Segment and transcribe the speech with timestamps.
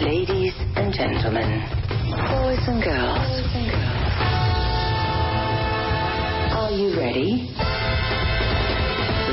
[0.00, 1.60] Ladies and gentlemen,
[2.32, 3.44] boys and girls,
[6.56, 7.52] are you ready?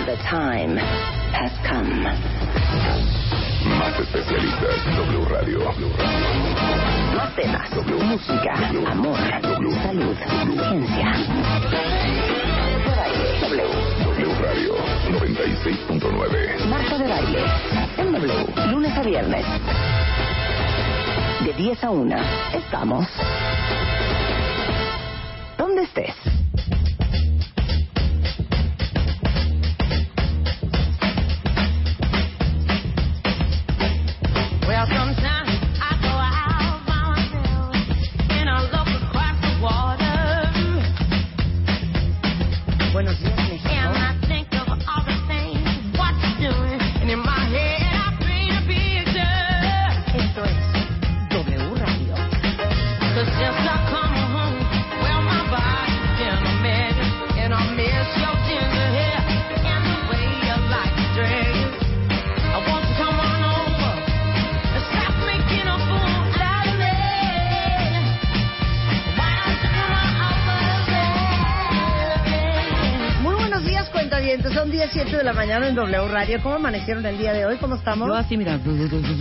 [0.05, 2.03] The time has come.
[3.79, 5.59] Más especialistas, W Radio.
[7.15, 8.53] Más temas, música,
[8.91, 9.17] amor,
[9.83, 10.17] salud,
[10.67, 11.13] ciencia.
[13.39, 13.63] W.
[14.03, 14.75] W Radio
[15.11, 16.65] 96.9.
[16.67, 17.43] Marta de baile.
[17.97, 18.71] En W.
[18.71, 19.45] Lunes a viernes.
[21.45, 22.15] De 10 a 1.
[22.53, 23.07] Estamos.
[25.57, 26.15] ¿Dónde estés?
[43.07, 43.26] Sometimes
[74.37, 74.53] cuentavientes.
[74.53, 76.39] Son 17 de la mañana en W Radio.
[76.41, 77.57] ¿Cómo amanecieron el día de hoy?
[77.57, 78.07] ¿Cómo estamos?
[78.07, 78.59] Yo así, mira.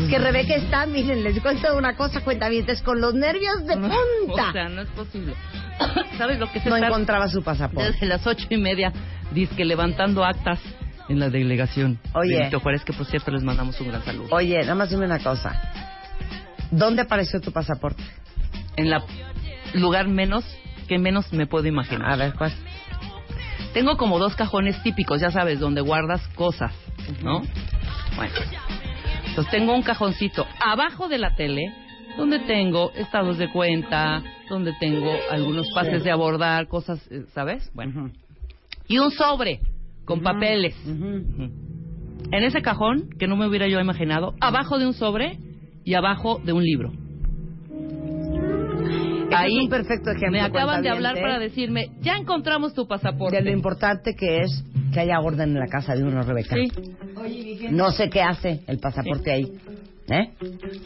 [0.08, 4.48] Que Rebeca está, miren, les cuento una cosa, cuentavientes, con los nervios de punta.
[4.48, 5.34] O sea, no es posible.
[6.18, 7.92] ¿Sabes lo que se no encontraba su pasaporte.
[7.92, 8.92] desde las ocho y media,
[9.56, 10.60] que levantando actas
[11.08, 11.98] en la delegación?
[12.14, 12.38] Oye.
[12.38, 14.28] Benito Juárez, que por cierto les mandamos un gran saludo.
[14.30, 15.60] Oye, nada más dime una cosa.
[16.70, 18.02] ¿Dónde apareció tu pasaporte?
[18.76, 19.04] En la
[19.74, 20.44] lugar menos
[20.88, 22.12] que menos me puedo imaginar.
[22.12, 22.52] A ver, ¿cuál?
[23.76, 26.72] Tengo como dos cajones típicos, ya sabes, donde guardas cosas,
[27.22, 27.42] ¿no?
[28.16, 28.32] Bueno.
[29.26, 31.74] Entonces tengo un cajoncito abajo de la tele
[32.16, 37.70] donde tengo estados de cuenta, donde tengo algunos pases de abordar, cosas, eh, ¿sabes?
[37.74, 38.12] Bueno.
[38.88, 39.60] Y un sobre
[40.06, 40.74] con papeles.
[40.86, 45.38] En ese cajón, que no me hubiera yo imaginado, abajo de un sobre
[45.84, 46.92] y abajo de un libro.
[49.32, 50.32] Ahí es un perfecto ejemplo.
[50.32, 53.36] Me acaban de hablar cuentaviente, para decirme, ya encontramos tu pasaporte.
[53.36, 56.56] de lo importante que es que haya orden en la casa de uno, Rebeca.
[56.56, 57.68] Sí.
[57.70, 59.52] No sé qué hace el pasaporte ahí.
[60.08, 60.30] ¿Eh?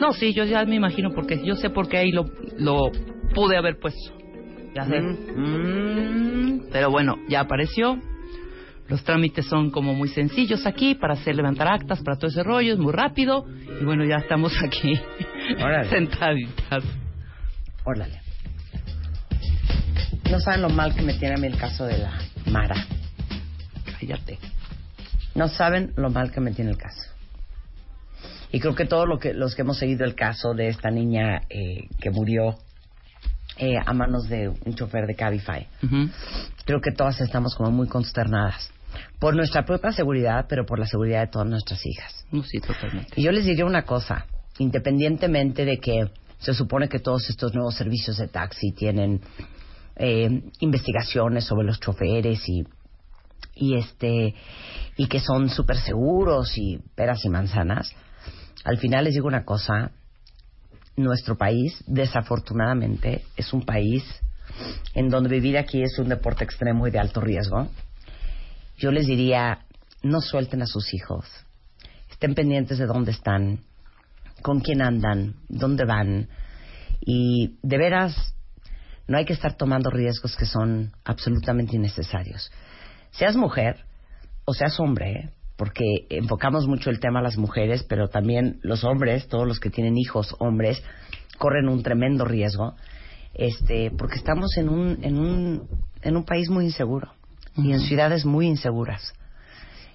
[0.01, 2.25] No, sí, yo ya me imagino porque yo sé por qué ahí lo,
[2.59, 2.91] lo
[3.35, 4.13] pude haber puesto.
[4.75, 5.01] Ya sé.
[5.01, 7.99] Mm, pero bueno, ya apareció.
[8.89, 12.73] Los trámites son como muy sencillos aquí para hacer levantar actas, para todo ese rollo,
[12.73, 13.45] es muy rápido.
[13.81, 14.95] Y bueno, ya estamos aquí
[15.63, 15.89] Órale.
[15.91, 16.83] sentaditas.
[17.85, 18.20] Órale.
[20.31, 22.13] No saben lo mal que me tiene a mí el caso de la
[22.47, 22.87] Mara.
[23.99, 24.39] Cállate.
[25.35, 27.11] No saben lo mal que me tiene el caso.
[28.53, 31.43] Y creo que todos lo que, los que hemos seguido el caso de esta niña
[31.51, 32.57] eh, que murió
[33.57, 35.67] eh, a manos de un chofer de Cabify,
[36.65, 38.71] creo que todas estamos como muy consternadas.
[39.19, 42.25] Por nuestra propia seguridad, pero por la seguridad de todas nuestras hijas.
[42.31, 43.15] No, sí, totalmente.
[43.17, 44.27] Y yo les diría una cosa,
[44.59, 49.21] independientemente de que se supone que todos estos nuevos servicios de taxi tienen
[50.03, 52.65] eh, investigaciones sobre los choferes y,
[53.55, 54.35] y este
[54.97, 57.95] y que son súper seguros y peras y manzanas,
[58.65, 59.93] al final les digo una cosa,
[60.97, 64.03] nuestro país desafortunadamente es un país
[64.95, 67.69] en donde vivir aquí es un deporte extremo y de alto riesgo.
[68.79, 69.67] Yo les diría,
[70.03, 71.27] no suelten a sus hijos,
[72.11, 73.61] estén pendientes de dónde están,
[74.41, 76.29] con quién andan, dónde van.
[77.01, 78.35] Y de veras,
[79.11, 82.49] no hay que estar tomando riesgos que son absolutamente innecesarios.
[83.11, 83.85] seas mujer
[84.45, 85.31] o seas hombre, ¿eh?
[85.57, 89.69] porque enfocamos mucho el tema a las mujeres, pero también los hombres, todos los que
[89.69, 90.81] tienen hijos hombres,
[91.39, 92.77] corren un tremendo riesgo,
[93.35, 95.69] este, porque estamos en un, en un,
[96.03, 97.13] en un país muy inseguro
[97.57, 99.13] y en ciudades muy inseguras.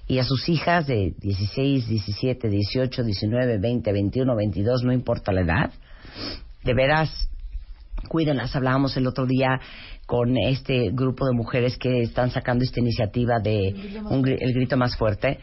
[0.08, 5.42] Y a sus hijas de 16, 17, 18, 19, 20, 21, 22, no importa la
[5.42, 5.72] edad,
[6.66, 7.30] de veras
[8.06, 8.56] cuídenlas.
[8.56, 9.60] Hablábamos el otro día
[10.06, 13.74] con este grupo de mujeres que están sacando esta iniciativa de
[14.10, 15.40] un gri- el grito más fuerte,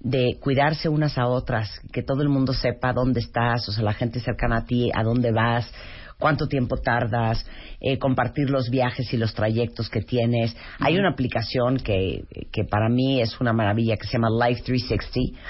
[0.00, 3.94] de cuidarse unas a otras, que todo el mundo sepa dónde estás, o sea, la
[3.94, 5.70] gente cercana a ti, a dónde vas,
[6.18, 7.44] cuánto tiempo tardas,
[7.80, 10.54] eh, compartir los viajes y los trayectos que tienes.
[10.78, 15.40] Hay una aplicación que, que para mí es una maravilla que se llama Life 360,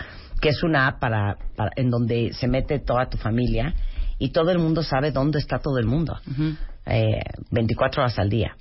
[0.41, 3.75] que es una app para, para- en donde se mete toda tu familia
[4.19, 6.19] y todo el mundo sabe dónde está todo el mundo,
[6.87, 7.21] eh,
[7.51, 8.57] 24 horas al día.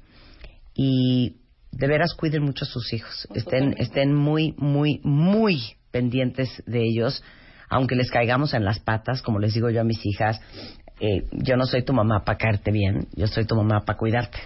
[0.76, 1.38] Y
[1.72, 5.60] de veras cuiden mucho a sus hijos, estén, estén muy, muy, muy
[5.92, 7.24] pendientes de ellos,
[7.70, 10.40] aunque les caigamos en las patas, como les digo yo a mis hijas,
[11.00, 14.38] eh, yo no soy tu mamá para caerte bien, yo soy tu mamá para cuidarte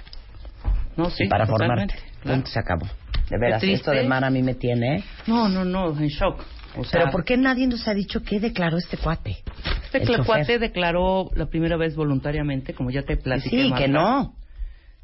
[0.96, 1.96] No, sí, y para formarte.
[2.22, 2.38] claro.
[2.38, 2.88] Punto, se acabó.
[3.30, 5.04] De veras, esto de Mara a mí me tiene.
[5.28, 6.42] No, no, no, en shock.
[6.78, 9.38] O sea, Pero ¿por qué nadie nos ha dicho qué declaró este cuate?
[9.86, 10.26] Este El chofer.
[10.26, 13.64] cuate declaró la primera vez voluntariamente, como ya te platiqué.
[13.64, 14.34] Sí, Marta, que no.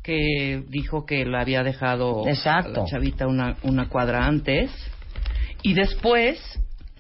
[0.04, 2.82] Que dijo que la había dejado Exacto.
[2.82, 4.70] a la chavita una, una cuadra antes.
[5.62, 6.38] Y después,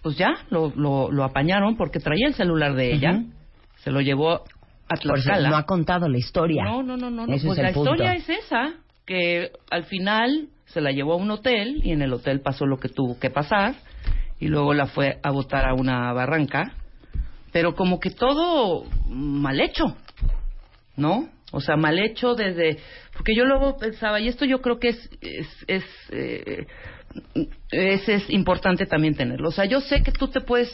[0.01, 3.21] pues ya, lo, lo, lo apañaron porque traía el celular de ella.
[3.83, 4.43] Se lo llevó
[4.89, 5.49] a Tlaxcala.
[5.49, 6.63] no ha contado la historia.
[6.63, 7.27] No, no, no, no.
[7.27, 7.33] no.
[7.33, 7.91] Ese Pues es la punto.
[7.91, 8.73] historia es esa,
[9.05, 12.77] que al final se la llevó a un hotel y en el hotel pasó lo
[12.79, 13.75] que tuvo que pasar
[14.43, 16.73] y luego la fue a botar a una barranca,
[17.53, 19.95] pero como que todo mal hecho,
[20.97, 21.29] ¿no?
[21.53, 22.77] O sea, mal hecho desde...
[23.13, 25.09] Porque yo luego pensaba, y esto yo creo que es...
[25.21, 26.67] es, es eh,
[27.71, 29.47] es, es importante también tenerlo.
[29.47, 30.73] O sea, yo sé que tú te puedes,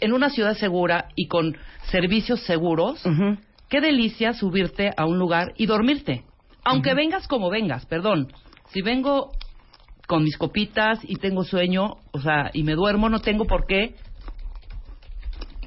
[0.00, 1.56] en una ciudad segura y con
[1.90, 3.36] servicios seguros, Ujú.
[3.68, 6.22] Qué delicia subirte a un lugar y dormirte.
[6.64, 8.32] Aunque vengas como vengas, perdón.
[8.68, 9.32] Si vengo
[10.06, 13.94] con mis copitas y tengo sueño, o sea, y me duermo, no tengo por qué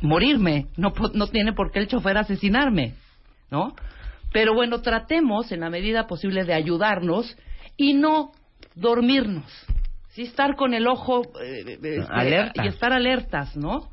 [0.02, 0.68] morirme.
[0.78, 2.96] No, no tiene por qué el chofer asesinarme,
[3.50, 3.74] ¿no?
[4.32, 7.38] Pero bueno, tratemos en la medida posible de ayudarnos
[7.78, 8.32] y no
[8.76, 9.46] dormirnos.
[10.10, 12.66] Sí, estar con el ojo eh, eh, este, Alerta.
[12.66, 13.90] y estar alertas, ¿no?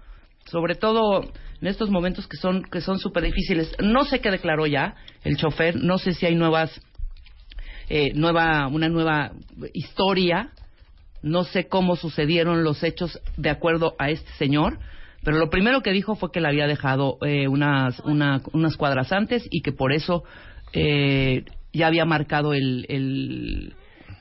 [0.46, 1.22] Sobre todo
[1.60, 3.74] en estos momentos que son que son súper difíciles.
[3.82, 6.80] No sé qué declaró ya el chofer, no sé si hay nuevas
[7.88, 9.32] eh, nueva una nueva
[9.72, 10.50] historia,
[11.22, 14.78] no sé cómo sucedieron los hechos de acuerdo a este señor,
[15.22, 19.10] pero lo primero que dijo fue que la había dejado eh, unas una- unas cuadras
[19.12, 20.24] antes y que por eso
[20.72, 23.74] eh, ya había marcado el, el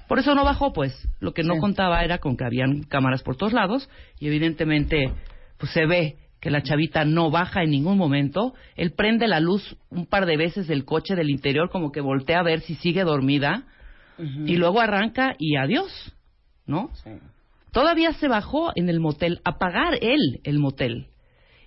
[0.07, 1.07] por eso no bajó, pues.
[1.19, 1.59] Lo que no Sí.
[1.59, 3.89] contaba era con que habían cámaras por todos lados
[4.19, 5.11] y evidentemente
[5.57, 8.53] pues se ve que la chavita no baja en ningún momento.
[8.75, 12.41] Él prende la luz un par de veces del coche del interior como que voltea
[12.41, 13.63] a ver si sigue dormida
[14.17, 15.89] y luego arranca y adiós,
[16.65, 16.89] ¿no?
[17.71, 21.07] Todavía se bajó en el motel a pagar él el motel.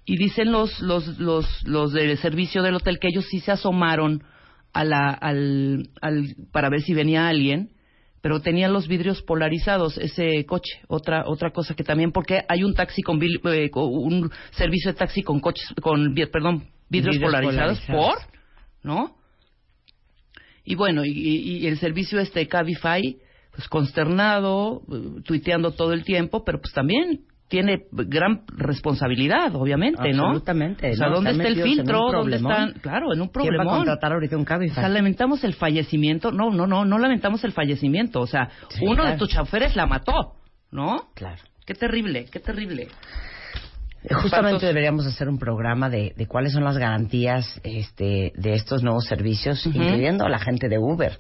[0.04, 4.24] Y dicen los, los, los, los del servicio del hotel que ellos sí se asomaron
[4.74, 7.70] a la, al, al, para ver si venía alguien,
[8.26, 10.80] pero tenían los vidrios polarizados ese coche.
[10.88, 15.22] Otra, otra cosa que también, porque hay un taxi con, eh, un servicio de taxi
[15.22, 18.24] con coches, con, perdón, vidrios, Vidrios polarizados, polarizados.
[18.24, 18.32] por,
[18.82, 19.16] ¿no?
[20.64, 23.16] Y bueno, y, y- y el servicio este Cabify,
[23.54, 30.24] pues consternado, eh, tuiteando todo el tiempo, pero pues también tiene gran responsabilidad, obviamente, ¿no?
[30.26, 31.08] Absolutamente, O sea.
[31.08, 32.10] ¿dónde está el filtro?
[32.12, 32.72] ¿Dónde están?
[32.80, 34.74] Claro, en un ¿Quién va a contratar ahorita un O Cabify?
[34.74, 36.32] sea, lamentamos el fallecimiento.
[36.32, 38.20] No, no, no, no lamentamos el fallecimiento.
[38.20, 40.34] O sea, Sí, uno de tus choferes la mató,
[40.72, 41.10] ¿no?
[41.14, 41.40] Claro.
[41.64, 42.82] Qué terrible, qué terrible.
[44.04, 44.66] Eh, Justamente Espantoso.
[44.66, 49.64] deberíamos hacer un programa de, de cuáles son las garantías este, de estos nuevos servicios,
[49.66, 51.18] incluyendo a la gente de Uber.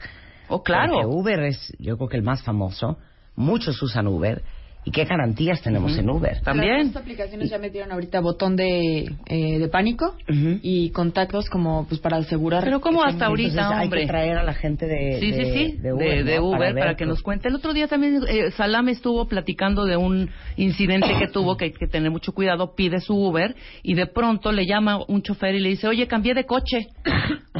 [0.48, 0.92] Oh, claro.
[0.92, 2.98] Porque Uber es, yo creo que el más famoso.
[3.34, 4.42] Muchos usan Uber.
[4.88, 6.40] ¿Y qué garantías tenemos en Uber?
[6.42, 6.76] También.
[6.86, 10.14] Estas aplicaciones ya metieron ahorita botón de, eh, de pánico
[10.62, 12.62] y contactos como pues para asegurar.
[12.62, 14.00] Pero ¿cómo que hasta tengan- ahorita, Entonces hay hombre?
[14.02, 16.44] que traer a la gente de, Sí, de, sí, sí, de Uber, de, ¿no?
[16.50, 17.48] Uber para, que nos cuente.
[17.48, 21.72] El otro día también eh, Salame estuvo platicando de un incidente que tuvo, que hay
[21.72, 25.60] que tener mucho cuidado, pide su Uber y de pronto le llama un chofer y
[25.60, 26.86] le dice, oye, cambié de coche,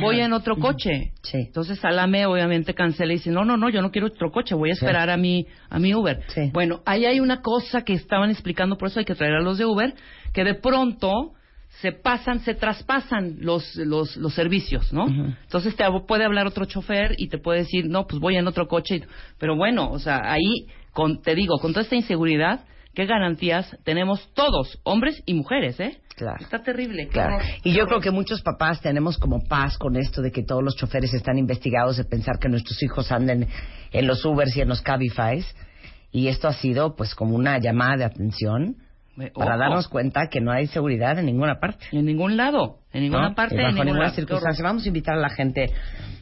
[0.00, 1.11] voy en otro coche.
[1.23, 1.38] Sí.
[1.38, 4.71] Entonces Salame obviamente cancela y dice, no, no, no, yo no quiero otro coche, voy
[4.71, 4.85] a Sí.
[4.85, 6.21] esperar a mi, a mi Uber.
[6.28, 6.50] Sí.
[6.52, 9.59] Bueno, ahí hay una cosa que estaban explicando, por eso hay que traer a los
[9.59, 9.95] de Uber,
[10.33, 11.33] que de pronto
[11.81, 15.07] se pasan, se traspasan los, los, los servicios, ¿no?
[15.07, 18.67] Entonces te puede hablar otro chofer y te puede decir, no, pues voy en otro
[18.67, 19.03] coche.
[19.39, 24.33] Pero bueno, o sea, ahí con, te digo, con toda esta inseguridad, ¿qué garantías tenemos
[24.33, 25.99] todos, hombres y mujeres, eh?
[26.17, 26.39] Claro.
[26.41, 27.09] Está terrible.
[27.09, 27.45] Claro.
[27.63, 30.75] Y yo creo que muchos papás tenemos como paz con esto de que todos los
[30.75, 33.47] choferes están investigados, de pensar que nuestros hijos anden
[33.93, 35.55] en los Ubers y en los Cabifys.
[36.13, 38.77] Y esto ha sido pues como una llamada de atención
[39.35, 41.87] para darnos cuenta que no hay seguridad en ninguna parte.
[41.93, 43.35] En ningún lado, en ninguna ¿no?
[43.35, 44.63] parte, en ninguna circunstancia.
[44.63, 45.73] Vamos a invitar a la gente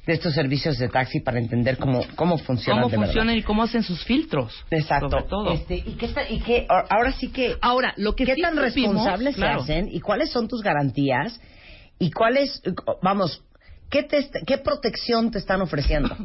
[0.06, 3.06] de estos servicios de taxi para entender cómo, cómo funcionan ¿Cómo de verdad.
[3.12, 4.54] funcionan y cómo hacen sus filtros?
[4.70, 5.08] Exacto.
[5.10, 5.52] Sobre todo.
[5.52, 8.54] Este, ¿Y qué, está- y qué- ahora sí que Ahora, lo que ¿Qué sí tan
[8.54, 9.64] supimos, responsables claro.
[9.64, 11.40] se hacen y cuáles son tus garantías
[11.98, 12.62] y cuáles,
[13.02, 13.42] vamos,
[13.90, 16.16] qué, te qué protección te están ofreciendo?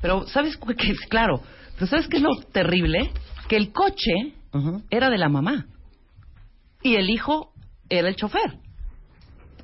[0.00, 0.94] Pero, ¿sabes qué?
[1.08, 1.42] Claro.
[1.74, 3.10] Pero, ¿sabes qué es lo terrible?
[3.48, 4.12] Que el coche
[4.90, 5.66] era de la mamá.
[6.82, 7.52] Y el hijo
[7.88, 8.58] era el chofer.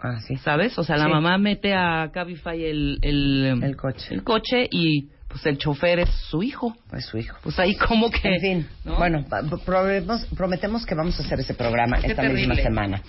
[0.03, 0.37] Ah, sí.
[0.37, 0.79] ¿Sabes?
[0.79, 1.11] O sea, la Sí.
[1.11, 4.15] mamá mete a Cabify el, el, El coche.
[4.15, 6.75] el coche y pues el chofer es su hijo.
[6.93, 7.37] Es su hijo.
[7.43, 8.35] Pues ahí como que...
[8.35, 8.97] En fin, ¿no?
[8.97, 9.25] bueno,
[9.65, 13.03] prometemos, prometemos que vamos a hacer ese programa Qué esta misma semana.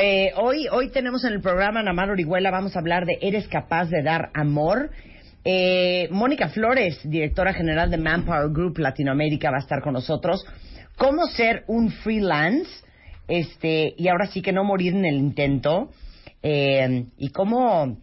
[0.00, 3.86] Eh, hoy, hoy tenemos en el programa Namar Orihuela, vamos a hablar de ¿Eres capaz
[3.90, 4.90] de dar amor?
[5.44, 10.44] Eh, Mónica Flores, directora general de Manpower Group Latinoamérica, va a estar con nosotros.
[10.96, 12.68] ¿Cómo ser un freelance?
[13.26, 15.90] Este, y ahora sí que no morir en el intento.
[16.42, 17.98] Eh, y cómo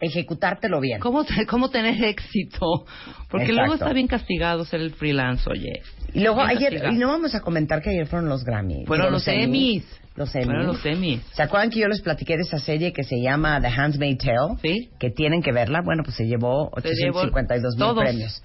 [0.00, 1.00] ejecutártelo bien.
[1.00, 2.86] ¿Cómo, te- ¿Cómo tener éxito?
[3.28, 3.52] Porque Exacto.
[3.52, 5.82] luego está bien castigado ser el freelance, oye.
[6.14, 6.94] Y luego ayer, castigado.
[6.94, 8.86] y no vamos a comentar que ayer fueron los Grammy.
[8.86, 9.84] Fueron Digo, los Emmys.
[10.16, 10.66] Los Emmys.
[10.66, 11.22] Los Emmys.
[11.32, 14.56] ¿Se acuerdan que yo les platiqué de esa serie que se llama The Handmaid's Tale?
[14.62, 14.90] Sí.
[14.98, 15.80] Que tienen que verla.
[15.84, 18.42] Bueno, pues se llevó Se llevó 852 mil premios.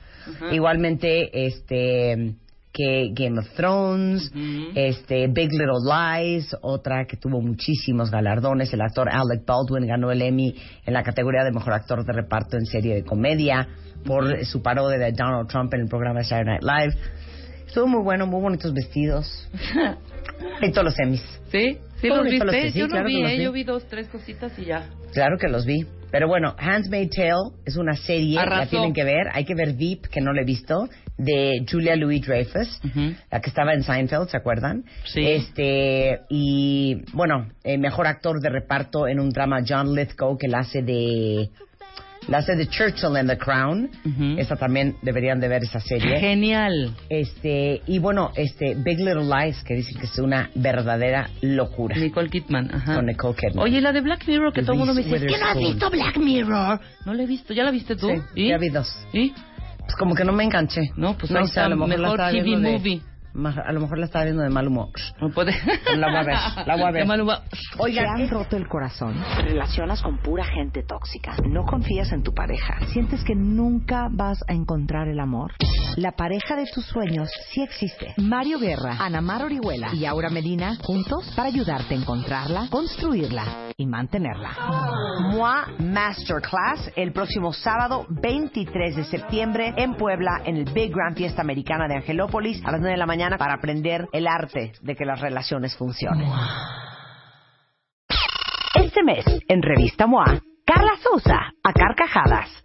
[0.51, 2.36] Igualmente, este
[2.75, 4.31] que Game of Thrones,
[4.75, 8.74] este Big Little Lies, otra que tuvo muchísimos galardones.
[8.74, 10.53] El actor Alec Baldwin ganó el Emmy
[10.86, 13.69] en la categoría de mejor actor de reparto en serie de comedia
[14.05, 17.25] por su parodia de Donald Trump en el programa de Saturday Night Live.
[17.67, 19.50] Estuvo muy bueno, muy bonitos vestidos.
[20.62, 21.24] y todos los Emmys.
[21.51, 21.77] ¿Sí?
[22.01, 22.45] ¿Sí los viste?
[22.45, 23.38] los que sí, yo no claro que vi, los ¿eh?
[23.38, 23.43] vi.
[23.43, 24.89] Yo vi dos, tres cositas y ya.
[25.13, 25.86] Claro que los vi.
[26.12, 28.69] Pero bueno, Handmaid's Tale es una serie, la Arrasó.
[28.69, 29.27] tienen que ver.
[29.34, 33.15] Hay que ver VIP, que no la he visto, de Julia Louis-Dreyfus, Ujú.
[33.31, 34.86] la que estaba en Seinfeld, ¿se acuerdan?
[35.05, 35.25] Sí.
[35.25, 40.60] Este, y bueno, eh, mejor actor de reparto en un drama, John Lithgow, que la
[40.60, 41.50] hace de...
[42.27, 43.89] La hace de Churchill en The Crown.
[44.05, 44.36] Ujú.
[44.39, 46.20] Esta también deberían de ver esa serie.
[46.20, 46.96] Genial.
[47.10, 51.96] Este, y bueno, este, Big Little Lies, que dicen que es una verdadera locura.
[51.98, 52.96] Nicole Kidman, ajá.
[52.96, 53.60] Con Nicole Kidman.
[53.63, 55.48] Oye, la de Black Mirror, que todo el mundo me dice, Reese "Es que no
[55.50, 56.79] has visto Black Mirror?
[57.05, 58.10] No la he visto, ¿ya la viste tú?
[58.10, 58.48] Sí, ¿Y?
[58.50, 58.88] ya vi dos.
[59.13, 59.32] ¿Y?
[59.32, 60.82] Pues como que no me enganché.
[60.96, 63.01] No, pues no ahí sé, a está, lo mejor la mejor estaba TV de- movie.
[63.65, 64.89] A lo mejor la estaba viendo de mal humor.
[65.20, 65.54] No puede.
[65.96, 67.01] La voy a ver, la voy a ver.
[67.04, 67.38] Qué mal humor.
[67.80, 69.15] Oigan, ¿Te han roto el corazón?
[69.36, 71.36] ¿Te relacionas con pura gente tóxica?
[71.48, 72.80] ¿No confías en tu pareja?
[72.94, 75.51] ¿Sientes que nunca vas a encontrar el amor?
[75.98, 78.13] La pareja de tus sueños sí existe.
[78.18, 83.46] Mario Guerra, Ana Mar Orihuela y Aura Medina juntos para ayudarte a encontrarla, construirla
[83.77, 84.50] y mantenerla.
[85.32, 91.42] MOA Masterclass el próximo sábado 23 de septiembre en Puebla en el Big Grand Fiesta
[91.42, 95.05] Americana de Angelópolis a las 9 de la mañana para aprender el arte de que
[95.05, 96.29] las relaciones funcionen.
[98.75, 102.64] Este mes, en Revista MOA, Carla Sousa, a carcajadas.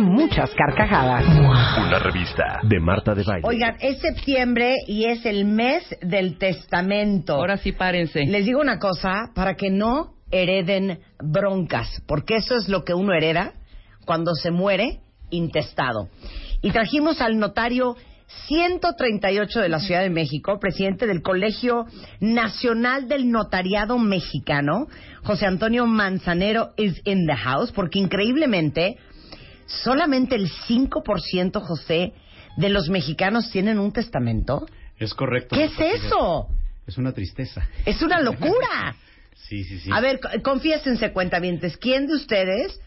[0.00, 1.24] muchas carcajadas.
[1.26, 3.46] Una revista de Marta de Baile.
[3.46, 7.34] Oigan, es septiembre y es el mes del testamento.
[7.34, 8.24] Ahora sí, párense.
[8.26, 13.12] Les digo una cosa, para que no hereden broncas, porque eso es lo que uno
[13.12, 13.52] hereda
[14.04, 15.00] cuando se muere
[15.30, 16.08] intestado.
[16.62, 17.96] Y trajimos al notario
[18.48, 21.86] 138 de la Ciudad de México, presidente del Colegio
[22.20, 24.88] Nacional del Notariado Mexicano,
[25.22, 28.96] José Antonio Manzanero is in the house, porque increíblemente
[29.66, 32.12] solamente el 5%, José,
[32.56, 34.66] de los mexicanos tienen un testamento.
[34.98, 35.54] Es correcto.
[35.56, 36.48] ¿Qué es eso?
[36.86, 37.68] Es una tristeza.
[37.84, 38.96] Es una locura.
[39.48, 39.90] Sí, sí, sí.
[39.92, 41.76] A ver, co- confiésense, cuentavientes.
[41.76, 42.80] ¿Quién de ustedes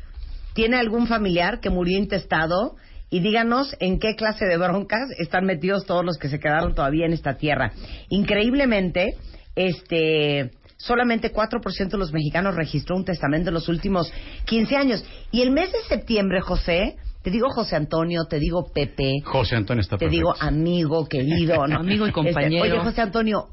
[0.53, 2.75] tiene algún familiar que murió intestado?
[3.09, 7.05] Y díganos en qué clase de broncas están metidos todos los que se quedaron todavía
[7.05, 7.71] en esta tierra.
[8.09, 9.15] Increíblemente,
[9.55, 14.11] este, solamente 4% de los mexicanos registró un testamento en los últimos
[14.45, 15.03] 15 años.
[15.31, 19.81] Y el mes de septiembre, José, Te digo José Antonio, te digo Pepe, José Antonio
[19.81, 20.15] está te perfecto.
[20.17, 21.67] digo amigo, querido.
[21.67, 21.79] ¿no?
[21.79, 22.63] Amigo y compañero.
[22.63, 23.49] Este, oye, José Antonio,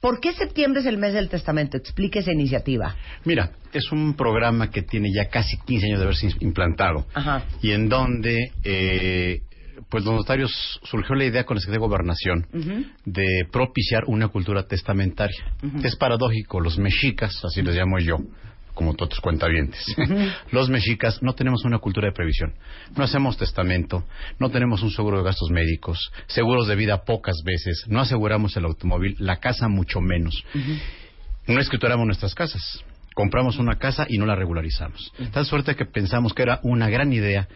[0.00, 1.76] ¿por qué septiembre es el mes del testamento?
[1.76, 2.96] Explique esa iniciativa.
[3.24, 7.44] Mira, es un programa que tiene ya casi 15 años de haberse implantado Ajá.
[7.62, 9.42] y en donde eh,
[9.88, 12.46] pues los notarios surgió la idea con la Secretaría de Gobernación
[13.04, 15.54] de propiciar una cultura testamentaria.
[15.82, 18.18] Es paradójico, los mexicas, así les llamo yo,
[18.74, 19.84] como todos cuentavientes,
[20.50, 22.54] los mexicas no tenemos una cultura de previsión.
[22.96, 24.04] No hacemos testamento,
[24.38, 28.64] no tenemos un seguro de gastos médicos, seguros de vida pocas veces, no aseguramos el
[28.64, 30.44] automóvil, la casa mucho menos.
[31.46, 32.84] No escrituramos nuestras casas.
[33.14, 35.12] Compramos una casa y no la regularizamos.
[35.32, 37.48] Tal suerte que pensamos que era una gran idea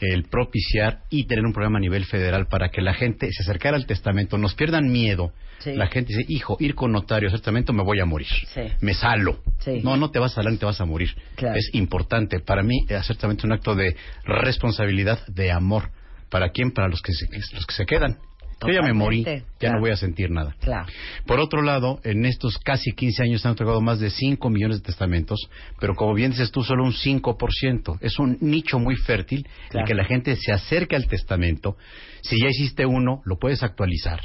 [0.00, 3.76] el propiciar y tener un programa a nivel federal para que la gente se acercara
[3.76, 5.32] al testamento, nos pierdan miedo.
[5.60, 5.72] Sí.
[5.72, 8.28] La gente dice, hijo, ir con notario hacer testamento me voy a morir.
[8.54, 8.60] Sí.
[8.80, 9.38] Me salo.
[9.60, 9.80] Sí.
[9.82, 11.14] No, no te vas a salar ni te vas a morir.
[11.34, 11.56] Claro.
[11.56, 12.40] Es importante.
[12.40, 15.90] Para mí, hacer testamento es un acto de responsabilidad, de amor.
[16.28, 16.72] ¿Para quién?
[16.72, 18.18] Para los que se, los que se quedan.
[18.62, 19.42] Yo ya me morí, ya.
[19.58, 19.74] Claro.
[19.76, 20.54] no voy a sentir nada.
[20.60, 20.86] Claro.
[21.26, 24.78] Por otro lado, en estos casi 15 años se han entregado más de 5 millones
[24.78, 25.38] de testamentos,
[25.78, 27.98] pero como bien dices tú, solo un 5%.
[28.00, 29.86] Es un nicho muy fértil Claro.
[29.86, 31.76] que la gente se acerque al testamento.
[32.22, 34.20] Si ya hiciste uno, lo puedes actualizar.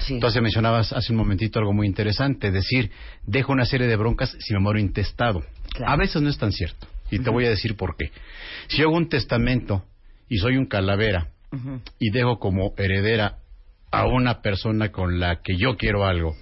[0.00, 0.14] Sí.
[0.14, 2.90] Entonces mencionabas hace un momentito algo muy interesante, decir,
[3.26, 5.42] dejo una serie de broncas si me muero intestado.
[5.86, 8.10] A veces no es tan cierto, y te voy a decir por qué.
[8.68, 9.84] Si yo hago un testamento
[10.28, 11.28] y soy un calavera
[11.98, 13.36] y dejo como heredera
[13.92, 16.34] a una persona con la que yo quiero algo,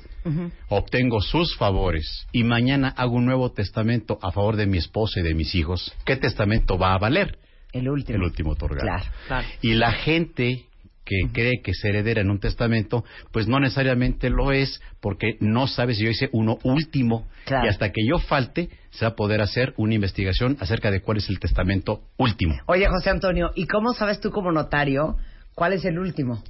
[0.69, 5.23] obtengo sus favores y mañana hago un nuevo testamento a favor de mi esposa y
[5.23, 7.38] de mis hijos, ¿qué testamento va a valer?
[7.73, 8.16] El último.
[8.16, 8.83] El último otorgado.
[8.83, 9.49] Claro, claro.
[9.62, 10.66] Y la gente
[11.04, 15.66] que cree que es heredera en un testamento, pues no necesariamente lo es, porque no
[15.66, 17.26] sabe si yo hice uno último.
[17.47, 17.66] Claro.
[17.66, 21.19] Y hasta que yo falte, se va a poder hacer una investigación acerca de cuál
[21.19, 22.54] es el testamento último.
[22.66, 25.16] Oye, José Antonio, ¿y cómo sabes tú como notario
[25.61, 26.43] cuál es el último?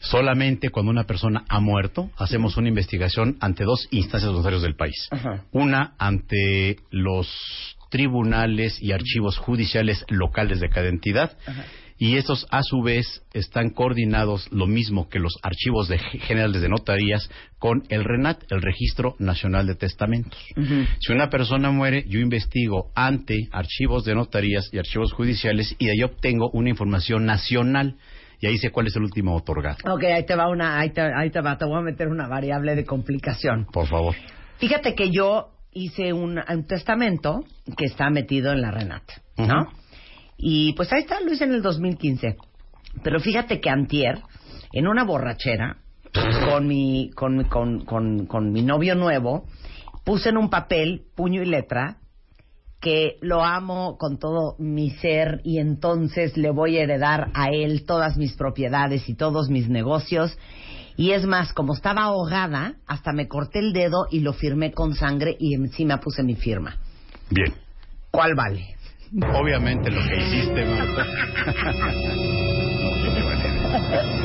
[0.00, 5.06] Solamente cuando una persona ha muerto, hacemos una investigación ante dos instancias notarios del país.
[5.12, 5.44] Ajá.
[5.52, 7.28] Una ante los
[7.88, 11.38] tribunales y archivos judiciales locales de cada entidad.
[11.98, 16.68] Y estos, a su vez, están coordinados lo mismo que los archivos de, generales de
[16.68, 20.40] notarías con el RENAT, el Registro Nacional de Testamentos.
[20.98, 25.92] Si una persona muere, yo investigo ante archivos de notarías y archivos judiciales y de
[25.92, 27.94] ahí obtengo una información nacional
[28.40, 29.76] y ahí sé cuál es el último otorgado.
[29.90, 32.28] Ok, ahí te va una, ahí te, ahí te va, te voy a meter una
[32.28, 33.66] variable de complicación.
[33.72, 34.14] Por favor.
[34.58, 37.44] Fíjate que yo hice un, un testamento
[37.76, 39.04] que está metido en la Renat,
[39.36, 39.68] ¿no?
[40.36, 42.36] Y pues ahí está, lo hice en el 2015.
[43.02, 44.20] Pero fíjate que antier,
[44.72, 45.78] en una borrachera,
[46.48, 49.46] con mi, con, con, con, con mi novio nuevo,
[50.04, 51.98] puse en un papel, puño y letra,
[52.80, 57.84] que lo amo con todo mi ser y entonces le voy a heredar a él
[57.84, 60.38] todas mis propiedades y todos mis negocios.
[60.96, 64.94] Y es más, como estaba ahogada, hasta me corté el dedo y lo firmé con
[64.94, 66.76] sangre y encima puse mi firma.
[67.30, 67.54] Bien.
[68.10, 68.74] ¿Cuál vale?
[69.34, 70.84] Obviamente lo que hiciste, no.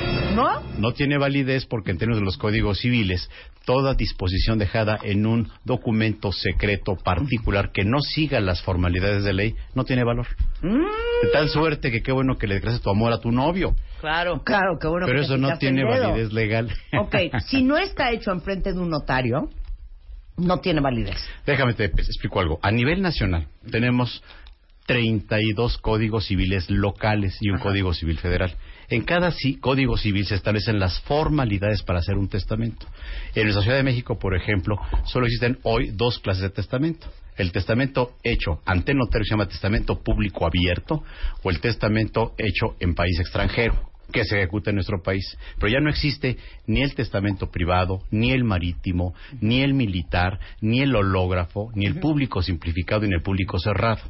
[0.34, 0.62] ¿No?
[0.78, 3.30] No tiene validez porque en términos de los códigos civiles,
[3.66, 9.56] toda disposición dejada en un documento secreto particular que no siga las formalidades de ley
[9.76, 10.28] no tiene valor.
[10.62, 13.76] De tal suerte que qué bueno que le declares tu amor a tu novio.
[14.02, 14.44] Claro.
[14.44, 16.70] Claro, qué bueno Pero que eso no tiene validez legal.
[17.00, 17.16] Ok,
[17.46, 19.50] si no está hecho enfrente de un notario,
[20.38, 21.18] no tiene validez.
[21.46, 22.60] Déjame te explico algo.
[22.62, 24.24] A nivel nacional tenemos
[24.86, 28.56] 32 códigos civiles locales y un código civil federal.
[28.90, 32.86] En cada código civil se establecen las formalidades para hacer un testamento.
[33.36, 37.08] En nuestra Ciudad de México, por ejemplo, solo existen hoy dos clases de testamento.
[37.38, 41.04] El testamento hecho ante notario se llama testamento público abierto
[41.42, 45.38] o el testamento hecho en país extranjero que se ejecuta en nuestro país.
[45.60, 50.82] Pero ya no existe ni el testamento privado, ni el marítimo, ni el militar, ni
[50.82, 54.02] el hológrafo, ni el público simplificado, ni el público cerrado.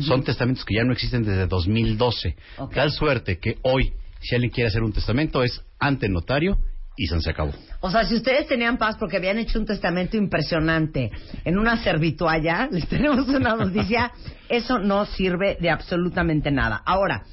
[0.00, 2.34] Son testamentos que ya no existen desde 2012.
[2.58, 2.74] Ok.
[2.74, 6.58] Tal suerte que hoy, si alguien quiere hacer un testamento, es ante notario
[6.96, 7.52] y se acabó.
[7.80, 11.10] O sea, si ustedes tenían paz porque habían hecho un testamento impresionante
[11.44, 14.12] en una servitualla, les tenemos una noticia,
[14.48, 16.82] eso no sirve de absolutamente nada.
[16.84, 17.24] Ahora,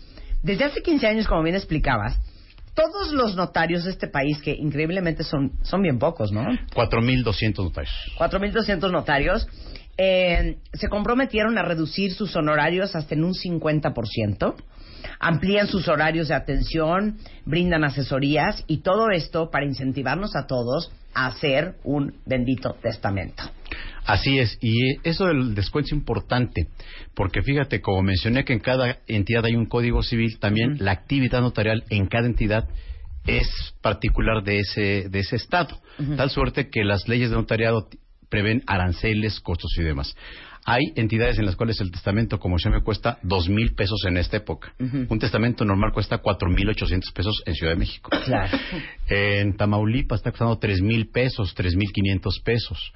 [0.41, 2.17] desde hace 15 años, como bien explicabas,
[2.73, 6.43] todos los notarios de este país, que increíblemente son, son bien pocos, ¿no?
[6.73, 7.93] 4.200 notarios.
[8.17, 9.47] 4.200 notarios,
[9.97, 14.56] eh, se comprometieron a reducir sus honorarios hasta en un 50%,
[15.20, 21.28] amplían sus horarios de atención, brindan asesorías y todo esto para incentivarnos a todos a
[21.28, 23.44] hacer un bendito testamento.
[24.06, 26.68] Así es, y eso del descuento es importante,
[27.14, 31.42] porque fíjate, como mencioné que en cada entidad hay un código civil, también la actividad
[31.42, 32.68] notarial en cada entidad
[33.28, 35.80] es particular de ese, de ese estado.
[36.18, 37.88] Tal suerte que las leyes de notariado
[38.30, 40.16] prevén aranceles, costos y demás.
[40.70, 44.18] Hay entidades en las cuales el testamento, como se me cuesta dos mil pesos en
[44.18, 44.74] esta época.
[44.80, 48.10] Un testamento normal cuesta cuatro mil ochocientos pesos en Ciudad de México.
[48.24, 48.58] Claro.
[49.08, 52.94] En Tamaulipas está costando tres mil pesos, tres mil quinientos pesos.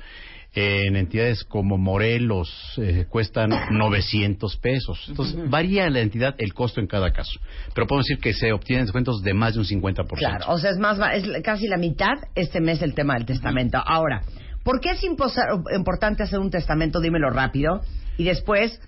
[0.55, 5.03] En entidades como Morelos eh, cuestan 900 pesos.
[5.09, 7.39] Entonces, varía la entidad el costo en cada caso.
[7.73, 10.05] Pero podemos decir que se obtienen descuentos de más de un 50%.
[10.15, 13.79] Claro, o sea, es más, es casi la mitad este mes el tema del testamento.
[13.83, 14.21] Ahora,
[14.63, 16.99] ¿por qué es importante hacer un testamento?
[16.99, 17.81] Dímelo rápido.
[18.17, 18.79] Y después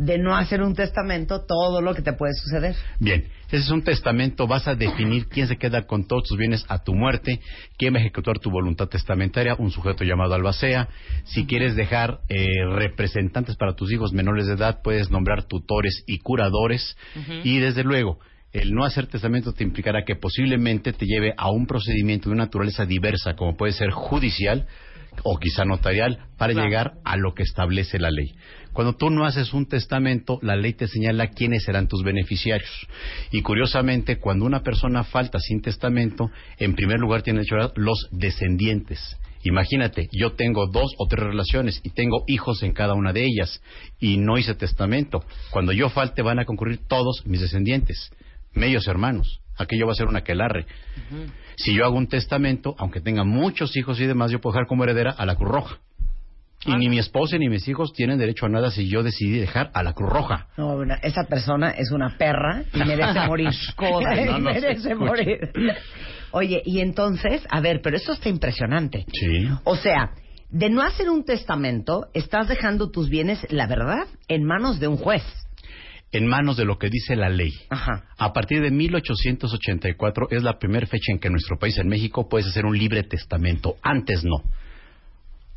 [0.00, 2.74] de no hacer un testamento, todo lo que te puede suceder.
[2.98, 6.64] Bien, ese es un testamento, vas a definir quién se queda con todos tus bienes
[6.68, 7.40] a tu muerte,
[7.76, 10.88] quién va a ejecutar tu voluntad testamentaria, un sujeto llamado albacea.
[11.24, 16.18] Si quieres dejar eh, representantes para tus hijos menores de edad, puedes nombrar tutores y
[16.18, 16.96] curadores.
[17.44, 18.18] Y desde luego,
[18.52, 22.44] el no hacer testamento te implicará que posiblemente te lleve a un procedimiento de una
[22.44, 24.66] naturaleza diversa, como puede ser judicial
[25.24, 26.68] o quizá notarial, para Claro.
[26.68, 28.32] llegar a lo que establece la ley.
[28.72, 32.86] Cuando tú no haces un testamento, la ley te señala quiénes serán tus beneficiarios.
[33.32, 39.16] Y curiosamente, cuando una persona falta sin testamento, en primer lugar tienen derecho los descendientes.
[39.42, 43.60] Imagínate, yo tengo dos o tres relaciones y tengo hijos en cada una de ellas
[43.98, 45.24] y no hice testamento.
[45.50, 48.10] Cuando yo falte van a concurrir todos mis descendientes,
[48.52, 49.40] medios hermanos.
[49.56, 50.66] Aquello va a ser un aquelarre.
[51.62, 54.84] Si yo hago un testamento, aunque tenga muchos hijos y demás, yo puedo dejar como
[54.84, 55.78] heredera a la Cruz Roja.
[56.64, 59.70] Y ni mi esposa ni mis hijos tienen derecho a nada si yo decidí dejar
[59.72, 60.46] a la Cruz Roja.
[60.56, 63.50] No, bueno, esa persona es una perra y merece morir.
[63.76, 64.14] Coda.
[64.14, 65.50] No, no se merece morir.
[66.32, 69.04] Oye, y entonces, a ver, pero eso está impresionante.
[69.12, 69.48] Sí.
[69.64, 70.12] O sea,
[70.50, 74.96] de no hacer un testamento, estás dejando tus bienes, la verdad, en manos de un
[74.96, 75.22] juez.
[76.12, 77.54] En manos de lo que dice la ley.
[77.68, 78.04] Ajá.
[78.18, 82.28] A partir de 1884 es la primera fecha en que en nuestro país, en México,
[82.28, 83.76] puedes hacer un libre testamento.
[83.82, 84.42] Antes no.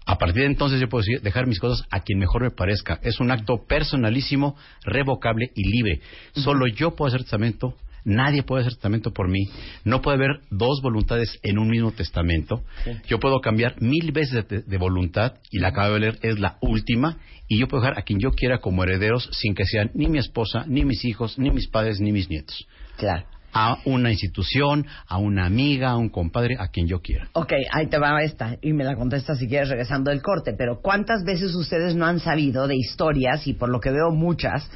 [0.06, 3.00] A partir de entonces yo puedo decir- dejar mis cosas a quien mejor me parezca.
[3.04, 6.02] Es un acto personalísimo, revocable y libre.
[6.36, 7.76] Solo yo puedo hacer testamento.
[8.06, 9.50] Nadie puede hacer testamento por mí.
[9.86, 12.64] No puede haber dos voluntades en un mismo testamento.
[13.08, 16.58] Yo puedo cambiar mil veces de, de voluntad y la acabo de leer es la
[16.62, 17.18] última.
[17.48, 20.18] Y yo puedo dejar a quien yo quiera como herederos sin que sean ni mi
[20.18, 22.68] esposa, ni mis hijos, ni mis padres, ni mis nietos.
[22.98, 23.26] Claro.
[23.56, 27.28] A una institución, a una amiga, a un compadre, a quien yo quiera.
[27.34, 30.82] Ok, ahí te va esta y me la contestas si quieres regresando del corte, pero
[30.82, 34.68] ¿cuántas veces ustedes no han sabido de historias, y por lo que veo muchas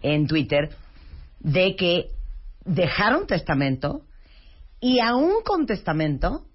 [0.00, 0.70] en Twitter,
[1.40, 2.13] de que
[2.64, 4.02] dejaron testamento
[4.80, 6.46] y aún con testamento,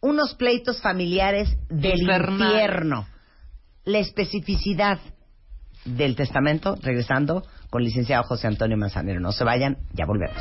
[0.00, 2.40] unos pleitos familiares del Infernal.
[2.40, 3.06] infierno?
[3.84, 5.00] La especificidad
[5.84, 9.18] del testamento, regresando con licenciado José Antonio Manzanero.
[9.18, 10.36] No se vayan, ya volvemos.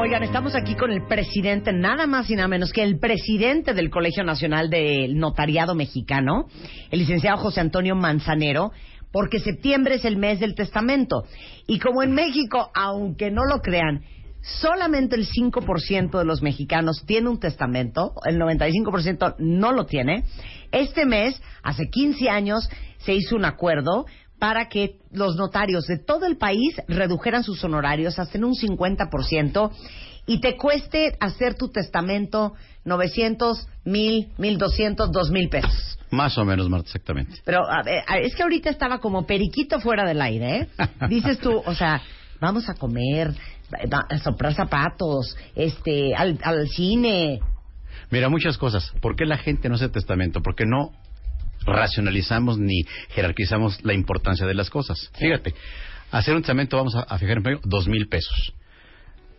[0.00, 3.88] Oigan, estamos aquí con el presidente, nada más y nada menos que el presidente del
[3.88, 6.48] Colegio Nacional del Notariado Mexicano,
[6.90, 8.72] el licenciado José Antonio Manzanero,
[9.12, 11.24] porque septiembre es el mes del testamento.
[11.66, 14.02] Y como en México, aunque no lo crean,
[14.42, 20.24] solamente el 5% de los mexicanos tiene un testamento, el 95% no lo tiene.
[20.70, 24.06] Este mes, hace 15 años, se hizo un acuerdo
[24.38, 29.70] para que los notarios de todo el país redujeran sus honorarios hasta en un 50%
[30.26, 35.98] y te cueste hacer tu testamento 900, 1000, 1200, 2000 pesos.
[36.10, 37.36] Más o menos, Marta, exactamente.
[37.44, 40.68] Pero a ver, es que ahorita estaba como periquito fuera del aire, ¿eh?
[41.08, 42.02] Dices tú, o sea,
[42.40, 43.32] vamos a comer,
[44.10, 47.40] a soplar zapatos, este, al, al cine.
[48.10, 48.92] Mira, muchas cosas.
[49.00, 50.42] ¿Por qué la gente no hace testamento?
[50.42, 50.92] Porque no
[51.64, 55.10] racionalizamos ni jerarquizamos la importancia de las cosas.
[55.18, 55.54] Fíjate,
[56.10, 58.54] hacer un testamento vamos a, a fijar en dos mil pesos.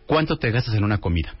[0.06, 1.34] ¿Cuánto te gastas en una comida?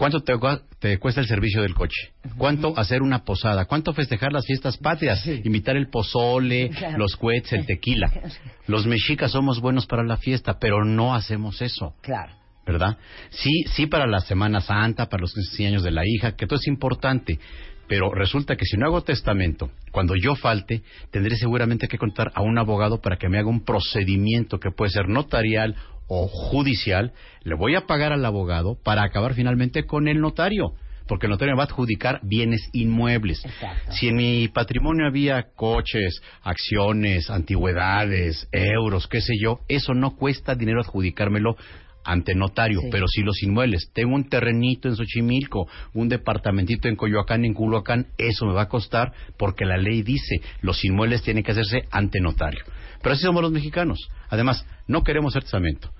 [0.00, 2.14] ¿Cuánto te, cuesta el servicio del coche?
[2.38, 3.66] ¿Cuánto hacer una posada?
[3.66, 5.26] ¿Cuánto festejar las fiestas patrias?
[5.26, 8.10] Invitar el pozole, los cohetes, el tequila.
[8.66, 11.94] Los mexicas somos buenos para la fiesta, pero no hacemos eso.
[12.00, 12.32] Claro.
[12.64, 12.96] ¿verdad?
[13.28, 16.58] Sí, sí para la Semana Santa, para los 15 años de la hija, que todo
[16.58, 17.38] es importante,
[17.86, 22.40] pero resulta que si no hago testamento, cuando yo falte, tendré seguramente que contar a
[22.40, 25.76] un abogado para que me haga un procedimiento que puede ser notarial
[26.12, 27.12] o judicial,
[27.44, 30.74] le voy a pagar al abogado para acabar finalmente con el notario.
[31.06, 33.42] porque el notario me va a adjudicar bienes inmuebles.
[33.90, 40.54] Si en mi patrimonio había coches, acciones, antigüedades, euros, qué sé yo, eso no cuesta
[40.54, 41.56] dinero adjudicármelo
[42.04, 47.44] ante notario, pero si los inmuebles, tengo un terrenito en Xochimilco, un departamentito en Coyoacán,
[47.44, 51.52] en Culhuacán, eso me va a costar porque la ley dice, los inmuebles tienen que
[51.52, 52.64] hacerse ante notario.
[53.02, 53.98] Pero así somos los mexicanos.
[54.28, 55.90] Además, no queremos hacer testamento.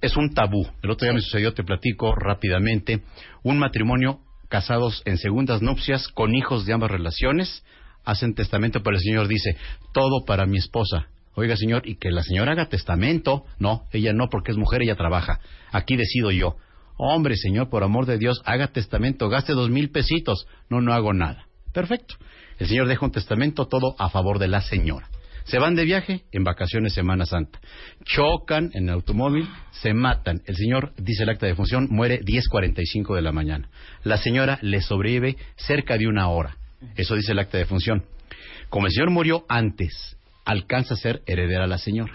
[0.00, 0.66] Es un tabú.
[0.82, 3.02] El otro día me sucedió, te platico rápidamente,
[3.42, 7.64] un matrimonio casados en segundas nupcias con hijos de ambas relaciones,
[8.04, 9.56] hacen testamento, pero el señor dice,
[9.92, 11.08] todo para mi esposa.
[11.34, 13.44] Oiga, señor, y que la señora haga testamento.
[13.58, 15.40] No, ella no, porque es mujer, ella trabaja.
[15.70, 16.56] Aquí decido yo.
[16.96, 20.46] Hombre, señor, por amor de Dios, haga testamento, gaste dos mil pesitos.
[20.70, 21.46] No, no hago nada.
[21.74, 22.14] Perfecto.
[22.58, 25.08] El señor deja un testamento todo a favor de la señora.
[25.46, 27.60] Se van de viaje en vacaciones Semana Santa.
[28.04, 30.42] Chocan en el automóvil, se matan.
[30.44, 33.68] El señor, dice el acta de función, muere 10.45 de la mañana.
[34.02, 36.56] La señora le sobrevive cerca de una hora.
[36.96, 38.04] Eso dice el acta de función.
[38.70, 42.12] Como el señor murió antes, alcanza a ser heredera la señora.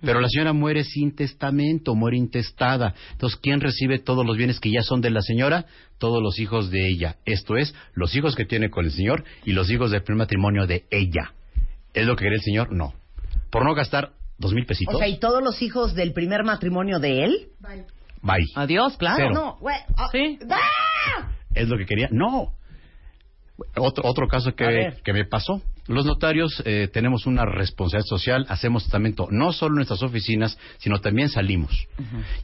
[0.00, 2.94] Pero la señora muere sin testamento, muere intestada.
[3.12, 5.66] Entonces, ¿quién recibe todos los bienes que ya son de la señora?
[5.98, 7.16] Todos los hijos de ella.
[7.26, 10.66] Esto es, los hijos que tiene con el señor y los hijos del primer matrimonio
[10.66, 11.34] de ella.
[11.94, 12.72] ¿Es lo que quería el señor?
[12.72, 12.94] No.
[13.50, 14.94] Por no gastar dos mil pesitos.
[14.94, 17.48] O sea, ¿y todos los hijos del primer matrimonio de él?
[18.22, 18.44] Bye.
[18.54, 19.16] Adiós, claro.
[19.16, 19.30] Cero.
[19.34, 19.58] No,
[19.96, 20.38] ah, Sí.
[20.50, 21.32] ¡ah!
[21.54, 22.08] ¿Es lo que quería?
[22.10, 22.52] No.
[23.76, 25.60] Otro, otro caso que, que me pasó.
[25.86, 31.00] Los notarios eh, tenemos una responsabilidad social, hacemos testamento no solo en nuestras oficinas, sino
[31.00, 31.88] también salimos.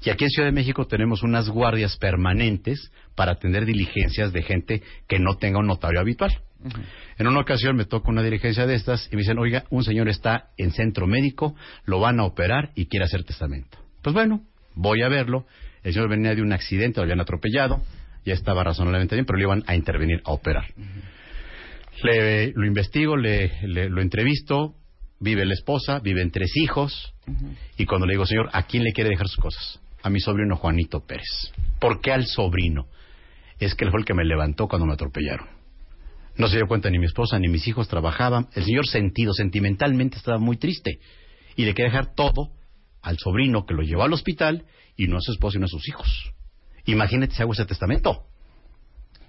[0.02, 4.82] Y aquí en Ciudad de México tenemos unas guardias permanentes para atender diligencias de gente
[5.06, 6.36] que no tenga un notario habitual.
[7.18, 10.08] En una ocasión me toca una diligencia de estas y me dicen, oiga, un señor
[10.08, 13.78] está en centro médico, lo van a operar y quiere hacer testamento.
[14.02, 14.42] Pues bueno,
[14.74, 15.46] voy a verlo.
[15.82, 17.82] El señor venía de un accidente, lo habían atropellado,
[18.24, 20.66] ya estaba razonablemente bien, pero le iban a intervenir, a operar.
[22.02, 24.74] Le, lo investigo, le, le- lo entrevisto,
[25.20, 27.14] vive la esposa, viven tres hijos,
[27.78, 29.80] y cuando le digo, señor, ¿a quién le quiere dejar sus cosas?
[30.02, 31.52] A mi sobrino Juanito Pérez.
[31.80, 32.86] ¿Por qué al sobrino?
[33.58, 35.48] Es que él fue el que me levantó cuando me atropellaron.
[36.36, 38.48] No se dio cuenta ni mi esposa ni mis hijos trabajaban.
[38.54, 40.98] El señor sentido, sentimentalmente estaba muy triste.
[41.56, 42.50] Y le quería dejar todo
[43.02, 44.64] al sobrino que lo llevó al hospital
[44.96, 46.32] y no a su esposa y no a sus hijos.
[46.84, 48.26] Imagínate si hago ese testamento.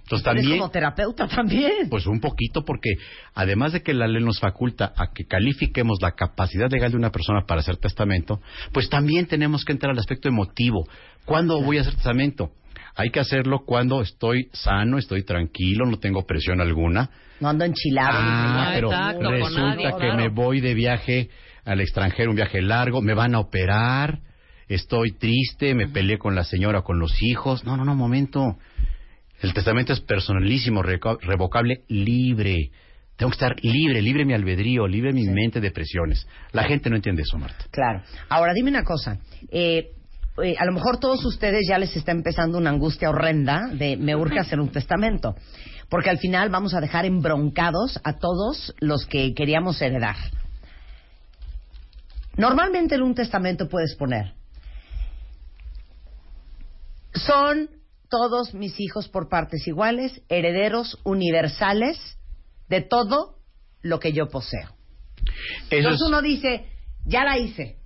[0.08, 0.58] Entonces Eres también...
[0.58, 1.88] como terapeuta también.
[1.90, 2.94] Pues un poquito, porque
[3.34, 7.12] además de que la ley nos faculta a que califiquemos la capacidad legal de una
[7.12, 8.40] persona para hacer testamento,
[8.72, 10.88] pues también tenemos que entrar al aspecto emotivo.
[11.26, 12.52] ¿Cuándo voy a hacer testamento?
[12.98, 17.08] Hay que hacerlo cuando estoy sano, estoy tranquilo, no tengo presión alguna.
[17.38, 18.18] No ando enchilado.
[18.20, 20.16] Ah, pero exacto, resulta nadie, que claro.
[20.16, 21.30] me voy de viaje
[21.64, 24.18] al extranjero, un viaje largo, me van a operar,
[24.66, 27.64] estoy triste, me peleé con la señora, con los hijos.
[27.64, 28.56] No, no, no, momento.
[29.40, 32.72] El testamento es personalísimo, reco- revocable, libre.
[33.16, 36.26] Tengo que estar libre, libre mi albedrío, libre mi mente de presiones.
[36.50, 37.64] La gente no entiende eso, Marta.
[37.70, 38.02] Claro.
[38.28, 39.18] Ahora, dime una cosa.
[39.52, 39.90] Eh,
[40.42, 44.14] eh, a lo mejor todos ustedes ya les está empezando una angustia horrenda de me
[44.16, 45.34] urge hacer un testamento.
[45.88, 50.16] Porque al final vamos a dejar embroncados a todos los que queríamos heredar.
[52.36, 54.34] Normalmente en un testamento puedes poner,
[57.14, 57.70] son
[58.10, 61.98] todos mis hijos por partes iguales, herederos universales
[62.68, 63.36] de todo
[63.82, 64.68] lo que yo poseo.
[64.68, 66.66] Eso Entonces es- uno dice,
[67.04, 67.77] ya la hice.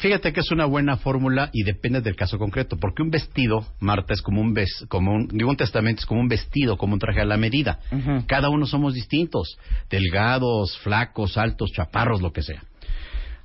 [0.00, 4.14] Fíjate que es una buena fórmula y depende del caso concreto, porque un vestido, Marta,
[4.14, 6.98] es como un ves- como un, digo, un testamento es como un vestido, como un
[6.98, 7.80] traje a la medida.
[8.26, 9.58] Cada uno somos distintos,
[9.90, 12.62] delgados, flacos, altos, chaparros, lo que sea.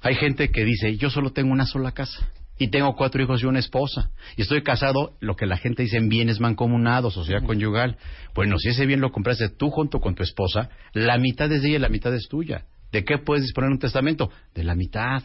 [0.02, 3.48] Hay gente que dice, yo solo tengo una sola casa y tengo cuatro hijos y
[3.48, 7.98] una esposa y estoy casado, lo que la gente dice en bienes mancomunados, sociedad conyugal.
[8.34, 11.70] Bueno, si ese bien lo compraste tú junto con tu esposa, la mitad es de
[11.70, 12.64] ella y la mitad es tuya.
[12.94, 14.30] ¿De qué puedes disponer un testamento?
[14.54, 15.22] De la mitad.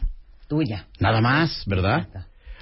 [0.51, 0.85] Tuya.
[0.99, 2.09] Nada más, ¿verdad?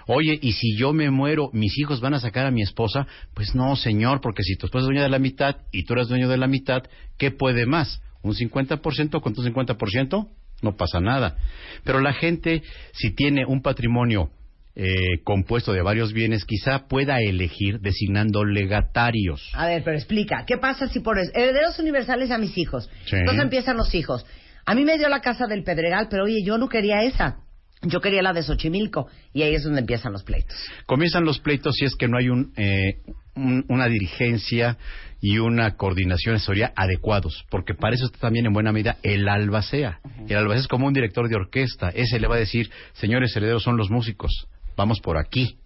[0.06, 3.56] Oye, y si yo me muero, mis hijos van a sacar a mi esposa, pues
[3.56, 6.30] no, señor, porque si tu esposa es dueña de la mitad y tú eres dueño
[6.30, 6.84] de la mitad,
[7.18, 8.00] ¿qué puede más?
[8.22, 10.30] ¿Un 50% con tu 50%?
[10.62, 11.36] No pasa nada.
[11.84, 12.62] Pero la gente,
[12.94, 14.30] si tiene un patrimonio
[14.76, 19.50] eh, compuesto de varios bienes, quizá pueda elegir designando legatarios.
[19.54, 22.88] A ver, pero explica, ¿qué pasa si pones herederos universales a mis hijos?
[23.06, 23.16] Sí.
[23.16, 24.28] Entonces empiezan los hijos.
[24.68, 27.49] A mí me dio la casa del Pedregal, pero oye, yo no quería esa.
[27.82, 29.08] Yo quería la de Xochimilco.
[29.34, 30.56] Y ahí es donde empiezan los pleitos.
[30.86, 33.02] Comienzan los pleitos si es que no hay un, eh,
[33.36, 34.78] un- una dirigencia
[35.22, 40.00] y una coordinación asesoría adecuados, porque para eso está también en buena medida el albacea.
[40.30, 43.64] El albacea es como un director de orquesta, ese le va a decir, señores herederos
[43.64, 45.58] son los músicos, vamos por aquí.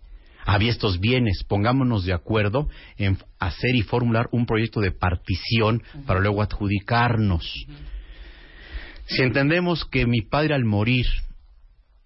[0.46, 6.20] Había estos bienes, pongámonos de acuerdo en hacer y formular un proyecto de partición para
[6.20, 7.46] luego adjudicarnos.
[9.06, 11.06] Si entendemos que mi padre al morir,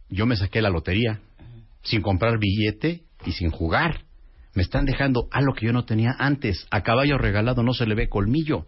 [0.09, 1.19] yo me saqué la lotería,
[1.83, 4.03] sin comprar billete y sin jugar.
[4.53, 6.65] Me están dejando algo que yo no tenía antes.
[6.71, 8.65] A caballo regalado no se le ve colmillo.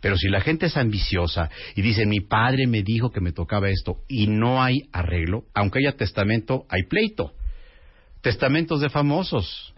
[0.00, 3.68] Pero si la gente es ambiciosa y dice, mi padre me dijo que me tocaba
[3.68, 7.32] esto y no hay arreglo, aunque haya testamento, hay pleito.
[8.22, 9.74] Testamentos de famosos.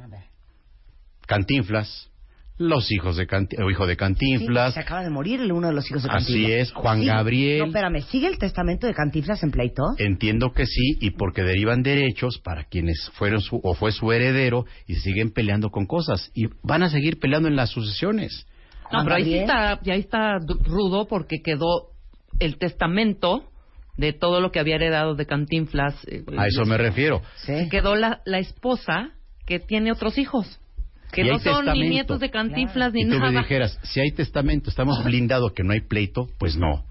[1.27, 2.11] Cantinflas,
[2.69, 4.75] los hijos de Canti- o hijo de Sí, Cantinflas.
[4.75, 6.61] se acaba de morir el uno de los hijos de Así Cantinflas.
[6.69, 7.07] es, Juan Sí.
[7.07, 7.59] Gabriel.
[7.61, 9.83] No, espérame, ¿sigue el testamento de Cantinflas en pleito?
[9.99, 14.65] Entiendo que sí, y porque derivan derechos para quienes fueron su, o fue su heredero
[14.87, 16.31] y siguen peleando con cosas.
[16.35, 18.47] Y van a seguir peleando en las sucesiones.
[18.93, 21.89] No, pero ahí sí está, ya ahí está rudo porque quedó
[22.41, 23.45] el testamento
[23.97, 25.95] de todo lo que había heredado de Cantinflas.
[26.09, 27.23] eh, A eso me refiero.
[27.45, 29.11] Se quedó la, la esposa
[29.47, 30.61] que tiene otros hijos.
[31.13, 33.31] Que no son ni nietos de Cantinflas ni Y tú nada.
[33.31, 36.27] me dijeras, si hay testamento, ¿estamos blindados que no hay pleito?
[36.39, 36.85] Pues no.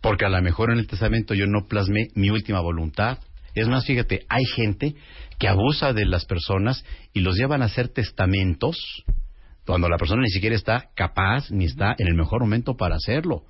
[0.00, 3.18] Porque a lo mejor en el testamento yo no plasmé mi última voluntad.
[3.54, 4.94] Es más, fíjate, hay gente
[5.38, 8.76] que abusa de las personas y los llevan a hacer testamentos
[9.66, 13.42] cuando la persona ni siquiera está capaz ni está en el mejor momento para hacerlo.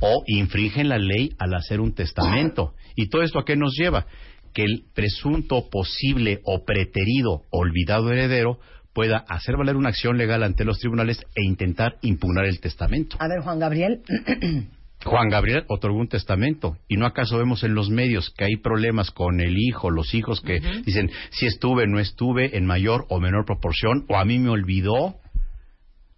[0.00, 2.74] O infringen la ley al hacer un testamento.
[2.94, 4.06] ¿Y todo esto a qué nos lleva?
[4.54, 8.58] Que el presunto posible o preterido olvidado heredero
[8.92, 13.16] pueda hacer valer una acción legal ante los tribunales e intentar impugnar el testamento.
[13.18, 14.02] A ver, Juan Gabriel.
[15.04, 19.10] Juan Gabriel otorgó un testamento y no acaso vemos en los medios que hay problemas
[19.10, 23.44] con el hijo, los hijos que dicen si estuve, no estuve en mayor o menor
[23.44, 25.16] proporción o a mí me olvidó.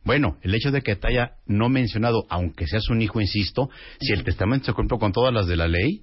[0.05, 4.13] Bueno, el hecho de que te haya no mencionado, aunque seas un hijo, insisto, si
[4.13, 6.03] el testamento se cumple con todas las de la ley,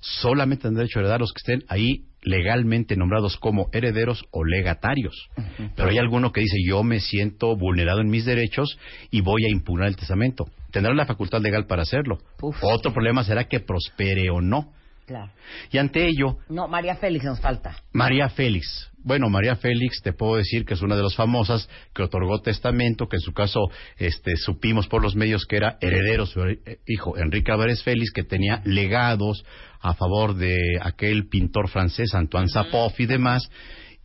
[0.00, 5.28] solamente tendrán derecho a heredar los que estén ahí legalmente nombrados como herederos o legatarios.
[5.76, 8.78] Pero hay alguno que dice yo me siento vulnerado en mis derechos
[9.10, 10.46] y voy a impugnar el testamento.
[10.70, 12.18] Tendrán la facultad legal para hacerlo.
[12.62, 14.72] Otro problema será que prospere o no.
[15.06, 15.30] Claro.
[15.70, 17.76] Y ante ello, No, María Félix nos falta.
[17.92, 18.90] María Félix.
[19.02, 23.06] Bueno, María Félix, te puedo decir que es una de las famosas que otorgó testamento,
[23.06, 23.60] que en su caso
[23.98, 28.24] este, supimos por los medios que era heredero su eh, hijo Enrique Álvarez Félix, que
[28.24, 29.44] tenía legados
[29.84, 33.42] a favor de aquel pintor francés Antoine Sapoff y demás.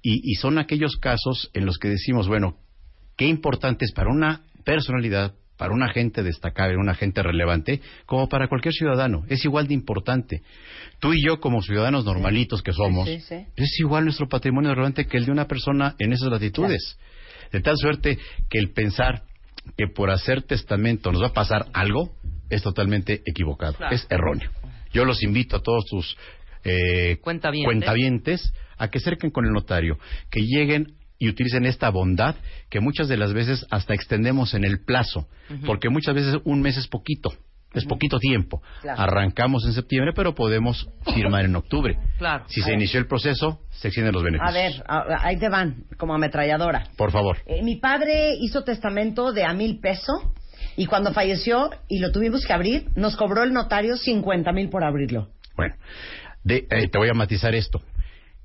[0.02, 2.58] Y, y son aquellos casos en los que decimos, bueno,
[3.18, 8.48] qué importante es para una personalidad, para un agente destacable, un agente relevante, como para
[8.50, 9.24] cualquier ciudadano.
[9.30, 10.42] Es igual de importante.
[11.00, 13.46] Tú y yo, como ciudadanos normalitos que somos, Sí, sí, sí.
[13.56, 16.98] es igual nuestro patrimonio relevante que el de una persona en esas latitudes.
[17.52, 18.18] De tal suerte
[18.50, 19.24] que el pensar
[19.78, 22.14] que por hacer testamento nos va a pasar algo
[22.50, 23.96] es totalmente equivocado, Claro.
[23.96, 24.50] es erróneo.
[24.92, 26.18] Yo los invito a todos tus
[26.64, 27.66] eh, Cuentavientes.
[27.66, 29.98] cuentavientes a que acerquen con el notario,
[30.30, 32.36] que lleguen y utilicen esta bondad
[32.70, 35.28] que muchas de las veces hasta extendemos en el plazo,
[35.66, 37.30] porque muchas veces un mes es poquito,
[37.74, 38.62] es poquito tiempo.
[38.82, 39.02] Claro.
[39.02, 41.98] Arrancamos en septiembre, pero podemos firmar en octubre.
[42.18, 42.46] Claro.
[42.48, 42.80] Si A se ver.
[42.80, 44.54] inició el proceso, se extienden los A beneficios.
[44.54, 46.88] ver, a- ahí te van, como ametralladora.
[46.98, 47.38] Por favor.
[47.46, 50.22] Eh, mi padre hizo testamento de a mil pesos
[50.80, 54.86] y cuando falleció y lo tuvimos que abrir, nos cobró el notario 50 mil por
[54.86, 55.28] abrirlo.
[55.58, 55.76] Bueno,
[56.46, 57.82] de- eh, te voy a matizar esto.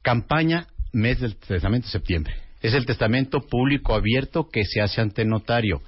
[0.03, 2.35] Campaña mes del testamento septiembre.
[2.65, 5.83] Es el testamento público abierto que se hace ante notario.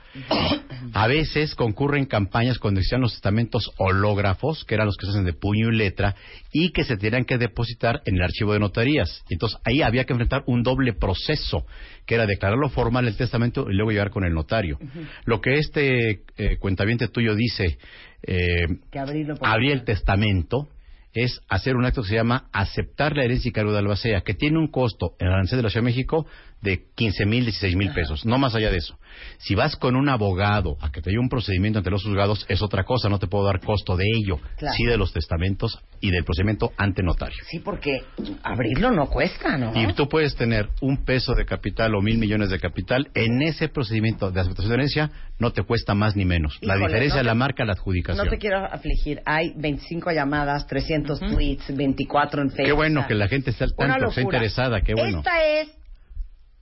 [0.92, 5.24] A veces concurren campañas cuando existían los testamentos hológrafos, que eran los que se hacen
[5.24, 6.14] de puño y letra,
[6.52, 9.24] y que se tenían que depositar en el archivo de notarías.
[9.30, 11.64] Entonces ahí había que enfrentar un doble proceso,
[12.04, 14.78] que era declararlo formal el testamento y luego llegar con el notario.
[15.24, 17.78] Lo que este eh, cuentaviente tuyo dice,
[18.22, 20.68] eh, Que abrir el testamento
[21.16, 24.34] es hacer un acto que se llama aceptar la herencia y cargo de albacea, que
[24.34, 26.26] tiene un costo en el arancel de la Ciudad de México
[26.66, 28.98] de 15 mil, 16 mil pesos, no más allá de eso.
[29.38, 32.60] Si vas con un abogado a que te dé un procedimiento ante los juzgados, es
[32.60, 34.74] otra cosa, no te puedo dar costo de ello, Claro.
[34.76, 37.38] sí de los testamentos y del procedimiento ante notario.
[37.48, 38.02] Sí, porque
[38.42, 39.72] abrirlo no cuesta, ¿no?
[39.74, 43.08] Y tú puedes tener un peso de capital o mil millones de capital.
[43.14, 46.58] En ese procedimiento de aceptación de herencia no te cuesta más ni menos.
[46.60, 48.24] la diferencia no la marca la adjudicación.
[48.24, 49.20] No te quiero afligir.
[49.24, 52.66] Hay 25 llamadas, 300 tweets, 24 en Facebook.
[52.66, 54.36] Qué bueno que la gente al una tanto, está locura.
[54.38, 55.18] interesada, qué bueno.
[55.18, 55.68] Esta es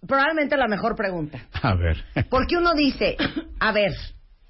[0.06, 1.46] probablemente la mejor pregunta.
[1.62, 1.96] A ver.
[2.30, 3.16] Porque uno dice,
[3.60, 3.92] a ver,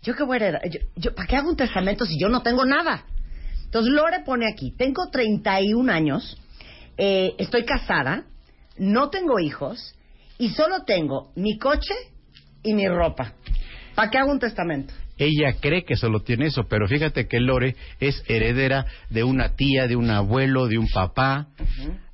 [0.02, 0.62] ¿yo qué voy a heredar?
[0.70, 3.04] Yo, yo- ¿Para qué hago un testamento si yo no tengo nada?
[3.64, 6.36] Entonces Lore pone aquí, tengo 31 años,
[6.96, 8.24] eh, estoy casada,
[8.78, 9.94] no tengo hijos
[10.38, 11.94] y solo tengo mi coche
[12.62, 13.32] y mi ropa.
[13.94, 14.94] ¿Para qué hago un testamento?
[15.16, 19.86] Ella cree que solo tiene eso, pero fíjate que Lore es heredera de una tía,
[19.86, 21.46] de un abuelo, de un papá.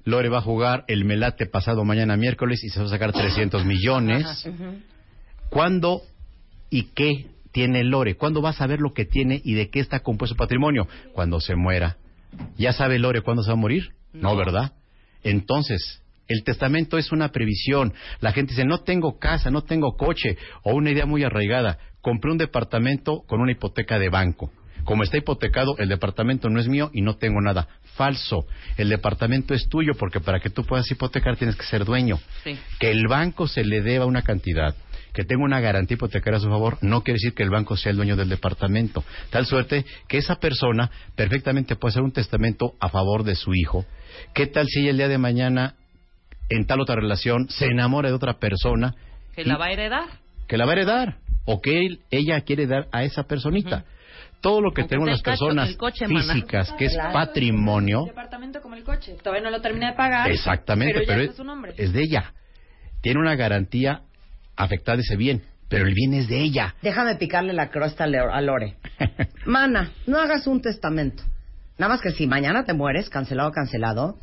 [0.05, 3.65] Lore va a jugar el Melate pasado mañana miércoles y se va a sacar 300
[3.65, 4.27] millones.
[5.51, 6.03] ¿Cuándo
[6.71, 8.17] y qué tiene Lore?
[8.17, 10.87] ¿Cuándo vas a ver lo que tiene y de qué está compuesto su patrimonio?
[11.13, 11.97] Cuando se muera.
[12.57, 13.91] ¿Ya sabe Lore cuándo se va a morir?
[14.13, 14.73] No, ¿verdad?
[15.23, 17.93] Entonces, el testamento es una previsión.
[18.21, 21.79] La gente dice, no tengo casa, no tengo coche, o una idea muy arraigada.
[22.01, 24.53] Compré un departamento con una hipoteca de banco.
[24.85, 27.69] Como está hipotecado, el departamento no es mío y no tengo nada.
[27.95, 28.47] Falso.
[28.77, 32.19] El departamento es tuyo porque para que tú puedas hipotecar tienes que ser dueño.
[32.45, 32.59] Sí.
[32.79, 34.75] Que el banco se le deba una cantidad,
[35.13, 37.91] que tenga una garantía hipotecaria a su favor, no quiere decir que el banco sea
[37.91, 39.05] el dueño del departamento.
[39.31, 43.85] Tal suerte que esa persona perfectamente puede hacer un testamento a favor de su hijo.
[44.35, 45.75] ¿Qué tal si ella el día de mañana,
[46.49, 48.95] en tal otra relación, se enamora de otra persona
[49.35, 50.09] Que la va a heredar.
[50.49, 53.85] que la va a heredar o que él- ella quiere dar a esa personita?
[54.41, 57.13] Todo lo que Aunque tenemos las cacho- personas coche, físicas, que es Claro.
[57.13, 59.17] patrimonio, El departamento como el coche.
[59.23, 60.31] Todavía no lo terminé de pagar.
[60.31, 61.75] Exactamente, pero, es, su nombre.
[61.77, 62.33] es de ella.
[63.03, 64.03] Tiene una garantía
[64.57, 66.75] afectada ese bien, pero el bien es de ella.
[66.83, 68.77] Déjame picarle la crosta a Lore.
[69.47, 71.23] Mana, no hagas un testamento.
[71.79, 74.19] Nada más que si mañana te mueres, cancelado, cancelado,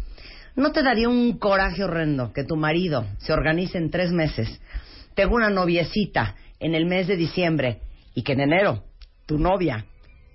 [0.56, 4.62] ¿no te daría un coraje horrendo que tu marido se organice en tres meses,
[5.16, 7.82] tenga una noviecita en el mes de diciembre
[8.16, 8.84] y que en enero
[9.26, 9.86] tu novia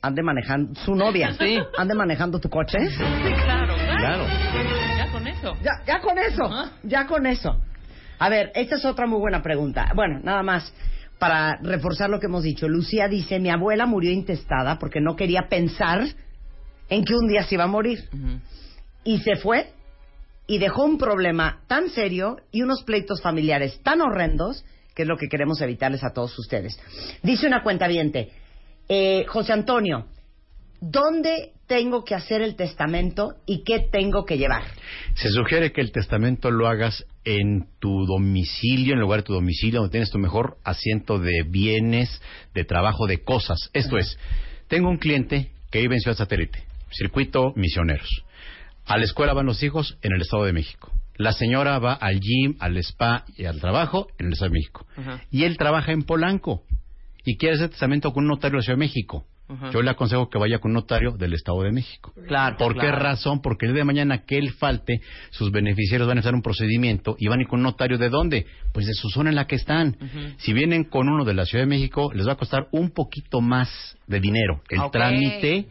[0.02, 1.58] ande manejando, su novia, Sí.
[1.78, 2.78] ande manejando tu coche?
[2.90, 2.96] Sí,
[3.44, 3.96] claro, Claro.
[3.96, 4.26] claro.
[4.96, 5.56] Ya con eso.
[5.62, 7.56] Ya, ya con eso, ya con eso.
[8.18, 9.90] A ver, esta es otra muy buena pregunta.
[9.94, 10.72] Bueno, nada más
[11.18, 12.68] para reforzar lo que hemos dicho.
[12.68, 16.04] Lucía dice, mi abuela murió intestada porque no quería pensar
[16.88, 18.08] en que un día se iba a morir.
[19.04, 19.72] Y se fue
[20.48, 25.16] y dejó un problema tan serio y unos pleitos familiares tan horrendos que es lo
[25.16, 26.78] que queremos evitarles a todos ustedes.
[27.22, 27.86] Dice una cuenta
[28.88, 30.06] eh, José Antonio,
[30.80, 34.64] ¿dónde tengo que hacer el testamento y qué tengo que llevar?
[35.14, 39.80] Se sugiere que el testamento lo hagas en tu domicilio, en lugar de tu domicilio,
[39.80, 42.20] donde tienes tu mejor asiento de bienes,
[42.54, 43.70] de trabajo, de cosas.
[43.72, 44.18] Esto es,
[44.68, 48.24] tengo un cliente que vive en Ciudad Satélite, circuito misioneros.
[48.84, 50.92] A la escuela van los hijos en el Estado de México.
[51.16, 54.86] La señora va al gym, al spa y al trabajo en el Estado de México.
[55.30, 56.64] Y él trabaja en Polanco
[57.24, 59.26] y quiere hacer testamento con un notario de la Ciudad de México.
[59.70, 62.14] Yo le aconsejo que vaya con un notario del Estado de México.
[62.26, 62.56] Claro.
[62.56, 63.42] ¿Por qué razón?
[63.42, 67.16] Porque el día de mañana que él falte, sus beneficiarios van a hacer un procedimiento
[67.18, 68.46] y van a ir con un notario de dónde?
[68.72, 69.96] Pues de su zona en la que están.
[70.38, 73.42] Si vienen con uno de la Ciudad de México, les va a costar un poquito
[73.42, 73.68] más
[74.06, 75.66] de dinero el trámite,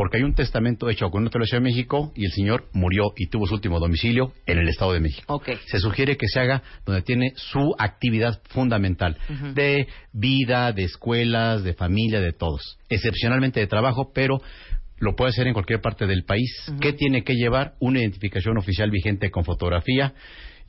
[0.00, 3.12] porque hay un testamento hecho con un de Ciudad de México y el señor murió
[3.18, 5.34] y tuvo su último domicilio en el Estado de México.
[5.34, 5.50] Ok.
[5.66, 9.18] Se sugiere que se haga donde tiene su actividad fundamental
[9.52, 12.78] de vida, de escuelas, de familia, de todos.
[12.88, 14.40] Excepcionalmente de trabajo, pero
[15.00, 16.50] lo puede hacer en cualquier parte del país.
[16.80, 17.74] ¿Qué tiene que llevar?
[17.78, 20.14] Una identificación oficial vigente con fotografía.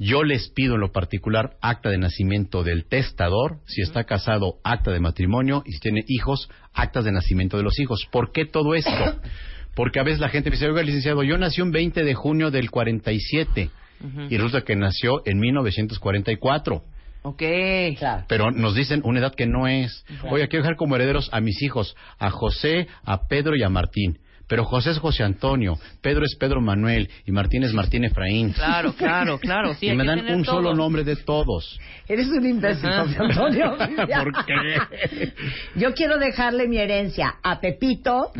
[0.03, 4.89] Yo les pido en lo particular acta de nacimiento del testador, si está casado, acta
[4.89, 8.07] de matrimonio y si tiene hijos, actas de nacimiento de los hijos.
[8.11, 8.91] ¿Por qué todo esto?
[9.75, 12.49] Porque a veces la gente me dice, oiga, licenciado, yo nací un 20 de junio
[12.49, 13.69] del 47
[14.27, 16.83] y resulta que nació en 1944.
[17.21, 17.43] Ok.
[17.99, 18.25] Claro.
[18.27, 20.03] Pero nos dicen una edad que no es.
[20.07, 20.35] Claro.
[20.35, 24.17] Oye, quiero dejar como herederos a mis hijos, a José, a Pedro y a Martín.
[24.51, 28.51] Pero José es José Antonio, Pedro es Pedro Manuel y Martín es Martín Efraín.
[28.51, 29.73] Claro, claro, claro.
[29.75, 31.79] Sí, y me dan un solo nombre de todos.
[32.05, 33.03] Eres un imbécil, Ajá.
[33.03, 33.77] José Antonio.
[33.77, 35.31] ¿Por qué?
[35.77, 38.33] Yo quiero dejarle mi herencia a Pepito,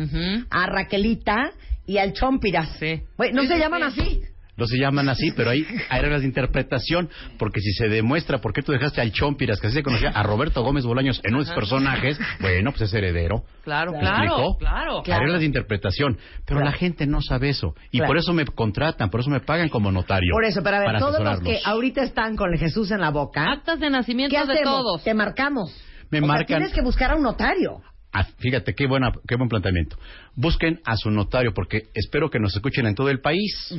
[0.50, 1.52] a Raquelita
[1.86, 2.76] y al Chompiras.
[2.78, 3.00] Sí.
[3.16, 4.00] Güey, ¿No Sí, se sí, llaman sí.
[4.02, 4.22] así?
[4.54, 8.52] No se llaman así, pero hay, hay reglas de interpretación, porque si se demuestra por
[8.52, 11.46] qué tú dejaste al Chompiras, que así se conocía a Roberto Gómez Bolaños en unos
[11.48, 11.54] Ajá.
[11.54, 13.44] personajes, bueno, pues es heredero.
[13.64, 14.58] Claro, ¿Me claro, explicó?
[14.58, 15.02] claro.
[15.06, 16.66] Hay reglas de interpretación, pero Claro.
[16.66, 17.74] la gente no sabe eso.
[17.90, 18.08] Y Claro.
[18.10, 20.32] por eso me contratan, por eso me pagan como notario.
[20.32, 21.62] Por eso, pero a ver, para todos los asesorarlos.
[21.62, 25.02] que ahorita están con el Jesús en la boca, Actas de nacimiento ¿qué de todos.
[25.02, 25.74] Te marcamos.
[26.10, 27.80] Me O sea, marcan- tienes que buscar a un notario.
[28.14, 29.96] Ah, fíjate, qué, buena, qué buen planteamiento.
[30.34, 33.74] Busquen a su notario, porque espero que nos escuchen en todo el país.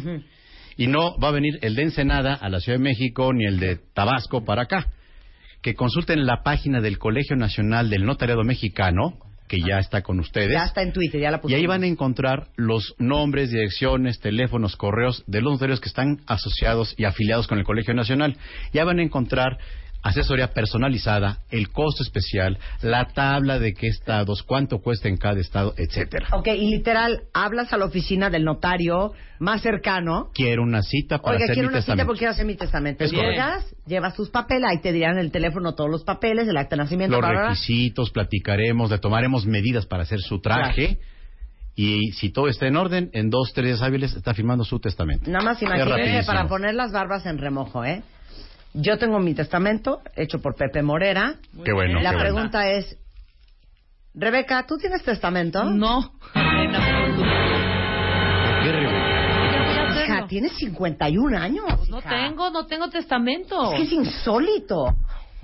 [0.78, 3.60] Y no va a venir el de Ensenada a la Ciudad de México ni el
[3.60, 4.88] de Tabasco para acá.
[5.62, 9.18] Que consulten la página del Colegio Nacional del Notariado Mexicano,
[9.48, 10.52] que ya está con ustedes.
[10.52, 11.60] Ya está en Twitter, ya la Y pusimos.
[11.62, 16.96] ahí van a encontrar los nombres, direcciones, teléfonos, correos de los notarios que están asociados
[16.98, 18.36] y afiliados con el Colegio Nacional.
[18.74, 19.58] Ya van a encontrar
[20.04, 25.74] asesoría personalizada, el costo especial, la tabla de qué estados, cuánto cuesta en cada estado,
[25.78, 26.28] etcétera.
[26.34, 30.30] Ok, y literal, hablas a la oficina del notario más cercano.
[30.34, 32.08] Quiero una cita para Oiga, hacer quiero mi una cita testamento.
[32.08, 33.04] porque quiero hacer mi testamento.
[33.04, 36.58] Es Llegas, llevas tus papeles, ahí te dirán en el teléfono todos los papeles, el
[36.58, 37.50] acta de nacimiento, Los bla, bla, bla.
[37.50, 41.00] requisitos, platicaremos, le tomaremos medidas para hacer su traje.
[41.76, 45.32] Y si todo está en orden, en dos, tres días hábiles está firmando su testamento.
[45.32, 48.04] Nada más imagínense para poner las barbas en remojo, ¿eh?
[48.74, 51.36] Yo tengo mi testamento hecho por Pepe Morera.
[51.64, 52.98] Qué bueno, La qué pregunta es,
[54.16, 55.64] Rebeca, ¿tú tienes testamento?
[55.64, 57.24] No, en absoluto.
[58.64, 59.14] ¿Qué, Rebeca?
[60.06, 61.66] Hija, tienes 51 años.
[61.78, 63.72] Pues no tengo, no tengo testamento.
[63.74, 64.96] Es que es insólito.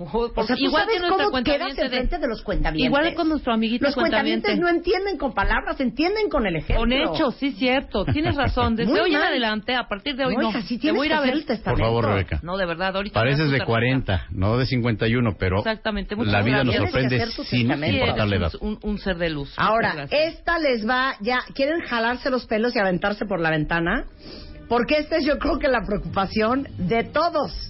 [0.02, 2.86] O sea, ¿tú Igual que sabes nuestra cómo quedas de- enfrente de los cuentavientes?
[2.86, 4.48] Igual con nuestro amiguito Los cuentaviente.
[4.48, 6.76] cuentavientes no entienden con palabras, entienden con el ejemplo.
[6.80, 8.04] Con hechos, sí, cierto.
[8.06, 8.76] Tienes razón.
[8.76, 9.28] Desde Muy hoy en mal.
[9.28, 10.48] adelante, a partir de hoy No, no.
[10.50, 11.34] hija, Te tienes voy a ir que a ver.
[11.34, 11.82] el testamento.
[11.84, 12.40] Por favor, Rebeca.
[12.42, 13.14] No, de verdad, ahorita.
[13.20, 17.18] Pareces de das tu 40, no de 51, pero Exactamente, muchas la vida nos sorprende
[17.18, 18.52] que sin importar la edad.
[18.60, 19.52] Un, un ser de luz.
[19.58, 24.04] Ahora, esta les va, ya, ¿quieren jalarse los pelos y aventarse por la ventana?
[24.68, 27.69] Porque esta es yo creo que la preocupación de todos.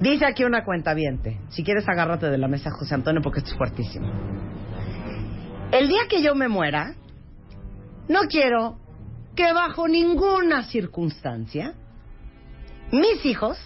[0.00, 0.94] Dice aquí una cuenta
[1.48, 4.10] Si quieres agárrate de la mesa, José Antonio, porque esto es fuertísimo.
[5.72, 6.94] El día que yo me muera,
[8.08, 8.78] no quiero
[9.34, 11.74] que bajo ninguna circunstancia
[12.92, 13.58] mis hijos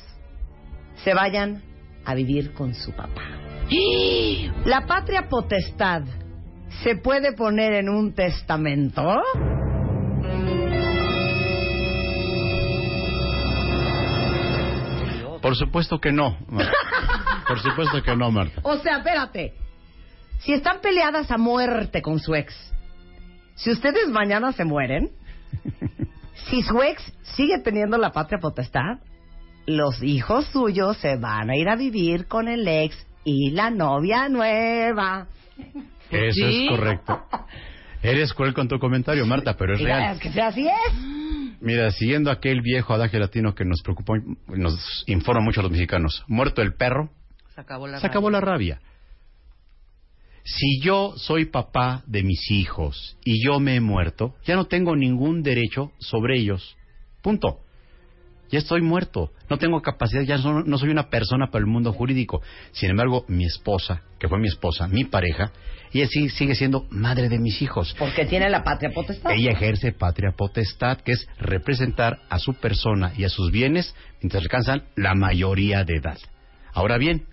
[1.04, 1.62] se vayan
[2.04, 3.22] a vivir con su papá.
[4.64, 6.02] La patria potestad
[6.82, 9.02] se puede poner en un testamento.
[15.40, 16.36] Por supuesto que no.
[16.48, 16.72] Marta.
[17.48, 18.60] Por supuesto que no, Marta.
[18.62, 19.54] O sea, espérate.
[20.40, 22.54] Si están peleadas a muerte con su ex,
[23.56, 25.10] si ustedes mañana se mueren,
[26.50, 29.00] si su ex sigue teniendo la patria potestad,
[29.66, 34.28] los hijos suyos se van a ir a vivir con el ex y la novia
[34.28, 35.26] nueva.
[36.10, 36.66] Eso ¿Sí?
[36.66, 37.22] es correcto.
[38.02, 40.14] Eres cruel con tu comentario, Marta, pero es real.
[40.14, 41.49] Es que sea así es.
[41.60, 44.14] Mira, siguiendo aquel viejo adagio latino que nos preocupa,
[44.48, 46.24] nos informa mucho a los mexicanos.
[46.26, 47.10] Muerto el perro,
[47.54, 48.80] Se acabó la se acabó la rabia.
[50.42, 54.96] Si yo soy papá de mis hijos y yo me he muerto, ya no tengo
[54.96, 56.76] ningún derecho sobre ellos.
[57.22, 57.60] Punto.
[58.50, 59.30] Ya estoy muerto.
[59.48, 62.42] No tengo capacidad, ya no, no soy una persona para el mundo jurídico.
[62.72, 65.52] Sin embargo, mi esposa, que fue mi esposa, mi pareja,
[65.92, 67.94] ella sí sigue siendo madre de mis hijos.
[67.98, 69.32] Porque tiene la patria potestad.
[69.32, 74.42] Ella ejerce patria potestad, que es representar a su persona y a sus bienes mientras
[74.42, 76.18] alcanzan la mayoría de edad.
[76.72, 77.26] Ahora bien,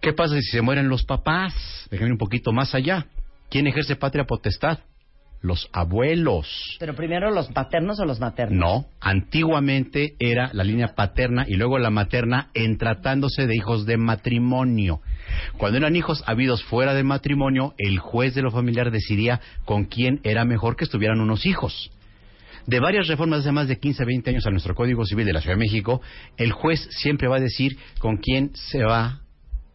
[0.00, 1.54] ¿qué pasa si se mueren los papás?
[1.90, 3.06] Déjenme un poquito más allá.
[3.50, 4.78] ¿Quién ejerce patria potestad?
[5.44, 6.78] Los abuelos.
[6.80, 8.58] Pero primero los paternos o los maternos.
[8.58, 13.98] No, antiguamente era la línea paterna y luego la materna en tratándose de hijos de
[13.98, 15.02] matrimonio.
[15.58, 20.20] Cuando eran hijos habidos fuera de matrimonio, el juez de lo familiar decidía con quién
[20.22, 21.90] era mejor que estuvieran unos hijos.
[22.66, 25.42] De varias reformas hace más de 15, 20 años a nuestro Código Civil de la
[25.42, 26.00] Ciudad de México,
[26.38, 29.23] el juez siempre va a decir con quién se va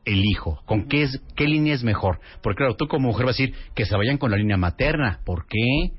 [0.05, 2.19] el hijo, con qué, es, qué línea es mejor.
[2.41, 5.19] Porque claro, tú como mujer vas a decir que se vayan con la línea materna.
[5.25, 5.91] ¿Por qué?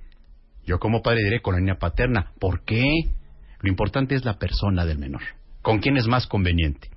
[0.65, 2.33] Yo como padre diré con la línea paterna.
[2.39, 2.85] ¿Por qué?
[3.61, 5.23] Lo importante es la persona del menor.
[5.63, 6.89] ¿Con quién es más conveniente?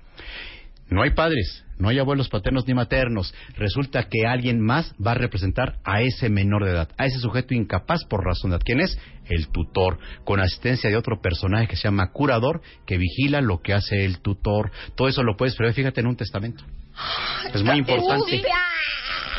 [0.90, 3.34] No hay padres, no hay abuelos paternos ni maternos.
[3.56, 7.54] Resulta que alguien más va a representar a ese menor de edad, a ese sujeto
[7.54, 8.64] incapaz por razón de edad.
[8.64, 8.98] ¿Quién es?
[9.26, 13.72] El tutor, con asistencia de otro personaje que se llama curador, que vigila lo que
[13.72, 14.70] hace el tutor.
[14.94, 16.64] Todo eso lo puedes prever, fíjate, en un testamento.
[17.52, 18.42] Es muy importante.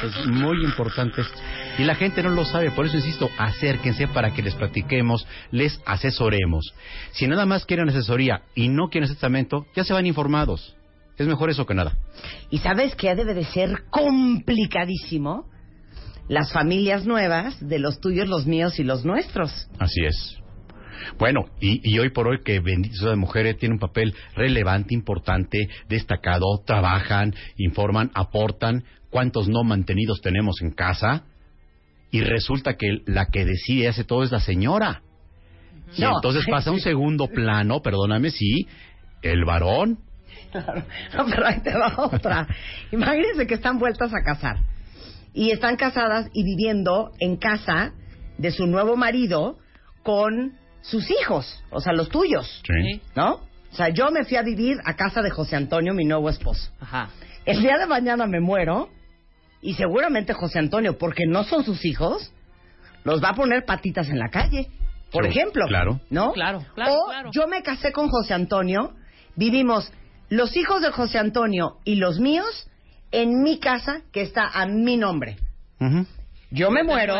[0.04, 1.38] Es muy importante esto.
[1.78, 5.82] Y la gente no lo sabe, por eso insisto, acérquense para que les platiquemos, les
[5.86, 6.74] asesoremos.
[7.12, 10.76] Si nada más quieren asesoría y no quieren testamento, ya se van informados.
[11.18, 11.98] Es mejor eso que nada.
[12.50, 15.50] ¿Y sabes qué debe de ser complicadísimo?
[16.28, 19.68] Las familias nuevas de los tuyos, los míos y los nuestros.
[19.80, 20.40] Así es.
[21.18, 25.68] Bueno, y, y hoy por hoy que Bendito de Mujeres tiene un papel relevante, importante,
[25.88, 31.24] destacado, trabajan, informan, aportan, cuántos no mantenidos tenemos en casa,
[32.12, 35.02] y resulta que la que decide hace todo es la señora.
[35.98, 36.16] Y No.
[36.16, 38.68] entonces pasa un segundo plano, perdóname, sí,
[39.22, 40.00] el varón.
[40.52, 40.84] Claro.
[41.18, 42.48] No, pero ahí te va otra.
[42.92, 44.58] Imagínense que están vueltas a casar.
[45.34, 47.92] Y están casadas y viviendo en casa
[48.38, 49.58] de su nuevo marido
[50.04, 50.54] con
[50.90, 52.62] sus hijos, o sea, los tuyos.
[52.66, 53.02] Sí.
[53.16, 53.42] ¿No?
[53.72, 56.72] O sea, yo me fui a vivir a casa de José Antonio, mi nuevo esposo.
[56.80, 57.10] Ajá.
[57.46, 58.90] El día de mañana me muero
[59.62, 62.32] y seguramente José Antonio, porque no son sus hijos,
[63.04, 64.68] los va a poner patitas en la calle.
[65.12, 65.66] Por Sí, ejemplo.
[65.68, 66.00] claro.
[66.10, 66.32] ¿No?
[66.34, 67.30] Claro, claro, O claro.
[67.34, 68.94] yo me casé con José Antonio,
[69.36, 69.92] vivimos
[70.30, 72.68] los hijos de José Antonio y los míos
[73.12, 75.38] en mi casa que está a mi nombre.
[76.52, 77.16] Yo me ¿Te muero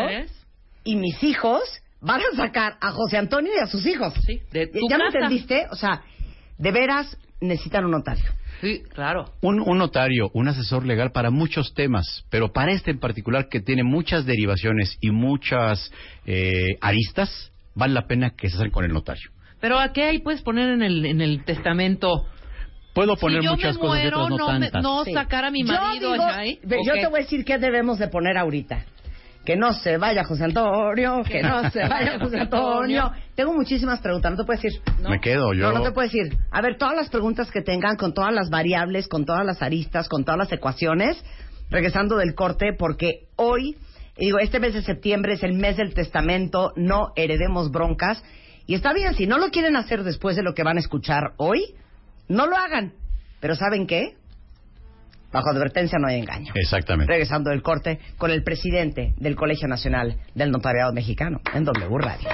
[0.84, 1.62] y mis hijos
[2.00, 4.14] van a sacar a José Antonio y a sus hijos.
[4.26, 5.18] Sí, de tu ¿Ya me casa.
[5.18, 5.66] entendiste?
[5.70, 6.02] O sea,
[6.58, 8.24] de veras necesitan un notario.
[8.62, 9.32] Sí, claro.
[9.42, 13.60] Un, un notario, un asesor legal para muchos temas, pero para este en particular que
[13.60, 15.92] tiene muchas derivaciones y muchas
[16.24, 19.30] eh, aristas, vale la pena que se acerquen con el notario.
[19.60, 22.26] Pero ¿a qué ahí puedes poner en el, en el testamento?
[22.94, 24.82] Puedo poner si muchas me cosas y otras no, no, me- tantas.
[24.82, 25.12] no Sí.
[25.12, 26.58] sacar a mi marido yo digo, allá ahí.
[26.62, 28.86] ve, ¿o yo te voy a decir qué debemos de poner ahorita.
[29.46, 33.12] Que no se vaya José Antonio, que no se vaya José Antonio.
[33.34, 34.82] Tengo muchísimas preguntas, no te puedo decir.
[35.00, 35.10] No.
[35.10, 35.70] Me quedo yo.
[35.70, 36.36] No, no te puedo decir.
[36.50, 40.08] A ver, todas las preguntas que tengan, con todas las variables, con todas las aristas,
[40.08, 41.24] con todas las ecuaciones,
[41.70, 43.76] regresando del corte, porque hoy,
[44.18, 48.22] digo, este mes de septiembre es el mes del testamento, no heredemos broncas.
[48.66, 51.34] Y está bien, si no lo quieren hacer después de lo que van a escuchar
[51.36, 51.76] hoy,
[52.28, 52.94] no lo hagan.
[53.40, 54.16] Pero ¿saben qué?
[55.32, 56.52] Bajo advertencia no hay engaño.
[56.54, 57.12] Exactamente.
[57.12, 62.28] Regresando del corte con el presidente del Colegio Nacional del Notariado Mexicano en W Radio.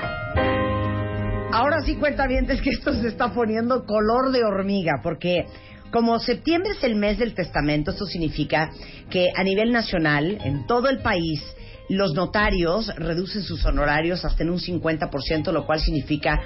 [1.53, 5.45] Ahora sí cuenta bien es que esto se está poniendo color de hormiga porque
[5.93, 8.71] como septiembre es el mes del testamento, esto significa
[9.11, 11.43] que a nivel nacional, en todo el país,
[11.91, 16.41] los notarios reducen sus honorarios hasta en un 50%, lo cual significa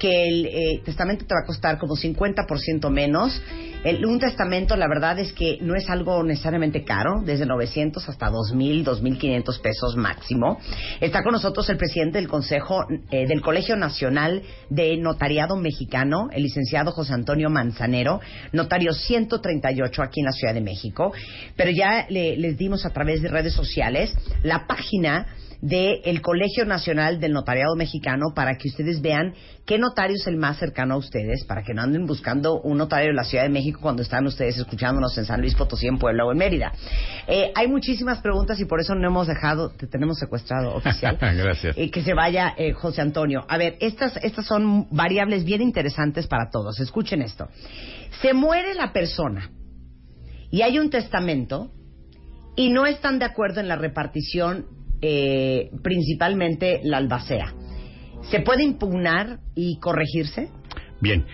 [0.00, 3.40] que el eh, testamento te va a costar como 50% menos.
[3.84, 8.28] El- un testamento, la verdad es que no es algo necesariamente caro, desde 900 hasta
[8.30, 10.58] 2.000, 2.500 pesos máximo.
[11.00, 16.42] Está con nosotros el presidente del Consejo eh, del Colegio Nacional de Notariado Mexicano, el
[16.42, 18.20] licenciado José Antonio Manzanero,
[18.52, 21.12] notario 138 aquí en la Ciudad de México.
[21.56, 25.26] Pero ya le- les dimos a través de redes sociales la página
[25.60, 29.34] del Colegio Nacional del Notariado Mexicano para que ustedes vean
[29.66, 33.08] qué notario es el más cercano a ustedes, para que no anden buscando un notario
[33.08, 36.24] de la Ciudad de México cuando están ustedes escuchándonos en San Luis Potosí, en Puebla
[36.24, 36.72] o en Mérida.
[37.26, 41.18] Eh, hay muchísimas preguntas y por eso no hemos dejado, te tenemos secuestrado oficial.
[41.20, 41.76] Gracias.
[41.76, 43.44] Eh, que se vaya eh, José Antonio.
[43.48, 46.80] A ver, estas, estas son variables bien interesantes para todos.
[46.80, 47.48] Escuchen esto.
[48.22, 49.50] Se muere la persona
[50.50, 51.70] y hay un testamento
[52.56, 54.66] y no están de acuerdo en la repartición,
[55.02, 57.54] eh, principalmente la albacea.
[58.30, 60.48] ¿Se puede impugnar y corregirse?
[61.00, 61.24] Bien,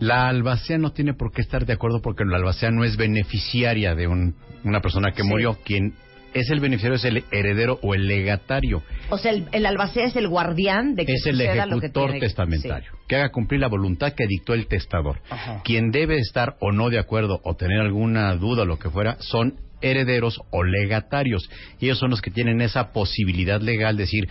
[0.00, 3.94] la albacea no tiene por qué estar de acuerdo porque la albacea no es beneficiaria
[3.94, 5.28] de un- una persona que Sí.
[5.28, 5.56] murió.
[5.64, 5.94] Quien
[6.34, 8.82] es el beneficiario es el heredero o el legatario.
[9.10, 11.86] O sea, el, el albacea es el guardián de que es el suceda lo que
[11.86, 12.98] ejecutor tiene que- testamentario, sí.
[13.06, 15.20] que haga cumplir la voluntad que dictó el testador.
[15.30, 15.60] Ajá.
[15.62, 19.16] Quien debe estar o no de acuerdo o tener alguna duda o lo que fuera
[19.20, 21.48] son herederos o legatarios.
[21.80, 24.28] Y ellos son los que tienen esa posibilidad legal de decir,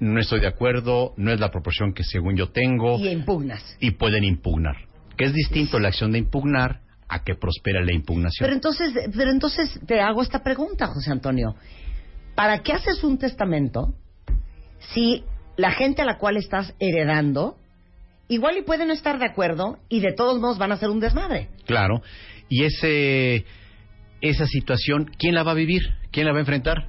[0.00, 3.76] no estoy de acuerdo, no es la proporción que según yo tengo, Y impugnas.
[3.80, 4.76] y pueden impugnar.
[5.16, 8.44] Que es distinto la acción de impugnar a que prospera la impugnación.
[8.46, 11.54] Pero entonces, pero entonces te hago esta pregunta, José Antonio.
[12.34, 13.94] ¿Para qué haces un testamento
[14.94, 15.24] si
[15.56, 17.56] la gente a la cual estás heredando
[18.28, 21.00] igual y puede no estar de acuerdo y de todos modos van a hacer un
[21.00, 21.48] desmadre?
[21.66, 22.02] Claro.
[22.48, 23.44] Y ese,
[24.20, 25.82] esa situación, ¿quién la va a vivir?
[26.10, 26.86] ¿Quién la va a enfrentar?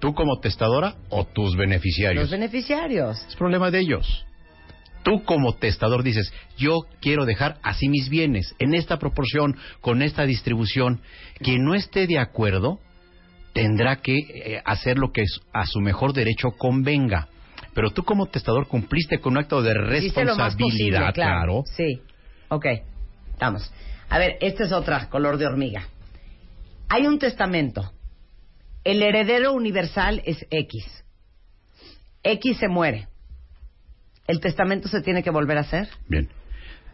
[0.00, 2.24] ¿Tú como testadora o tus beneficiarios?
[2.24, 3.24] Los beneficiarios.
[3.28, 4.26] Es problema de ellos.
[5.04, 10.24] Tú como testador dices, yo quiero dejar así mis bienes, en esta proporción, con esta
[10.24, 11.00] distribución.
[11.38, 12.80] Quien no esté de acuerdo
[13.52, 17.28] tendrá que eh, hacer lo que a su mejor derecho convenga.
[17.74, 21.62] Pero tú como testador cumpliste con un acto de Hiciste lo más posible, responsabilidad, claro.
[21.62, 21.62] claro.
[21.76, 22.00] Sí.
[22.48, 22.66] Ok.
[23.40, 23.72] Vamos.
[24.08, 25.88] A ver, esta es otra color de hormiga.
[26.88, 27.92] Hay un testamento.
[28.84, 31.04] El heredero universal es X.
[32.22, 33.08] X se muere.
[34.26, 35.88] ¿El testamento se tiene que volver a hacer?
[36.08, 36.28] Bien.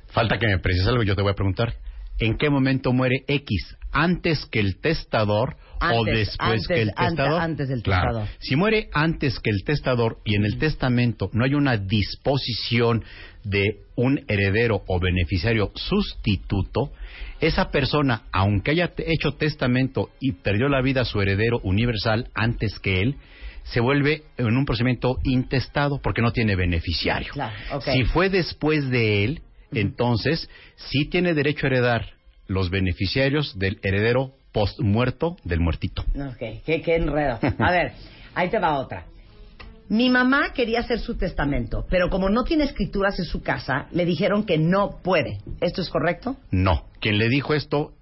[0.09, 1.74] Falta que me precises algo, yo te voy a preguntar.
[2.18, 3.76] ¿En qué momento muere X?
[3.93, 7.41] ¿Antes que el testador o después antes, que el testador?
[7.41, 8.07] antes del Claro.
[8.09, 8.28] testador.
[8.41, 13.05] Si muere antes que el testador y en el testamento no hay una disposición
[13.49, 16.92] de un heredero o beneficiario sustituto,
[17.40, 22.78] esa persona, aunque haya hecho testamento y perdió la vida a su heredero universal antes
[22.78, 23.16] que él,
[23.64, 27.32] se vuelve en un procedimiento intestado porque no tiene beneficiario.
[27.32, 27.80] Claro.
[27.80, 29.42] Si fue después de él,
[29.72, 32.07] entonces sí tiene derecho a heredar
[32.46, 36.03] los beneficiarios del heredero post muerto del muertito.
[36.03, 37.38] Ok, qué, qué enredo.
[37.59, 37.92] A ver,
[38.34, 39.05] ahí te va otra.
[39.89, 44.05] Mi mamá quería hacer su testamento, pero como no tiene escrituras en su casa, le
[44.05, 45.39] dijeron que no puede.
[45.61, 46.36] ¿Esto es correcto?
[46.51, 46.84] No.
[47.01, 47.95] Quien le dijo esto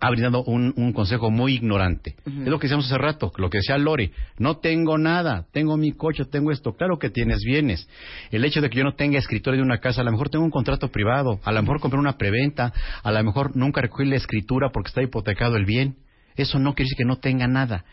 [0.00, 2.16] ha brindado un, un consejo muy ignorante.
[2.26, 4.12] Es lo que decíamos hace rato, lo que decía Lore.
[4.38, 6.74] No tengo nada, tengo mi coche, tengo esto.
[6.74, 7.88] Claro que tienes bienes.
[8.30, 10.44] El hecho de que yo no tenga escritura de una casa, a lo mejor tengo
[10.44, 14.16] un contrato privado, a lo mejor compré una preventa, a lo mejor nunca recogí la
[14.16, 15.96] escritura porque está hipotecado el bien.
[16.36, 17.84] Eso no quiere decir que no tenga nada.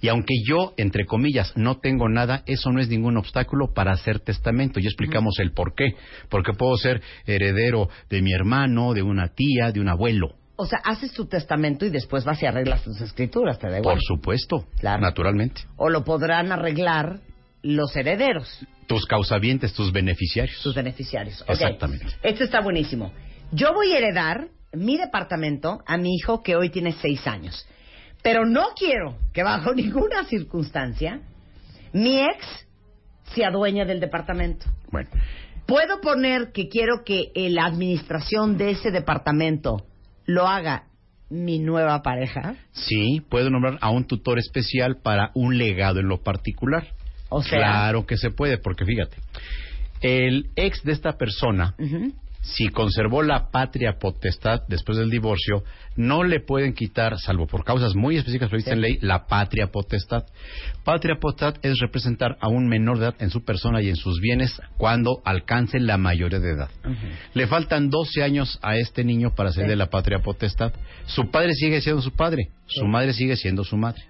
[0.00, 4.20] Y aunque yo, entre comillas, no tengo nada, eso no es ningún obstáculo para hacer
[4.20, 4.80] testamento.
[4.80, 5.94] Y explicamos el por qué.
[6.28, 10.34] Porque puedo ser heredero de mi hermano, de una tía, de un abuelo.
[10.56, 13.96] O sea, haces tu testamento y después vas y arreglas tus escrituras, ¿te da igual?
[13.96, 15.00] Por supuesto, Claro.
[15.00, 15.62] naturalmente.
[15.76, 17.20] O lo podrán arreglar
[17.62, 20.56] los herederos, Tus causavientes, tus beneficiarios.
[20.58, 21.44] sus beneficiarios.
[21.48, 22.06] Exactamente.
[22.22, 23.12] Este está buenísimo.
[23.52, 27.66] Yo voy a heredar mi departamento a mi hijo que hoy tiene seis años.
[28.22, 31.20] Pero no quiero que bajo ninguna circunstancia
[31.92, 32.66] mi ex
[33.34, 34.66] se adueñe del departamento.
[34.90, 35.08] Bueno,
[35.66, 39.86] ¿Puedo poner que quiero que la administración de ese departamento
[40.26, 40.84] lo haga
[41.28, 42.56] mi nueva pareja?
[42.72, 46.88] sí, puedo nombrar a un tutor especial para un legado en lo particular.
[47.28, 49.16] O sea- Claro que se puede, porque fíjate,
[50.00, 51.76] el ex de esta persona,
[52.42, 55.62] si conservó la patria potestad después del divorcio,
[55.96, 60.24] no le pueden quitar, salvo por causas muy específicas previstas en ley, la patria potestad.
[60.84, 64.20] Patria potestad es representar a un menor de edad en su persona y en sus
[64.20, 66.70] bienes cuando alcance la mayoría de edad.
[67.34, 69.70] Le faltan 12 años a este niño para ser Sí.
[69.70, 70.72] de la patria potestad.
[71.06, 74.02] Su padre sigue siendo su padre, su madre sigue siendo su madre.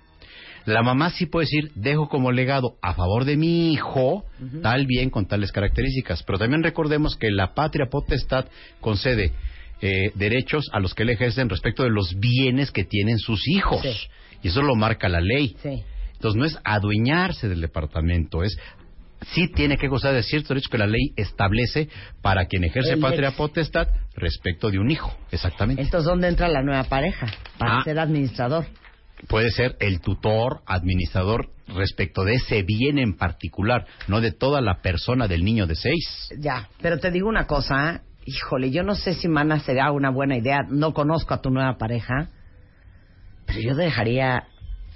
[0.66, 4.24] La mamá sí puede decir, dejo como legado a favor de mi hijo
[4.62, 6.22] tal bien con tales características.
[6.22, 8.46] Pero también recordemos que la patria potestad
[8.80, 9.32] concede
[9.80, 13.80] eh, derechos a los que le ejercen respecto de los bienes que tienen sus hijos.
[13.82, 13.96] Sí.
[14.42, 15.56] Y eso lo marca la ley.
[15.62, 15.82] Sí.
[16.12, 18.58] Entonces no es adueñarse del departamento, es
[19.34, 21.88] sí tiene que gozar de ciertos derechos que la ley establece
[22.22, 23.36] para quien ejerce El patria ex.
[23.36, 25.14] potestad respecto de un hijo.
[25.30, 25.80] Exactamente.
[25.82, 27.26] Entonces, ¿dónde entra la nueva pareja?
[27.58, 27.84] Para Ah.
[27.84, 28.66] ser administrador.
[29.28, 34.80] Puede ser el tutor, administrador respecto de ese bien en particular, no de toda la
[34.82, 36.28] persona del niño de seis.
[36.38, 38.00] Ya, pero te digo una cosa, ¿eh?
[38.24, 41.78] híjole, yo no sé si Mana será una buena idea, no conozco a tu nueva
[41.78, 42.28] pareja,
[43.46, 44.44] pero yo dejaría a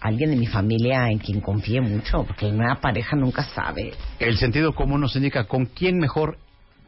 [0.01, 3.93] alguien de mi familia en quien confíe mucho, porque la nueva pareja nunca sabe.
[4.18, 6.39] El sentido común nos indica con quién mejor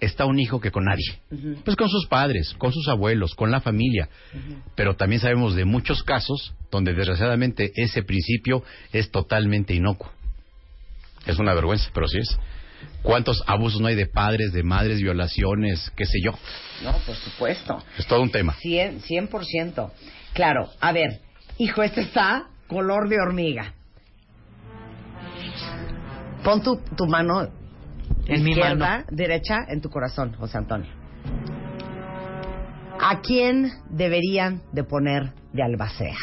[0.01, 1.19] está un hijo que con nadie.
[1.65, 4.09] Pues con sus padres, con sus abuelos, con la familia.
[4.75, 10.11] Pero también sabemos de muchos casos donde desgraciadamente ese principio es totalmente inocuo.
[11.27, 12.39] Es una vergüenza, pero sí es.
[13.03, 16.33] ¿Cuántos abusos no hay de padres, de madres, violaciones, qué sé yo?
[16.83, 17.83] No, por supuesto.
[17.99, 18.55] Es todo un tema.
[18.63, 19.03] 100%.
[19.03, 19.91] 100%.
[20.35, 21.21] Claro, a ver,
[21.59, 23.73] hijo, este está color de hormiga.
[26.45, 27.51] Pon tu, tu mano
[28.29, 30.91] En mi izquierda, derecha, en tu corazón, José Antonio.
[33.01, 36.17] ¿A quién deberían de poner de albacea?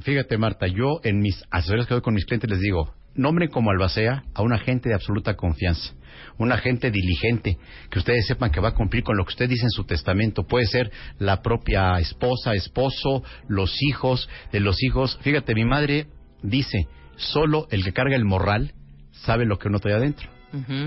[0.00, 3.70] Fíjate, Marta, yo en mis asesorías que doy con mis clientes les digo, nombren como
[3.70, 5.92] albacea a un agente de absoluta confianza,
[6.38, 7.58] un agente diligente,
[7.90, 10.46] que ustedes sepan que va a cumplir con lo que usted dice en su testamento.
[10.46, 15.18] Puede ser la propia esposa, esposo, los hijos, de los hijos.
[15.20, 16.06] Fíjate, mi madre
[16.42, 16.86] dice,
[17.20, 18.72] solo el que carga el morral
[19.12, 20.28] sabe lo que uno trae adentro.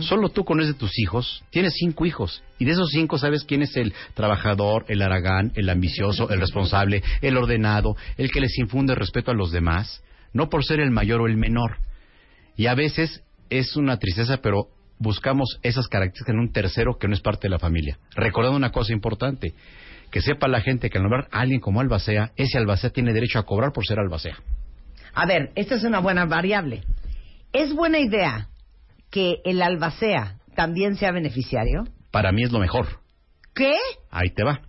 [0.01, 3.61] Solo tú conoces de tus hijos, tienes cinco hijos, y de esos cinco sabes quién
[3.61, 8.93] es el trabajador, el aragán, el ambicioso, el responsable, el ordenado, el que les infunde
[8.93, 10.03] respeto a los demás,
[10.34, 11.77] no por ser el mayor o el menor.
[12.57, 14.67] Y a veces es una tristeza, pero
[14.99, 17.99] buscamos esas características en un tercero que no es parte de la familia.
[18.15, 19.53] Recordando una cosa importante,
[20.11, 23.39] que sepa la gente que al nombrar a alguien como albacea, ese albacea tiene derecho
[23.39, 24.38] a cobrar por ser albacea.
[25.14, 26.84] A ver, esta es una buena variable.
[27.51, 28.49] ¿Es buena idea
[29.11, 31.88] que el albacea también sea beneficiario?
[32.11, 32.99] Para mí es lo mejor.
[33.53, 33.76] ¿Qué?
[34.09, 34.61] Ahí te va.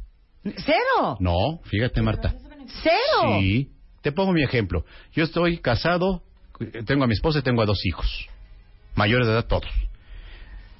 [0.43, 1.17] ¿Cero?
[1.21, 2.35] No, fíjate, Marta.
[2.83, 3.39] ¿Cero?
[3.41, 3.71] Sí.
[4.03, 4.85] Te pongo mi ejemplo.
[5.13, 6.23] Yo estoy casado,
[6.85, 8.29] tengo a mi esposa y tengo a dos hijos.
[8.95, 9.71] Mayores de edad todos.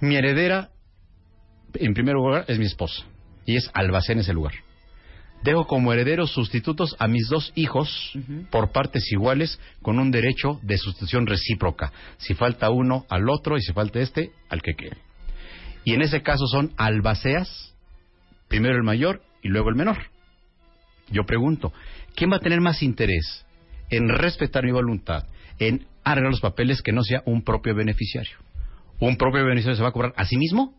[0.01, 0.71] Mi heredera,
[1.73, 3.05] en primer lugar, es mi esposa.
[3.47, 4.53] Y es albacea en ese lugar.
[5.45, 8.17] Dejo como herederos sustitutos a mis dos hijos
[8.51, 11.93] por partes iguales con un derecho de sustitución recíproca.
[12.17, 14.97] Si falta uno al otro y si falta este, al que quede.
[15.85, 17.75] Y en ese caso son albaceas,
[18.49, 19.99] primero el mayor y luego el menor.
[21.11, 21.75] Yo pregunto,
[22.17, 23.45] ¿quién va a tener más interés
[23.91, 25.27] en respetar mi voluntad,
[25.59, 28.39] en arreglar los papeles que no sea un propio beneficiario?
[28.99, 30.73] ¿Un propio beneficiario se va a cobrar a sí mismo?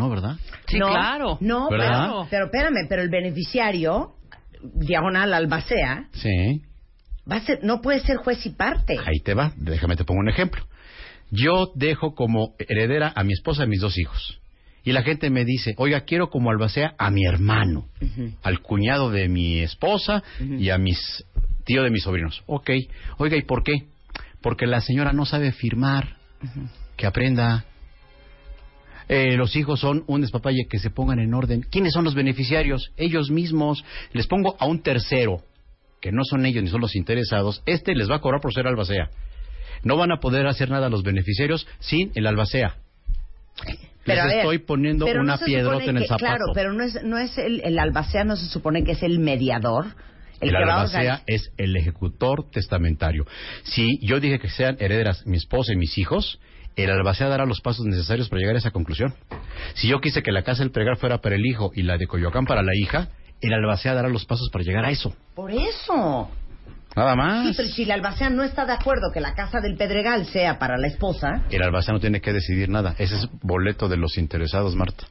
[0.00, 0.36] No, ¿verdad?
[0.66, 1.36] Sí, no, claro.
[1.40, 2.08] No, ¿Verdad?
[2.08, 4.14] pero, pero espérame, pero el beneficiario,
[4.62, 6.62] diagonal albacea, Sí.
[7.30, 8.96] va a ser, no puede ser juez y parte.
[8.98, 10.64] Ahí te va, déjame te pongo un ejemplo.
[11.30, 14.40] Yo dejo como heredera a mi esposa y a mis dos hijos.
[14.82, 17.84] Y la gente me dice, oiga, quiero como albacea a mi hermano,
[18.42, 20.98] al cuñado de mi esposa y a mis
[21.64, 22.42] tío de mis sobrinos.
[22.46, 22.70] Ok,
[23.18, 23.74] oiga, ¿y por qué?
[24.40, 26.16] Porque la señora no sabe firmar,
[26.96, 27.66] que aprenda.
[29.12, 31.62] Eh, los hijos son un despapalle que se pongan en orden.
[31.62, 32.92] ¿Quiénes son los beneficiarios?
[32.96, 33.84] Ellos mismos.
[34.12, 35.42] Les pongo a un tercero,
[36.00, 37.60] que no son ellos ni son los interesados.
[37.66, 39.10] Este les va a cobrar por ser albacea.
[39.82, 42.76] No van a poder hacer nada los beneficiarios sin el albacea.
[44.04, 46.24] Les a ver, estoy poniendo pero no una piedrota supone en el zapato.
[46.24, 49.18] Claro, pero no es, no es el, el albacea, no se supone que es el
[49.18, 49.86] mediador.
[50.40, 53.26] El, El, albacea es el ejecutor testamentario.
[53.64, 56.38] Si yo dije que sean herederas mi esposa y mis hijos,
[56.82, 59.14] el albacea dará los pasos necesarios para llegar a esa conclusión.
[59.74, 62.06] Si yo quise que la casa del pregar fuera para el hijo y la de
[62.06, 63.08] Coyoacán para la hija,
[63.40, 65.14] el albacea dará los pasos para llegar a eso.
[65.34, 66.28] Por eso.
[66.96, 67.56] Nada Sí, más.
[67.56, 70.76] pero si el albacea no está de acuerdo que la casa del Pedregal sea para
[70.76, 72.94] la esposa, El albacea no tiene que decidir nada.
[72.98, 75.04] Ese es boleto de los interesados, Marta.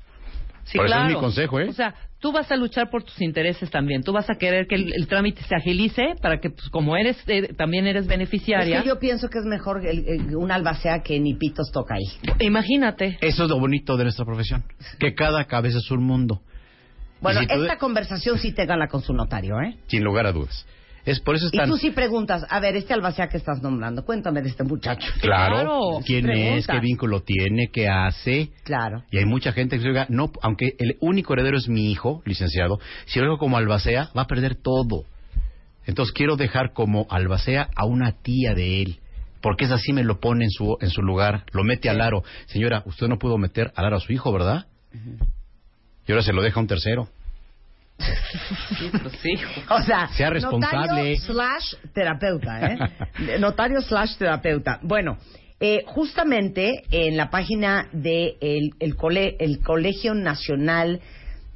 [0.72, 1.16] Sí, Por eso es claro.
[1.16, 1.68] mi consejo, ¿eh?
[1.70, 4.04] O sea, tú vas a luchar por tus intereses también.
[4.04, 7.18] Tú vas a querer que el, el trámite se agilice para que, pues, como eres,
[7.28, 8.78] eh, también eres beneficiaria.
[8.78, 11.96] es que yo pienso que es mejor el- el- un albacea que ni pitos toca
[11.96, 12.06] ahí.
[12.46, 13.18] Imagínate.
[13.22, 14.64] Eso es lo bonito de nuestra profesión.
[15.00, 16.42] Que cada cabeza es un mundo.
[17.22, 19.76] Bueno, si tú- esta conversación sí te gana con su notario, ¿eh?
[19.88, 20.66] Sin lugar a dudas.
[21.06, 21.70] Es por eso Y están...
[21.70, 25.08] tú sí preguntas, a ver, este albacea que estás nombrando, cuéntame de este muchacho.
[25.22, 26.56] Claro, quién Pregunta.
[26.58, 28.50] es, qué vínculo tiene, qué hace.
[28.64, 29.04] Claro.
[29.12, 32.22] Y hay mucha gente que dice, oiga, no, aunque el único heredero es mi hijo,
[32.26, 35.06] licenciado, si lo dejo como albacea, va a perder todo.
[35.86, 39.00] Entonces quiero dejar como albacea a una tía de él.
[39.42, 42.24] Porque es así me lo pone en su, en su lugar, lo mete al aro.
[42.48, 44.68] Señora, usted no pudo meter al aro a su hijo, ¿verdad?
[46.06, 47.08] Y ahora se lo deja a un tercero.
[48.00, 49.32] Sí, pues sí.
[49.70, 50.88] O sea, Sea responsable.
[50.88, 52.78] Notario slash terapeuta, ¿eh?
[53.40, 54.80] notario slash terapeuta.
[54.84, 55.18] Bueno,
[55.60, 61.02] eh, justamente en la página del de el, cole- el Colegio Nacional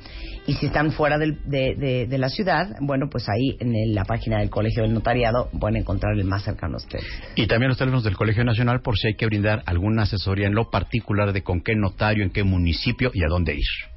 [0.46, 4.04] Y si están fuera del- de, de- de la ciudad, bueno, pues ahí en la
[4.06, 7.06] página del Colegio del Notariado pueden encontrar el más cercano a ustedes.
[7.36, 10.54] Y también los teléfonos del Colegio Nacional por si hay que brindar alguna asesoría en
[10.54, 13.91] lo particular de con qué notario, en qué municipio y a dónde ir.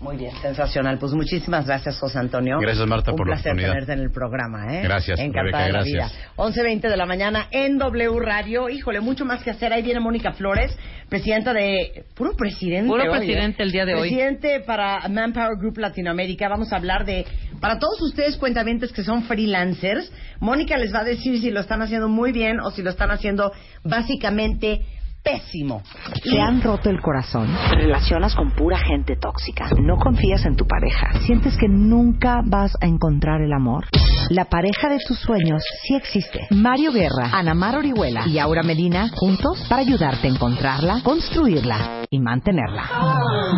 [0.00, 0.98] Muy bien, sensacional.
[0.98, 2.58] Pues muchísimas gracias, José Antonio.
[2.58, 3.72] Gracias, Marta, Un por la placer oportunidad.
[3.72, 4.82] tenerte en el programa, ¿eh?
[4.82, 6.12] Gracias, Encantada Rebeca, de la gracias.
[6.12, 6.32] vida.
[6.36, 8.70] 11.20 de la mañana en W Radio.
[8.70, 9.74] Híjole, mucho más que hacer.
[9.74, 10.74] Ahí viene Mónica Flores,
[11.10, 12.04] presidenta de...
[12.14, 13.18] Puro presidente Puro hoy, ¿eh?
[13.18, 14.08] presidente el día de hoy.
[14.08, 16.48] Presidente para Manpower Group Latinoamérica.
[16.48, 17.26] Vamos a hablar de...
[17.60, 21.82] Para todos ustedes cuentavientes que son freelancers, Mónica les va a decir si lo están
[21.82, 23.52] haciendo muy bien o si lo están haciendo
[23.84, 24.80] básicamente
[25.22, 25.82] pésimo.
[26.22, 27.48] ¿Te han roto el corazón?
[27.70, 29.68] ¿Te relacionas con pura gente tóxica?
[29.80, 31.20] ¿No confías en tu pareja?
[31.26, 33.86] ¿Sientes que nunca vas a encontrar el amor?
[34.30, 36.46] La pareja de tus sueños sí existe.
[36.50, 42.18] Mario Guerra, Ana Mar Orihuela y Aura Medina juntos para ayudarte a encontrarla, construirla y
[42.18, 42.90] mantenerla.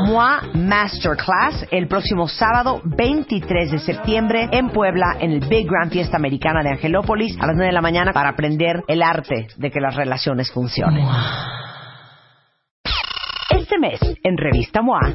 [0.07, 6.19] MOA Masterclass el próximo sábado 23 de septiembre en Puebla en el Big Grand Fiesta
[6.19, 9.81] Americana de Angelópolis a las 9 de la mañana para aprender el arte de que
[9.81, 11.07] las relaciones funcionen.
[13.49, 15.15] Este mes, en Revista MOA,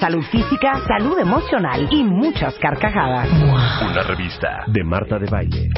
[0.00, 3.28] Salud física, salud emocional y muchas carcajadas.
[3.30, 5.70] Una revista de Marta de Baile.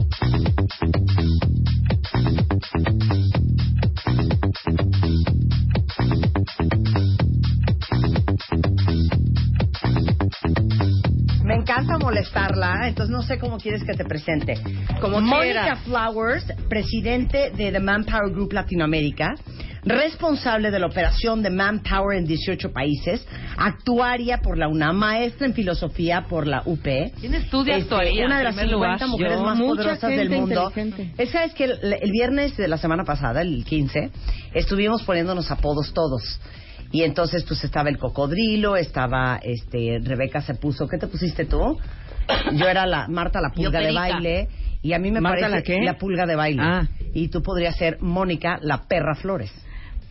[11.44, 14.54] Me encanta molestarla, entonces no sé cómo quieres que te presente.
[15.00, 15.76] Como Mónica.
[15.76, 19.34] Flowers, presidente de The Manpower Group Latinoamérica,
[19.84, 23.26] responsable de la operación de Manpower en 18 países,
[23.56, 26.82] actuaria por la UNAM, maestra en filosofía por la UP.
[27.20, 29.08] ¿Quién estudia Este, actuaría, Una de las primer 50 lugar?
[29.10, 29.44] mujeres Yo.
[29.44, 30.72] más poderosas del mundo.
[30.74, 31.14] inteligente.
[31.22, 34.10] Es sabes que el, el viernes de la semana pasada, el 15,
[34.54, 36.40] estuvimos poniéndonos apodos todos.
[36.92, 41.76] Y entonces pues estaba el cocodrilo, estaba este Rebeca se puso, ¿qué te pusiste tú?
[42.52, 44.48] Yo era la Marta la pulga de baile
[44.80, 45.98] y a mí me ¿Marta parece la qué?
[45.98, 46.62] pulga de baile.
[46.64, 46.86] Ah.
[47.12, 49.50] Y tú podrías ser Mónica la perra Flores.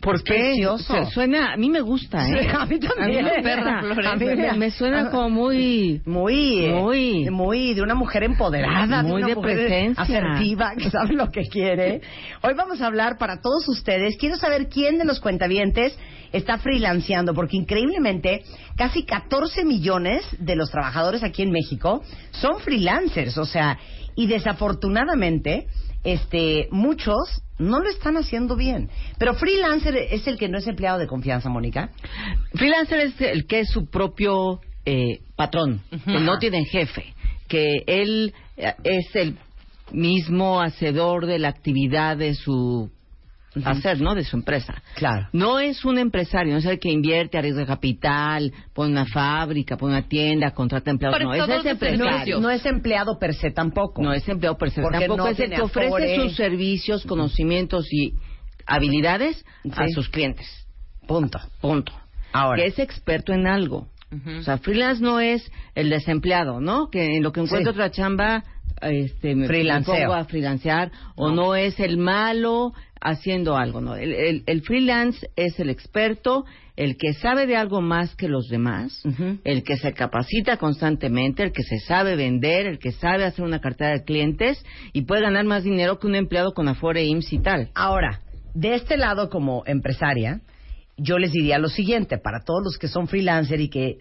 [0.04, 0.34] ¿Por qué?
[0.34, 1.04] Precioso.
[1.06, 2.40] Se- suena, a mí me gusta, ¿eh?
[2.42, 3.26] Sí, a mí también.
[3.26, 4.06] A mí me perra, Flores.
[4.06, 6.00] A mí me, suena como muy...
[6.04, 7.30] Muy, eh, Muy.
[7.30, 10.02] muy de una mujer empoderada, Muy de, una de mujer presencia.
[10.02, 12.02] asertiva, que sabe lo que quiere.
[12.42, 14.16] Hoy vamos a hablar para todos ustedes.
[14.18, 15.96] Quiero saber quién de los cuentavientes
[16.32, 18.42] está freelanceando, porque increíblemente
[18.76, 22.02] casi 14 millones de los trabajadores aquí en México
[22.32, 23.78] son freelancers, o sea,
[24.16, 25.66] y desafortunadamente,
[26.04, 28.90] este, muchos no lo están haciendo bien.
[29.18, 31.90] Pero freelancer es el que no es empleado de confianza, Mónica.
[32.52, 37.14] Freelancer es el que es su propio eh, patrón, que no tiene jefe,
[37.48, 39.36] que él eh, es el
[39.92, 42.90] mismo hacedor de la actividad de su
[43.64, 44.14] hacer, ¿no?
[44.14, 44.74] De su empresa.
[44.96, 45.28] Claro.
[45.32, 49.92] No es un empresario, no es el que invierte, arriesga capital, pone una fábrica, pone
[49.98, 51.20] una tienda, contrata empleados.
[51.20, 52.36] No, ese es No empresario.
[52.36, 54.02] es, no es empleado per se tampoco.
[54.02, 54.82] No es empleado per se.
[54.82, 56.16] Porque Tampoco no es el que ofrece Afore.
[56.16, 58.14] sus servicios, conocimientos y
[58.66, 59.92] habilidades a Sí.
[59.92, 60.46] sus clientes.
[61.06, 61.38] Punto.
[61.60, 61.92] Punto.
[62.32, 62.56] Ahora.
[62.62, 63.88] Que es experto en algo.
[64.38, 66.88] O sea, freelance no es el desempleado, ¿no?
[66.88, 67.76] Que en lo que encuentro Sí.
[67.78, 68.44] otra chamba,
[68.80, 69.48] este, me,
[69.84, 70.92] pongo a freelancear.
[71.16, 71.34] O No.
[71.34, 72.72] no es el malo
[73.04, 73.94] haciendo algo, ¿no?
[73.96, 76.44] El, el- el freelance es el experto,
[76.76, 79.00] el que sabe de algo más que los demás,
[79.44, 83.60] el que se capacita constantemente, el que se sabe vender, el que sabe hacer una
[83.60, 87.38] cartera de clientes y puede ganar más dinero que un empleado con Afore, IMSS y
[87.38, 87.70] tal.
[87.74, 88.20] Ahora,
[88.54, 90.40] de este lado como empresaria,
[90.96, 93.98] yo les diría lo siguiente, para todos los que son freelancer y que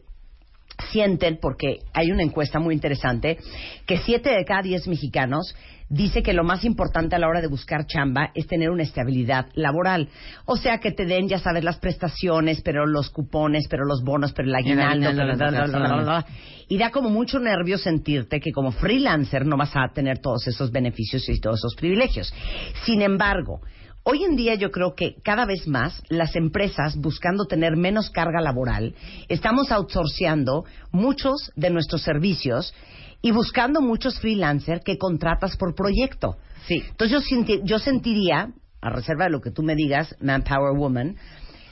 [0.91, 3.37] sienten, porque hay una encuesta muy interesante,
[3.85, 5.55] que siete de cada diez mexicanos
[5.93, 9.47] dice que lo más importante a la hora de buscar chamba es tener una estabilidad
[9.53, 10.09] laboral.
[10.45, 14.33] O sea, que te den, ya sabes, las prestaciones, pero los cupones, pero los bonos,
[14.33, 15.11] pero el aguinaldo,
[16.67, 20.71] y da como mucho nervio sentirte que como freelancer no vas a tener todos esos
[20.71, 22.33] beneficios y todos esos privilegios.
[22.85, 23.61] Sin embargo,
[24.05, 28.41] Hoy en día yo creo que cada vez más las empresas, buscando tener menos carga
[28.41, 28.95] laboral,
[29.29, 32.73] estamos outsourceando muchos de nuestros servicios
[33.23, 36.35] y buscando muchos freelancers que contratas por proyecto.
[36.67, 36.83] Sí.
[36.89, 38.49] Entonces yo, senti- yo sentiría,
[38.81, 41.15] a reserva de lo que tú me digas, Manpower Woman,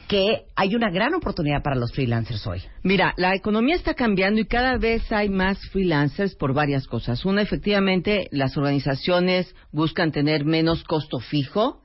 [0.08, 2.62] que hay una gran oportunidad para los freelancers hoy.
[2.84, 7.24] Mira, la economía está cambiando y cada vez hay más freelancers por varias cosas.
[7.26, 11.82] Una, efectivamente, las organizaciones buscan tener menos costo fijo,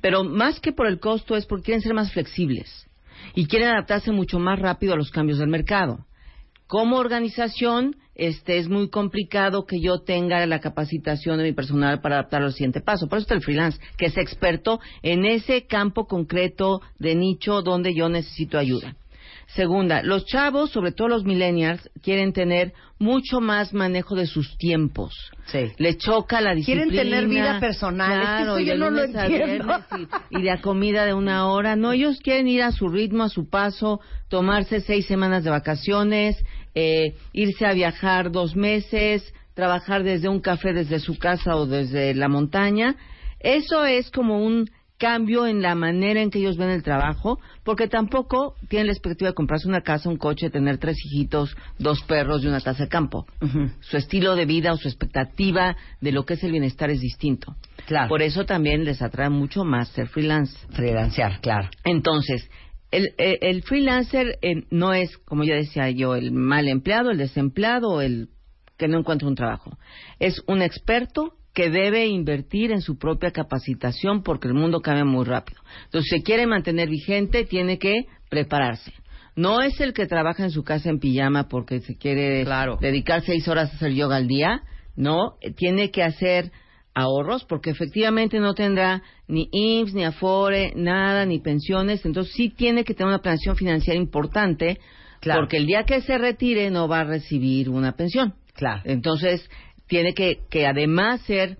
[0.00, 2.86] pero más que por el costo es porque quieren ser más flexibles
[3.34, 6.04] y quieren adaptarse mucho más rápido a los cambios del mercado.
[6.66, 12.16] Como organización, este es muy complicado que yo tenga la capacitación de mi personal para
[12.16, 13.08] adaptar al siguiente paso.
[13.08, 17.94] Por eso está el freelance, que es experto en ese campo concreto de nicho donde
[17.94, 18.94] yo necesito ayuda.
[19.48, 25.12] Segunda, los chavos, sobre todo los millennials, quieren tener mucho más manejo de sus tiempos.
[25.46, 25.70] Sí.
[25.76, 26.86] Les choca la disciplina.
[26.90, 28.12] Quieren tener vida personal.
[28.12, 29.74] Es que Claro, eso y yo no lo entiendo.
[30.30, 31.76] y, y de a comida de una hora.
[31.76, 36.42] No, ellos quieren ir a su ritmo, a su paso, tomarse seis semanas de vacaciones,
[36.74, 42.14] eh, irse a viajar dos meses, trabajar desde un café desde su casa o desde
[42.14, 42.96] la montaña.
[43.40, 44.68] Eso es como un
[44.98, 49.30] cambio en la manera en que ellos ven el trabajo, porque tampoco tienen la expectativa
[49.30, 52.88] de comprarse una casa, un coche, tener tres hijitos, dos perros y una casa de
[52.88, 53.26] campo.
[53.80, 57.54] Su estilo de vida o su expectativa de lo que es el bienestar es distinto.
[57.86, 58.08] Claro.
[58.08, 60.56] Por eso también les atrae mucho más ser freelance.
[60.70, 61.68] Freelancear, claro.
[61.84, 62.48] Entonces,
[62.96, 67.18] el, el- el freelancer eh, no es, como ya decía yo, el mal empleado, el
[67.18, 68.28] desempleado o el
[68.76, 69.76] que no encuentra un trabajo.
[70.18, 75.24] Es un experto que debe invertir en su propia capacitación porque el mundo cambia muy
[75.24, 75.60] rápido.
[75.84, 78.92] Entonces, si se quiere mantener vigente, tiene que prepararse.
[79.36, 82.44] No es el que trabaja en su casa en pijama porque se quiere
[82.80, 84.62] dedicar seis horas a hacer yoga al día.
[84.96, 86.50] No, eh, tiene que hacer
[86.94, 92.04] ahorros porque efectivamente no tendrá ni IMSS, ni Afore, nada, ni pensiones.
[92.06, 94.78] Entonces sí tiene que tener una planeación financiera importante
[95.22, 98.34] porque el día que se retire no va a recibir una pensión.
[98.54, 98.82] Claro.
[98.84, 99.48] Entonces
[99.86, 101.56] tiene que, que además ser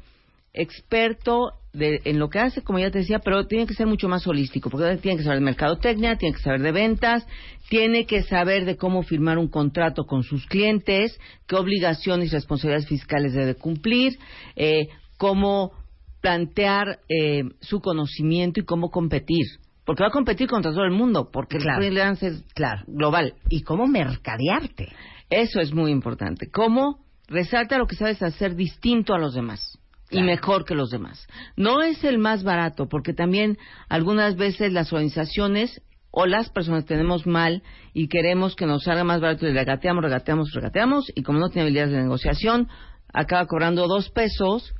[0.53, 4.09] experto de- en lo que hace, como ya te decía, pero tiene que ser mucho
[4.09, 7.27] más holístico, porque tiene que saber de mercadotecnia, tiene que saber de ventas,
[7.69, 11.19] tiene que saber de cómo firmar un contrato con sus clientes,
[11.49, 14.17] qué obligaciones y responsabilidades fiscales debe cumplir,
[14.55, 14.87] eh,
[15.25, 15.73] cómo
[16.21, 19.47] plantear eh, su conocimiento y cómo competir.
[19.87, 21.79] Porque va a competir contra todo el mundo, porque Claro.
[21.83, 22.45] el freelance es
[22.87, 23.33] global.
[23.49, 24.93] Y cómo mercadearte.
[25.31, 26.51] Eso es muy importante.
[26.51, 29.79] Cómo resalta lo que sabes hacer distinto a los demás
[30.11, 31.27] y mejor que los demás.
[31.57, 33.57] No es el más barato, porque también
[33.89, 37.63] algunas veces las organizaciones o las personas tenemos mal
[37.95, 41.63] y queremos que nos salga más barato y regateamos, regateamos, regateamos y como no tiene
[41.63, 42.69] habilidades de negociación,
[43.11, 44.75] acaba cobrando dos pesos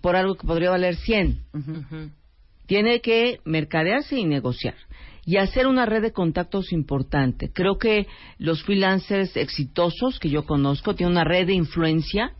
[0.00, 1.38] por algo que podría valer 100.
[2.66, 4.74] Tiene que mercadearse y negociar
[5.24, 7.50] y hacer una red de contactos importante.
[7.52, 8.06] Creo que
[8.38, 12.32] los freelancers exitosos que yo conozco tienen una red de influencia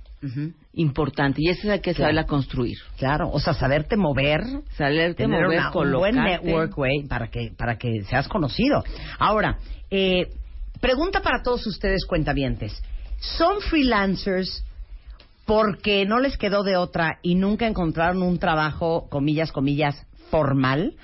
[0.72, 1.99] importante y esa es la que Claro.
[1.99, 2.76] saberla construir.
[2.99, 4.41] Claro, o sea, saberte mover,
[4.76, 8.83] saberte tener mover, una- un buen network, güey, para que, para que seas conocido.
[9.18, 9.59] Ahora,
[9.91, 10.29] eh,
[10.81, 12.83] pregunta para todos ustedes, cuentavientes.
[13.18, 14.64] ¿Son freelancers
[15.49, 19.96] porque no les quedó de otra y nunca encontraron un trabajo, comillas, comillas,
[20.30, 20.94] formal?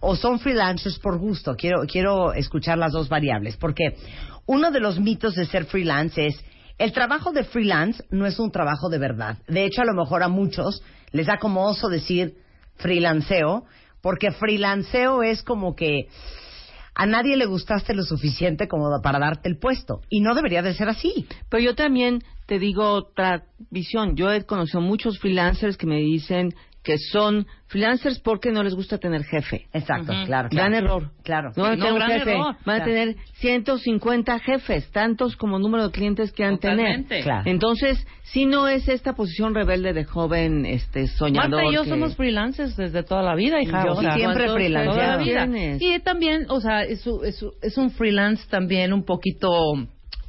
[0.00, 1.54] ¿O son freelancers por gusto?
[1.54, 3.96] Quiero, quiero escuchar las dos variables, porque
[4.46, 6.42] uno de los mitos de ser freelance es
[6.78, 9.36] el trabajo de freelance no es un trabajo de verdad.
[9.46, 10.82] De hecho, a lo mejor a muchos
[11.12, 12.36] les da como oso decir
[12.76, 13.66] freelanceo,
[14.00, 16.08] porque freelanceo es como que
[17.00, 20.02] a nadie le gustaste lo suficiente como para darte el puesto.
[20.10, 21.26] Y no debería de ser así.
[21.48, 24.16] Pero yo también te digo otra visión.
[24.16, 26.52] Yo he conocido muchos freelancers que me dicen
[26.82, 29.66] que son freelancers porque no les gusta tener jefe.
[29.72, 30.76] Exacto, claro, Gran claro.
[30.76, 31.10] error.
[31.22, 31.50] Claro.
[31.56, 32.30] No van a tener no, un jefe.
[32.32, 32.56] error.
[32.64, 37.08] Van a tener 150 jefes, tantos como número de clientes quieran Totalmente.
[37.08, 37.24] tener.
[37.24, 37.42] Claro.
[37.50, 41.50] Entonces, si no es esta posición rebelde de joven este soñador.
[41.50, 43.84] Marta y yo que- somos freelancers desde toda la vida, hija.
[43.84, 44.96] Yo o sea, siempre ¿cuántos- freelanceado.
[45.00, 45.44] Toda la vida.
[45.44, 45.82] Tienes.
[45.82, 49.50] Y también, o sea, es, es, es un freelance también un poquito...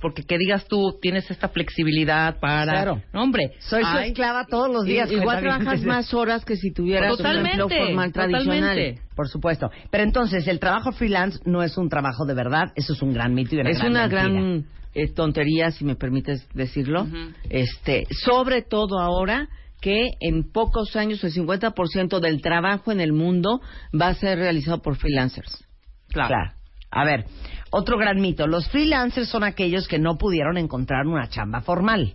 [0.02, 2.72] Porque que digas tú, tienes esta flexibilidad para...
[2.72, 3.02] Claro.
[3.14, 3.52] No, hombre.
[3.60, 5.12] Soy su esclava todos los días.
[5.12, 8.99] Igual trabajas más horas que si tuvieras un empleo formal tradicional.
[9.16, 9.70] Por supuesto.
[9.91, 13.34] Pero entonces, el trabajo freelance no es un trabajo de verdad, eso es un gran
[13.34, 14.22] mito y una es gran una mentira.
[14.24, 17.08] gran eh, tontería, si me permites decirlo.
[17.49, 19.47] Este, sobre todo ahora
[19.82, 23.62] que en pocos años el 50% del trabajo en el mundo
[23.99, 25.66] va a ser realizado por freelancers.
[26.10, 26.54] Claro.
[26.92, 27.26] A ver,
[27.72, 28.48] otro gran mito.
[28.48, 32.14] Los freelancers son aquellos que no pudieron encontrar una chamba formal.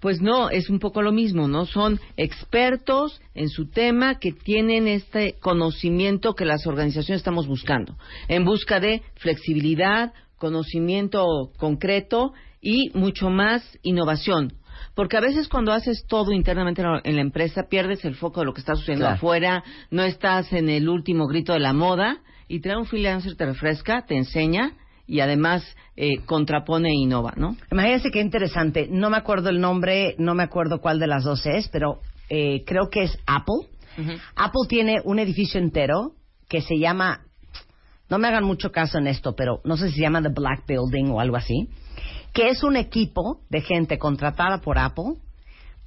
[0.00, 1.66] Pues no, es un poco lo mismo, ¿no?
[1.66, 7.96] Son expertos en su tema que tienen este conocimiento que las organizaciones estamos buscando,
[8.26, 12.32] en busca de flexibilidad, conocimiento concreto
[12.62, 14.54] y mucho más innovación.
[14.94, 18.54] Porque a veces cuando haces todo internamente en la- empresa pierdes el foco de lo
[18.54, 19.16] que está sucediendo Claro.
[19.16, 22.18] afuera, no estás en el último grito de la moda
[22.50, 24.72] y traer un freelancer te refresca, te enseña
[25.06, 25.64] y además
[25.96, 27.56] eh, contrapone e innova, ¿no?
[27.70, 28.88] Imagínense qué interesante.
[28.90, 32.64] No me acuerdo el nombre, no me acuerdo cuál de las dos es, pero eh,
[32.66, 33.68] creo que es Apple.
[34.34, 36.14] Apple tiene un edificio entero
[36.48, 37.26] que se llama,
[38.08, 40.64] no me hagan mucho caso en esto, pero no sé si se llama The Black
[40.66, 41.68] Building o algo así,
[42.32, 45.18] que es un equipo de gente contratada por Apple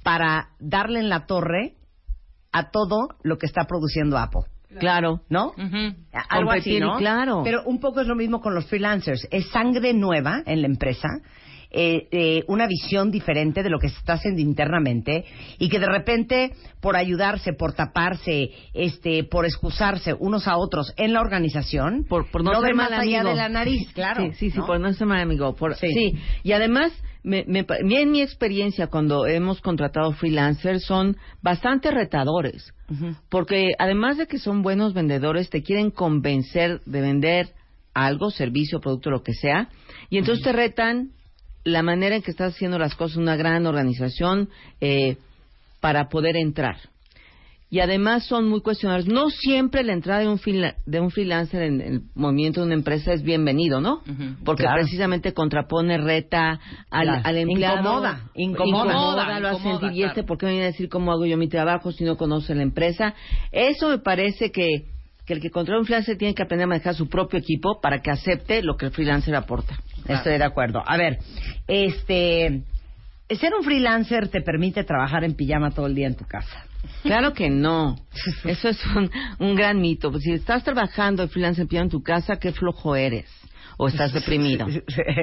[0.02, 1.74] para darle en la torre
[2.52, 4.53] a todo lo que está produciendo Apple.
[4.78, 5.20] Claro.
[5.28, 5.52] ¿No?
[6.28, 6.96] Algo así, ¿no?
[6.98, 7.42] claro.
[7.44, 9.26] Pero un poco es lo mismo con los freelancers.
[9.30, 11.08] Es sangre nueva en la empresa,
[11.76, 15.24] eh, eh, una visión diferente de lo que se está haciendo internamente
[15.58, 21.12] y que de repente, por ayudarse, por taparse, este, por excusarse unos a otros en
[21.12, 23.30] la organización, por, por no, no ser ver más mal allá amigo.
[23.30, 24.22] de la nariz, claro.
[24.22, 24.66] Sí, sí, sí, ¿no?
[24.66, 25.54] por no ser mal amigo.
[25.56, 25.88] Por, Sí.
[25.92, 26.14] sí.
[26.44, 26.92] y además,
[27.24, 32.72] me, me, en mi experiencia cuando hemos contratado freelancers son bastante retadores.
[33.30, 37.48] Porque además de que son buenos vendedores, te quieren convencer de vender
[37.94, 39.68] algo, servicio, producto, lo que sea,
[40.10, 41.10] y entonces te retan
[41.64, 44.48] la manera en que estás haciendo las cosas una gran organización
[44.80, 45.16] eh,
[45.80, 46.76] para poder entrar.
[47.70, 49.06] y además son muy cuestionados.
[49.08, 50.38] No siempre la entrada de un,
[50.86, 54.00] de un freelancer en el movimiento de una empresa es bienvenido, ¿no?
[54.44, 54.80] Porque Claro.
[54.82, 56.60] precisamente contrapone, reta
[56.90, 57.22] al, Claro.
[57.24, 57.78] al empleado.
[57.80, 58.84] Incomoda, incomoda.
[58.92, 60.26] Incomoda, lo hace Incomoda, sentir, y este, claro.
[60.28, 62.62] ¿por qué me viene a decir cómo hago yo mi trabajo si no conoce la
[62.62, 63.14] empresa?
[63.50, 64.68] Eso me parece que,
[65.26, 68.00] que el que controla un freelancer tiene que aprender a manejar su propio equipo para
[68.00, 69.78] que acepte lo que el freelancer aporta.
[70.06, 70.82] Estoy de acuerdo.
[70.84, 71.18] A ver,
[71.66, 72.62] este,
[73.30, 76.66] ser un freelancer te permite trabajar en pijama todo el día en tu casa.
[77.02, 77.96] Claro que no.
[78.44, 80.12] Eso es un, un gran mito.
[80.18, 83.26] Si estás trabajando de freelancer en tu casa, qué flojo eres.
[83.76, 84.66] O estás deprimido.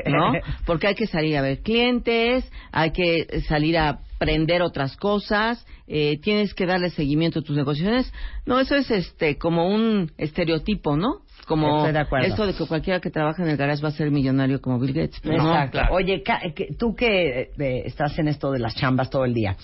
[0.07, 0.33] ¿No?
[0.65, 6.19] Porque hay que salir a ver clientes, hay que salir a aprender otras cosas, eh,
[6.21, 8.11] tienes que darle seguimiento a tus negociaciones.
[8.45, 11.21] No, eso es este como un estereotipo, ¿no?
[11.47, 14.11] Como Estoy de eso de que cualquiera que trabaja en el garage va a ser
[14.11, 15.19] millonario como Bill Gates.
[15.23, 15.51] Pero no.
[15.53, 15.79] Exacto.
[15.91, 19.57] Oye, ca- que- tú que eh, estás en esto de las chambas todo el día,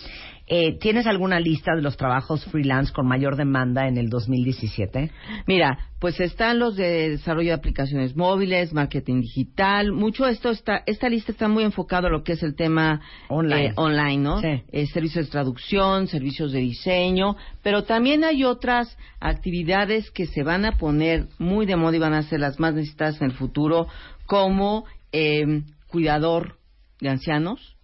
[0.49, 5.11] eh, ¿tienes alguna lista de los trabajos freelance con mayor demanda en el 2017?
[5.45, 11.09] Mira, pues están los de desarrollo de aplicaciones móviles, marketing digital, mucho esto está, esta
[11.09, 13.65] lista está muy enfocado a lo que es el tema Online.
[13.65, 14.39] eh, online, ¿no?
[14.39, 14.63] Sí.
[14.71, 20.63] Eh, servicios de traducción, servicios de diseño, pero también hay otras actividades que se van
[20.63, 23.87] a poner muy de moda y van a ser las más necesitadas en el futuro,
[24.25, 26.57] como eh, cuidador
[27.01, 27.76] de ancianos,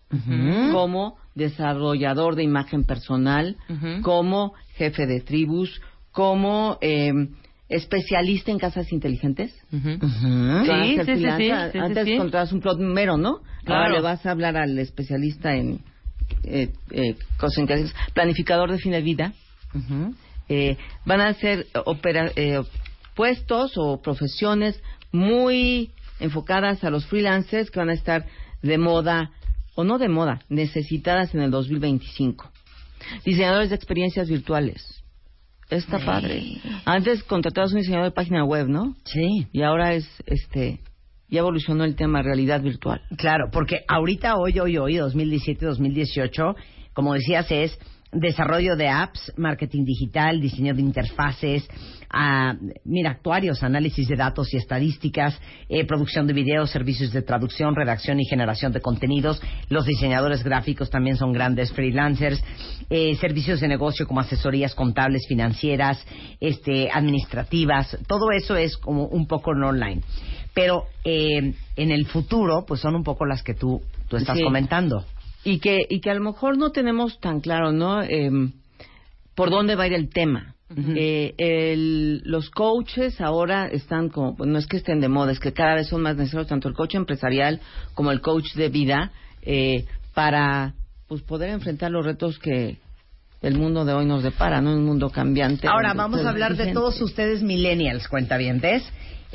[0.71, 3.55] como desarrollador de imagen personal,
[4.01, 5.81] como jefe de tribus,
[6.11, 7.11] como eh,
[7.69, 9.51] especialista en casas inteligentes.
[10.65, 11.49] Sí, sí, sí,
[11.79, 12.17] Antes sí.
[12.17, 13.39] contratabas un plomero, ¿no?
[13.65, 15.79] Ahora le vas a hablar al especialista en
[16.43, 17.95] eh, eh, cosas inteligentes.
[18.13, 19.33] planificador de fin de vida.
[20.49, 22.61] Eh, van a ser opera- eh,
[23.15, 24.79] puestos o profesiones
[25.11, 28.25] muy enfocadas a los freelancers que van a estar
[28.61, 29.31] de moda
[29.75, 32.49] o no de moda, necesitadas en el 2025.
[33.25, 35.03] Diseñadores de experiencias virtuales.
[35.69, 36.57] Está padre.
[36.85, 38.95] Antes contratabas un diseñador de página web, ¿no?
[39.05, 39.47] Sí.
[39.51, 40.79] Y ahora es, este,
[41.29, 43.01] ya evolucionó el tema realidad virtual.
[43.17, 46.55] Claro, porque ahorita, hoy, hoy, hoy, 2017, 2018,
[46.93, 47.77] como decías, es
[48.13, 51.67] desarrollo de apps, marketing digital, diseño de interfaces,
[52.09, 57.75] ah, mira, actuarios, análisis de datos y estadísticas, eh, producción de videos, servicios de traducción,
[57.75, 59.41] redacción y generación de contenidos.
[59.69, 62.41] Los diseñadores gráficos también son grandes freelancers.
[62.89, 65.97] eh, servicios de negocio como asesorías contables, financieras,
[66.39, 67.97] este, administrativas.
[68.07, 70.01] Todo eso es como un poco en online.
[70.53, 74.43] Pero eh, en el futuro, pues son un poco las que tú, tú estás Sí.
[74.43, 75.05] comentando.
[75.43, 78.53] Y que y que a lo mejor no tenemos tan claro no Em,
[79.35, 80.55] por dónde va a ir el tema.
[80.75, 85.53] Eh, el- los coaches ahora están como no es que estén de moda es que
[85.53, 87.59] cada vez son más necesarios tanto el coach empresarial
[87.93, 89.11] como el coach de vida
[89.43, 90.73] eh, para
[91.07, 92.77] pues poder enfrentar los retos que
[93.43, 96.71] el mundo de hoy nos depara no un mundo cambiante Ahora vamos a hablar de
[96.73, 98.81] todos ustedes millennials, cuentavientes.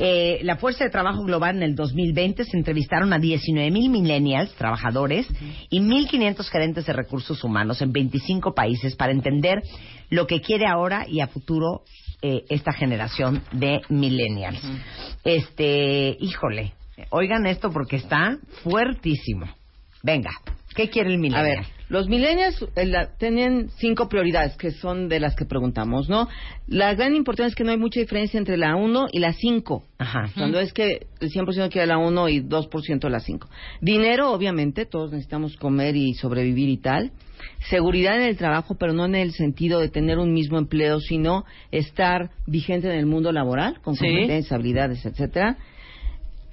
[0.00, 4.54] Eh, la Fuerza de Trabajo Global en el 2020 se entrevistaron a 19 mil millennials,
[4.54, 5.26] trabajadores,
[5.70, 9.60] y 1.500 gerentes de recursos humanos en 25 países para entender
[10.08, 11.82] lo que quiere ahora y a futuro
[12.22, 14.62] eh, esta generación de millennials.
[15.24, 16.74] Este, híjole,
[17.10, 19.46] oigan esto porque está fuertísimo.
[20.04, 20.30] Venga,
[20.76, 21.44] ¿qué quiere el A millennial?
[21.44, 26.28] ver, los millennials eh, la- tienen cinco prioridades que son de las que preguntamos, ¿no?
[26.66, 29.84] La gran importancia es que no hay mucha diferencia entre la 1 y la 5.
[29.98, 30.30] Ajá.
[30.36, 33.48] Cuando es que el 100% quiere la 1 y 2% la 5.
[33.80, 37.10] Dinero, obviamente, todos necesitamos comer y sobrevivir y tal.
[37.70, 41.44] Seguridad en el trabajo, pero no en el sentido de tener un mismo empleo, sino
[41.70, 44.04] estar vigente en el mundo laboral, con Sí.
[44.06, 45.56] competencias, habilidades, etcétera.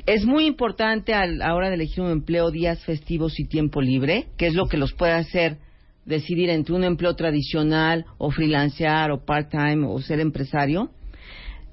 [0.06, 4.28] Es muy importante a la hora de elegir un empleo días festivos y tiempo libre,
[4.38, 5.58] que es lo que los puede hacer
[6.06, 10.92] decidir entre un empleo tradicional o freelancear o part-time o ser empresario.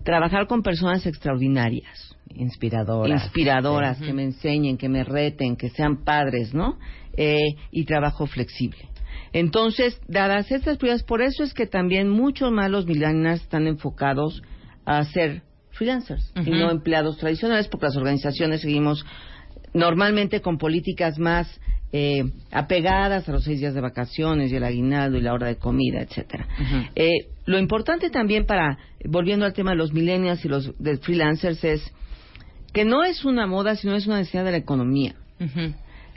[0.05, 3.23] Trabajar con personas extraordinarias, Inspiradoras.
[3.25, 6.79] inspiradoras, que me enseñen, que me reten, que sean padres, ¿no?
[7.17, 8.89] Eh, y trabajo flexible.
[9.35, 14.43] Entonces, dadas estas prioridades, por eso es que también muchos más los millennials están enfocados
[14.87, 15.43] a ser
[15.73, 19.05] freelancers y no empleados tradicionales, porque las organizaciones seguimos
[19.75, 21.49] normalmente con políticas más
[21.93, 25.57] eh, apegadas a los seis días de vacaciones y el aguinaldo y la hora de
[25.57, 26.47] comida, etcétera.
[26.95, 31.63] Eh, lo importante también para, volviendo al tema de los millennials y los de freelancers,
[31.65, 31.93] es
[32.73, 35.17] que no es una moda, sino es una necesidad de la economía,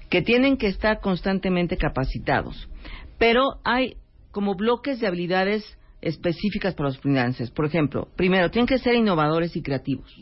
[0.09, 2.69] que tienen que estar constantemente capacitados.
[3.17, 3.97] Pero hay
[4.31, 7.49] como bloques de habilidades específicas para los freelancers.
[7.49, 10.15] Por ejemplo, primero, tienen que ser innovadores y creativos.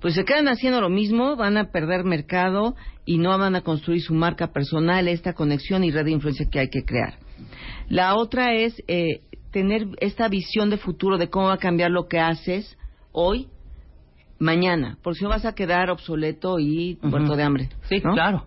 [0.00, 3.62] Pues si se quedan haciendo lo mismo, van a perder mercado y no van a
[3.62, 7.18] construir su marca personal, esta conexión y red de influencia que hay que crear.
[7.88, 12.06] La otra es eh, tener esta visión de futuro de cómo va a cambiar lo
[12.06, 12.78] que haces
[13.10, 13.48] hoy,
[14.38, 17.68] mañana, porque si no vas a quedar obsoleto y muerto de hambre.
[17.88, 18.12] Sí, ¿no?
[18.12, 18.46] claro.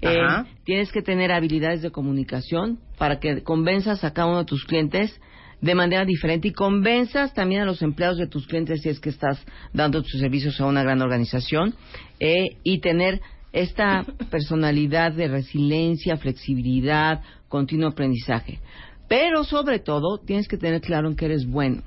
[0.00, 0.16] Eh,
[0.64, 5.20] tienes que tener habilidades de comunicación para que convenzas a cada uno de tus clientes
[5.60, 9.10] de manera diferente y convenzas también a los empleados de tus clientes si es que
[9.10, 11.74] estás dando tus servicios a una gran organización
[12.20, 13.20] eh, y tener
[13.52, 18.60] esta personalidad de resiliencia, flexibilidad, continuo aprendizaje.
[19.08, 21.82] Pero sobre todo tienes que tener claro en que eres bueno.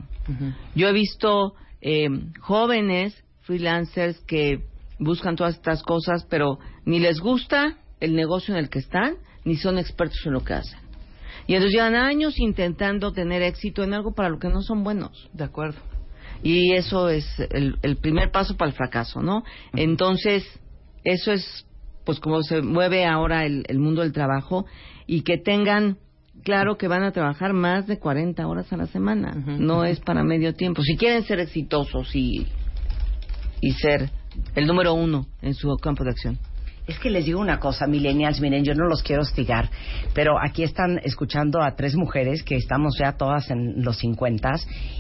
[0.76, 2.08] Yo he visto eh,
[2.40, 4.64] jóvenes freelancers que
[4.98, 9.56] buscan todas estas cosas, pero ni les gusta el negocio en el que están, ni
[9.56, 10.81] son expertos en lo que hacen.
[11.48, 15.30] Y entonces llevan años intentando tener éxito en algo para lo que no son buenos.
[15.34, 15.80] De acuerdo.
[16.44, 19.44] Y eso es el, el primer paso para el fracaso, ¿no?
[19.74, 20.44] Entonces,
[21.04, 21.68] eso es,
[22.04, 24.66] pues, como se mueve ahora el, el mundo del trabajo
[25.06, 25.98] y que tengan
[26.44, 29.32] claro que van a trabajar más de 40 horas a la semana.
[29.32, 30.82] No es para medio tiempo.
[30.82, 32.48] Si quieren ser exitosos y,
[33.62, 34.10] y ser
[34.56, 36.40] el número uno en su campo de acción.
[36.92, 39.70] Es que les digo una cosa, millennials, miren, yo no los quiero hostigar,
[40.14, 44.52] pero aquí están escuchando a tres mujeres que estamos ya todas en los 50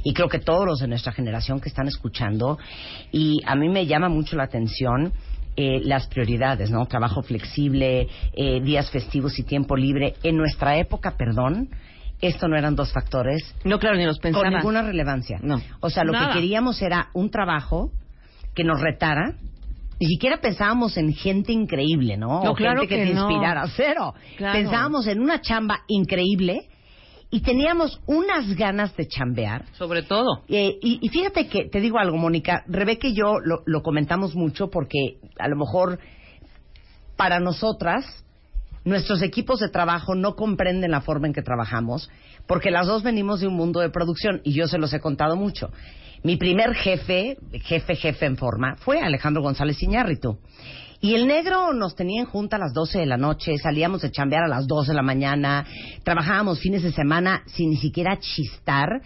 [0.06, 2.58] y creo que todos los de nuestra generación que están escuchando
[3.12, 5.12] y a mí me llama mucho la atención
[5.58, 6.86] eh, las prioridades, ¿no?
[6.86, 10.14] Trabajo flexible, eh, días festivos y tiempo libre.
[10.24, 11.68] En nuestra época, perdón,
[12.22, 13.54] esto no eran dos factores.
[13.66, 14.46] No, claro, ni los pensaba.
[14.46, 15.40] Con ninguna relevancia.
[15.44, 15.62] No.
[15.82, 16.30] O sea, lo Nada.
[16.30, 17.92] que queríamos era un trabajo
[18.56, 19.34] que nos retara.
[20.02, 22.44] Ni siquiera pensábamos en gente increíble, ¿no?
[22.44, 23.30] No, O claro gente que, que te no.
[23.30, 23.68] inspirara.
[23.76, 24.16] Cero.
[24.36, 24.54] Claro.
[24.58, 26.68] Pensábamos en una chamba increíble
[27.30, 29.66] y teníamos unas ganas de chambear.
[29.74, 30.42] Sobre todo.
[30.48, 34.34] Eh, y, y fíjate que, te digo algo, Mónica, Rebeca y yo lo, lo comentamos
[34.34, 36.00] mucho porque a lo mejor
[37.16, 38.04] para nosotras
[38.84, 42.10] nuestros equipos de trabajo no comprenden la forma en que trabajamos
[42.48, 45.36] porque las dos venimos de un mundo de producción y yo se los he contado
[45.36, 45.70] mucho.
[46.24, 50.38] Mi primer jefe, jefe, jefe en forma, fue Alejandro González Iñárritu.
[51.00, 54.12] Y el negro nos tenía en junta a las 12 de la noche, salíamos de
[54.12, 55.66] chambear a las 2 de la mañana,
[56.04, 59.02] trabajábamos fines de semana sin ni siquiera chistar,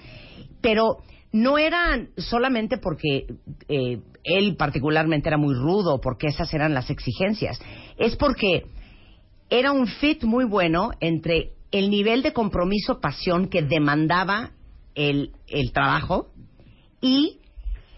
[0.59, 0.97] pero
[1.31, 3.27] no eran solamente porque
[3.69, 7.57] eh, él particularmente era muy rudo, porque esas eran las exigencias,
[7.97, 8.65] es porque
[9.49, 14.51] era un fit muy bueno entre el nivel de compromiso, pasión que demandaba
[14.95, 15.31] el
[15.73, 16.34] trabajo
[17.01, 17.39] y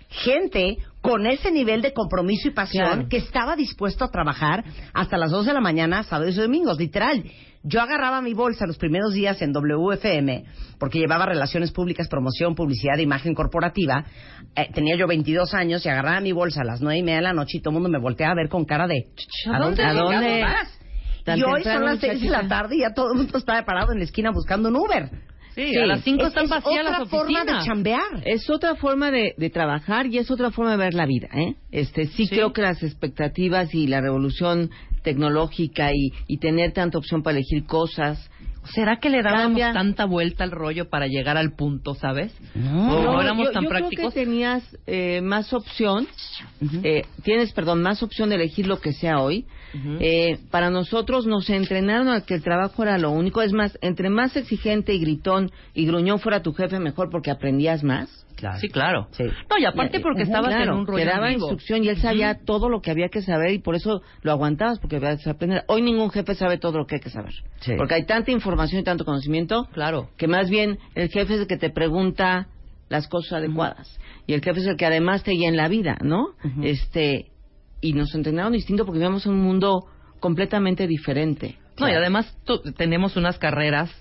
[0.09, 3.09] gente con ese nivel de compromiso y pasión Claro.
[3.09, 4.63] que estaba dispuesto a trabajar
[4.93, 7.23] hasta las 2 de la mañana, sábados y domingos, literal.
[7.63, 10.45] Yo agarraba mi bolsa los primeros días en WFM,
[10.79, 14.05] porque llevaba relaciones públicas, promoción, publicidad, imagen corporativa.
[14.55, 17.23] Eh, tenía yo 22 años y agarraba mi bolsa a las nueve y media de
[17.23, 19.07] la noche y todo el mundo me volteaba a ver con cara de...
[19.51, 20.45] ¿A dónde, ¿A dónde?
[21.35, 23.91] Y hoy son las seis de la tarde y ya todo el mundo está parado
[23.91, 25.09] en la esquina buscando un Uber.
[25.65, 27.65] Sí, a las cinco Es- están es vacías otra las forma de oficinas.
[27.65, 28.21] chambear.
[28.25, 31.55] Es otra forma de, de trabajar y es otra forma de ver la vida, ¿eh?
[31.71, 32.35] Este, sí, Sí.
[32.35, 34.69] creo que las expectativas y la revolución
[35.01, 38.29] tecnológica y, y tener tanta opción para elegir cosas.
[38.73, 39.73] ¿Será que le dábamos Cambia.
[39.73, 42.35] tanta vuelta al rollo para llegar al punto, sabes?
[42.55, 42.97] No.
[42.97, 44.11] ¿O no No, éramos yo, tan yo prácticos?
[44.13, 46.07] creo que tenías eh, más opción,
[46.83, 49.45] eh, tienes, perdón, más opción de elegir lo que sea hoy.
[49.99, 53.41] Eh, para nosotros nos entrenaron a que el trabajo era lo único.
[53.41, 57.83] Es más, entre más exigente y gritón y gruñón fuera tu jefe, mejor porque aprendías
[57.83, 58.25] más.
[58.37, 58.59] Claro.
[58.59, 59.07] Sí, claro.
[59.11, 59.23] Sí.
[59.23, 61.39] No, y aparte porque Ujú, estabas claro, en un rollo Te daba vivo.
[61.47, 64.79] instrucción y él sabía todo lo que había que saber y por eso lo aguantabas
[64.79, 65.63] porque había que aprender.
[65.67, 67.33] Hoy ningún jefe sabe todo lo que hay que saber.
[67.59, 67.73] Sí.
[67.75, 70.09] Porque hay tanta información y tanto conocimiento Claro.
[70.17, 72.47] que más bien el jefe es el que te pregunta
[72.89, 75.97] las cosas adecuadas y el jefe es el que además te guía en la vida,
[76.01, 76.27] ¿no?
[76.63, 77.31] Este
[77.81, 79.85] y nos entrenaron distinto porque vivíamos en un mundo
[80.19, 81.57] completamente diferente.
[81.79, 82.35] No, y además
[82.77, 83.91] tenemos unas carreras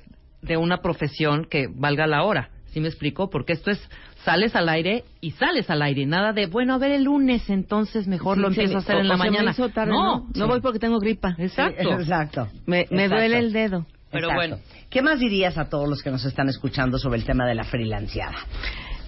[0.42, 2.50] de una profesión que valga la hora.
[2.66, 3.28] ¿Sí me explico?
[3.30, 3.80] Porque esto es,
[4.26, 6.04] sales al aire y sales al aire.
[6.04, 9.00] Nada de, bueno, a ver el lunes, entonces mejor lo Sí, empiezo a hacer o-
[9.00, 9.52] en la mañana.
[9.52, 11.34] hizo tarde, no, no, no voy porque tengo gripa.
[11.38, 11.92] Exacto.
[11.98, 12.48] Exacto.
[12.66, 13.14] Me, me Exacto.
[13.16, 13.86] duele el dedo.
[14.10, 14.34] Pero Exacto.
[14.56, 14.62] bueno.
[14.90, 17.64] ¿Qué más dirías a todos los que nos están escuchando sobre el tema de la
[17.64, 18.36] freelanceada?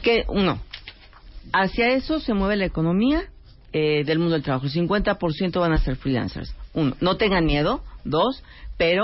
[0.03, 0.61] que uno,
[1.53, 3.23] hacia eso se mueve la economía
[3.73, 4.67] eh, del mundo del trabajo.
[4.67, 6.55] El 50% van a ser freelancers.
[6.73, 7.83] Uno, no tengan miedo.
[8.05, 8.43] Dos,
[8.77, 9.03] pero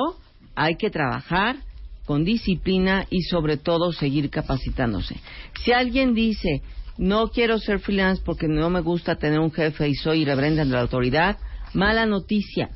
[0.54, 1.56] hay que trabajar
[2.04, 5.16] con disciplina y sobre todo seguir capacitándose.
[5.62, 6.62] Si alguien dice,
[6.98, 10.70] no quiero ser freelance porque no me gusta tener un jefe y soy irreverente de
[10.70, 11.38] la autoridad,
[11.72, 12.70] mala noticia.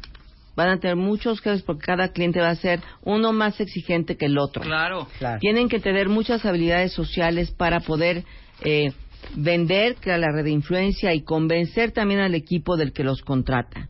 [0.56, 4.26] Van a tener muchos jefes porque cada cliente va a ser uno más exigente que
[4.26, 4.62] el otro.
[4.62, 5.06] Claro.
[5.18, 5.38] Claro.
[5.38, 8.24] Tienen que tener muchas habilidades sociales para poder
[8.62, 8.92] eh,
[9.36, 13.88] vender, crear la red de influencia y convencer también al equipo del que los contrata.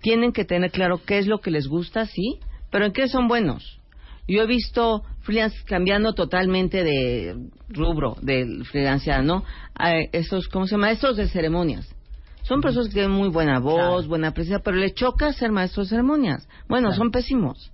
[0.00, 2.38] Tienen que tener claro qué es lo que les gusta, sí,
[2.70, 3.80] pero en qué son buenos.
[4.26, 7.36] Yo he visto freelance cambiando totalmente de
[7.68, 9.44] rubro del freelance, ¿no?
[9.74, 10.86] A estos, ¿cómo se llama?
[10.86, 11.94] Maestros de ceremonias.
[12.42, 15.88] Son personas que tienen muy buena voz, buena presencia, pero le choca ser maestro de
[15.88, 16.46] ceremonias.
[16.68, 17.70] Bueno, son pésimos.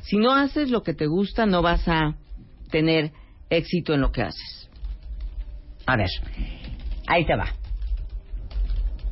[0.00, 2.14] Si no haces lo que te gusta, no vas a
[2.70, 3.12] tener
[3.50, 4.70] éxito en lo que haces.
[5.86, 6.08] A ver,
[7.06, 7.48] ahí te va.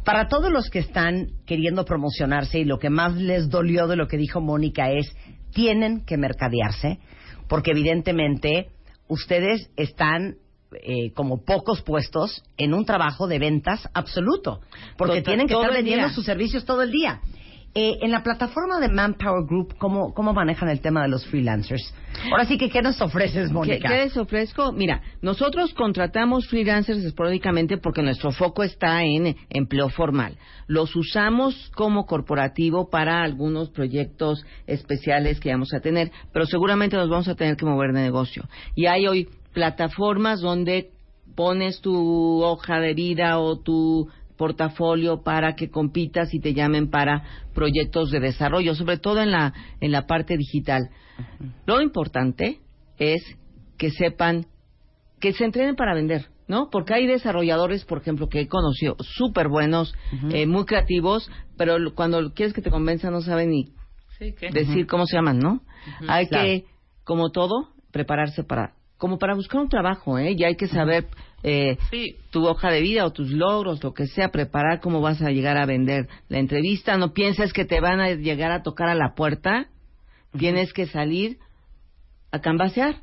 [0.05, 4.07] Para todos los que están queriendo promocionarse y lo que más les dolió de lo
[4.07, 5.15] que dijo Mónica es,
[5.53, 6.99] tienen que mercadearse,
[7.49, 8.69] porque evidentemente
[9.09, 10.37] ustedes están
[10.83, 14.61] eh, como pocos puestos en un trabajo de ventas absoluto,
[14.99, 16.15] porque tienen que estar vendiendo día.
[16.15, 17.21] sus servicios todo el día.
[17.75, 21.95] Eh, en la plataforma de Manpower Group, ¿cómo, ¿cómo manejan el tema de los freelancers?
[22.31, 23.89] Ahora sí que, ¿qué nos ofreces, ¿Qué, Mónica?
[23.89, 24.73] qué les ofrezco?
[24.73, 30.37] Mira, nosotros contratamos freelancers esporádicamente porque nuestro foco está en empleo formal.
[30.67, 37.11] Los usamos como corporativo para algunos proyectos especiales que vamos a tener, pero seguramente nos
[37.11, 38.49] vamos a tener que mover de negocio.
[38.75, 40.91] Y hay hoy plataformas donde
[41.37, 44.09] pones tu hoja de vida o tu
[44.39, 47.23] portafolio para que compitas y te llamen para
[47.55, 50.89] proyectos de desarrollo, sobre todo en la en la parte digital.
[51.67, 52.61] Lo importante
[52.97, 53.21] es
[53.77, 54.47] que sepan
[55.21, 56.71] que se entrenen para vender, ¿no?
[56.71, 59.93] Porque hay desarrolladores, por ejemplo, que he conocido súper buenos,
[60.31, 63.73] eh, muy creativos, pero cuando quieres que te convenza no saben ni
[64.53, 65.61] decir cómo se llaman, ¿no?
[66.09, 66.45] Hay Claro.
[66.45, 66.65] que,
[67.05, 70.35] como todo, prepararse para, como para buscar un trabajo, ¿eh?
[70.37, 71.07] Y hay que saber
[71.43, 71.77] eh,
[72.31, 75.57] tu hoja de vida o tus logros, lo que sea, preparar cómo vas a llegar
[75.57, 76.97] a vender la entrevista.
[76.99, 79.69] No pienses que te van a llegar a tocar a la puerta.
[80.37, 81.39] Tienes que salir
[82.33, 82.97] a cambasear.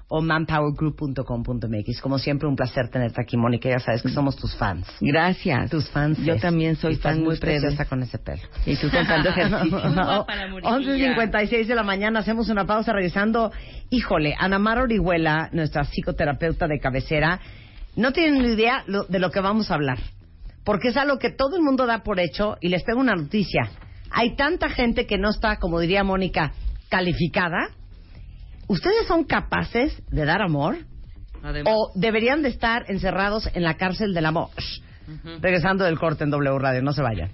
[0.07, 2.01] o manpowergroup.com.mx.
[2.01, 3.69] Como siempre, un placer tenerte aquí, Mónica.
[3.69, 4.87] Ya sabes que somos tus fans.
[5.01, 5.69] Gracias.
[5.71, 6.17] Tus fans.
[6.19, 8.41] Yo también soy fan muy preciosa con ese pelo.
[8.65, 9.89] Y tú ejercicio.
[9.89, 10.25] No, no.
[10.25, 13.51] 11.56 de la mañana, hacemos una pausa regresando.
[13.89, 17.39] Híjole, Ana Mar Orihuela, nuestra psicoterapeuta de cabecera,
[17.95, 19.97] no tienen ni idea lo- de lo que vamos a hablar.
[20.63, 23.69] Porque es algo que todo el mundo da por hecho y les tengo una noticia.
[24.11, 26.53] Hay tanta gente que no está, como diría Mónica,
[26.89, 27.69] calificada.
[28.67, 30.77] ¿Ustedes son capaces de dar amor?
[31.65, 34.49] ¿O deberían de estar encerrados en la cárcel del amor?
[35.41, 37.29] Regresando del corte en W Radio, no se vayan.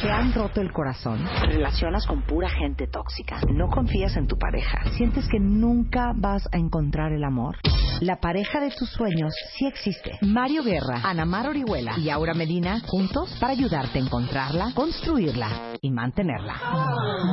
[0.00, 1.24] ¿Te han roto el corazón?
[1.40, 3.40] ¿Te relacionas con pura gente tóxica?
[3.48, 4.78] ¿No confías en tu pareja?
[4.96, 7.56] ¿Sientes que nunca vas a encontrar el amor?
[8.00, 10.18] La pareja de tus sueños sí existe.
[10.22, 15.48] Mario Guerra, Ana Mar Orihuela y Aura Medina juntos para ayudarte a encontrarla, construirla
[15.80, 16.54] y mantenerla.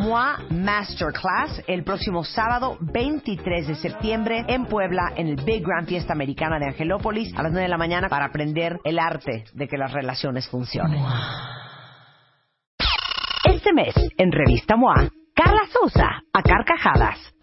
[0.02, 6.14] MOA Masterclass el próximo sábado 23 de septiembre en Puebla en el Big Grand Fiesta
[6.14, 9.78] Americana de Angelópolis a las 9 de la mañana para aprender el arte de que
[9.78, 11.00] las relaciones funcionen.
[13.66, 17.35] Este mes en Revista MOA, Carla Sousa a carcajadas.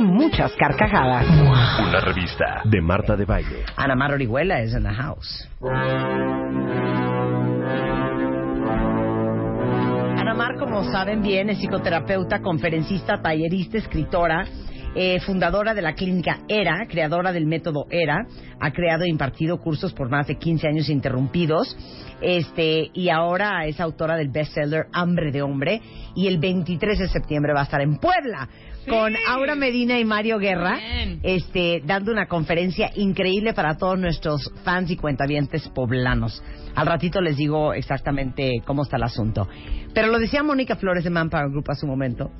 [0.00, 1.26] muchas carcajadas.
[1.80, 3.64] Una revista de Marta de Baile.
[3.76, 5.48] Ana Mar Orihuela is in the house.
[10.16, 14.46] Ana Mar, como saben bien, es psicoterapeuta, conferencista, tallerista, escritora,
[15.00, 18.26] eh, fundadora de la clínica ERA, creadora del método ERA,
[18.58, 21.76] ha creado e impartido cursos por más de 15 años interrumpidos,
[22.20, 25.80] este, y ahora es autora del bestseller Hambre de Hombre,
[26.16, 28.48] y el 23 de septiembre va a estar en Puebla
[28.88, 30.80] con Aura Medina y Mario Guerra,
[31.22, 36.42] este, dando una conferencia increíble para todos nuestros fans y cuentavientes poblanos.
[36.74, 39.46] Al ratito les digo exactamente cómo está el asunto.
[39.94, 42.32] Pero lo decía Mónica Flores de Manpower Group hace un momento.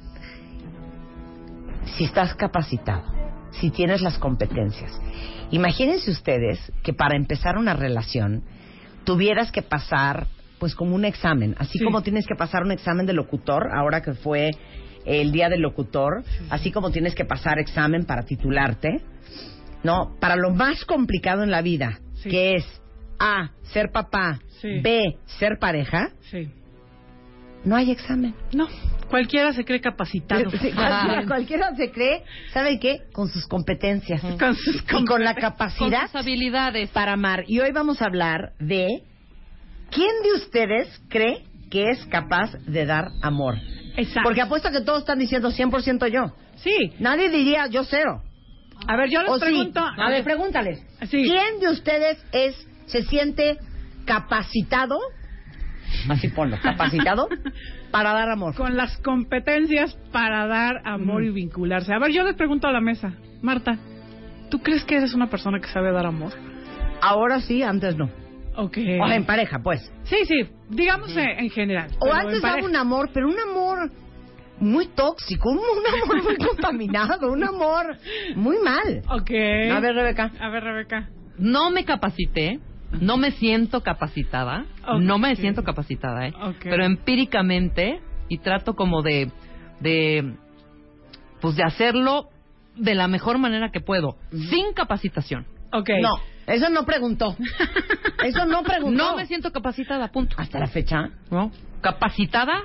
[1.97, 3.05] Si estás capacitado,
[3.51, 4.93] si tienes las competencias,
[5.51, 8.44] imagínense ustedes que para empezar una relación
[9.05, 10.27] tuvieras que pasar
[10.59, 14.15] pues como un examen, así como tienes que pasar un examen de locutor, ahora que
[14.15, 14.51] fue
[15.05, 19.01] el día del locutor, así como tienes que pasar examen para titularte,
[19.85, 20.16] ¿no?
[20.20, 22.65] Para lo más complicado en la vida, que es
[23.19, 24.40] A, ser papá.
[24.82, 26.10] B, ser pareja.
[27.64, 28.35] No hay examen.
[28.52, 28.68] No,
[29.09, 30.51] cualquiera se cree capacitado.
[30.51, 33.02] Sí, cualquiera, cualquiera se cree, ¿sabe qué?
[33.12, 34.20] Con sus competencias.
[34.39, 36.90] Con sus y con la capacidad Con sus habilidades.
[36.90, 37.44] para amar.
[37.47, 39.02] Y hoy vamos a hablar de
[39.90, 43.56] quién de ustedes cree que es capaz de dar amor.
[43.97, 44.20] Exacto.
[44.24, 46.32] Porque apuesto que todos están diciendo 100% yo.
[46.56, 46.93] Sí.
[46.98, 48.22] Nadie diría yo cero.
[48.86, 49.40] A ver, yo les ¿O sí?
[49.40, 49.80] pregunto.
[49.80, 50.80] A ver, pregúntales.
[51.10, 51.24] Sí.
[51.24, 52.55] ¿Quién de ustedes es
[52.86, 53.59] se siente
[54.06, 54.98] capacitado?
[56.09, 57.28] Así ponlo, capacitado
[57.90, 58.55] para dar amor.
[58.55, 61.93] Con las competencias para dar amor y vincularse.
[61.93, 63.15] A ver, yo les pregunto a la mesa.
[63.43, 63.78] Marta,
[64.51, 66.32] ¿tú crees que eres una persona que sabe dar amor?
[67.01, 68.10] Ahora sí, antes no.
[68.56, 68.78] Ok.
[69.01, 69.90] O en pareja, pues.
[70.05, 70.48] Sí, sí.
[70.69, 71.90] Digamos en general.
[72.01, 73.90] O antes daba un amor, pero un amor
[74.60, 77.97] muy tóxico, un, un amor muy contaminado, un amor
[78.35, 79.02] muy mal.
[79.10, 79.31] Ok.
[79.73, 80.32] A ver, Rebeca.
[80.40, 81.09] A ver, Rebeca.
[81.39, 82.59] No me capacité,
[82.93, 84.65] no me siento capacitada,
[85.01, 86.32] no me siento capacitada, ¿eh?
[86.40, 86.56] Ok.
[86.62, 89.31] Pero empíricamente, y trato como de,
[89.81, 90.35] de,
[91.40, 92.28] pues de hacerlo
[92.77, 95.47] de la mejor manera que puedo, sin capacitación.
[95.73, 95.90] Ok.
[96.01, 96.15] No,
[96.47, 97.36] eso no preguntó.
[98.24, 98.97] Eso no preguntó.
[99.10, 100.36] No me siento capacitada, punto.
[100.39, 101.10] Hasta la fecha.
[101.31, 101.51] ¿No?
[101.82, 102.62] ¿Capacitada?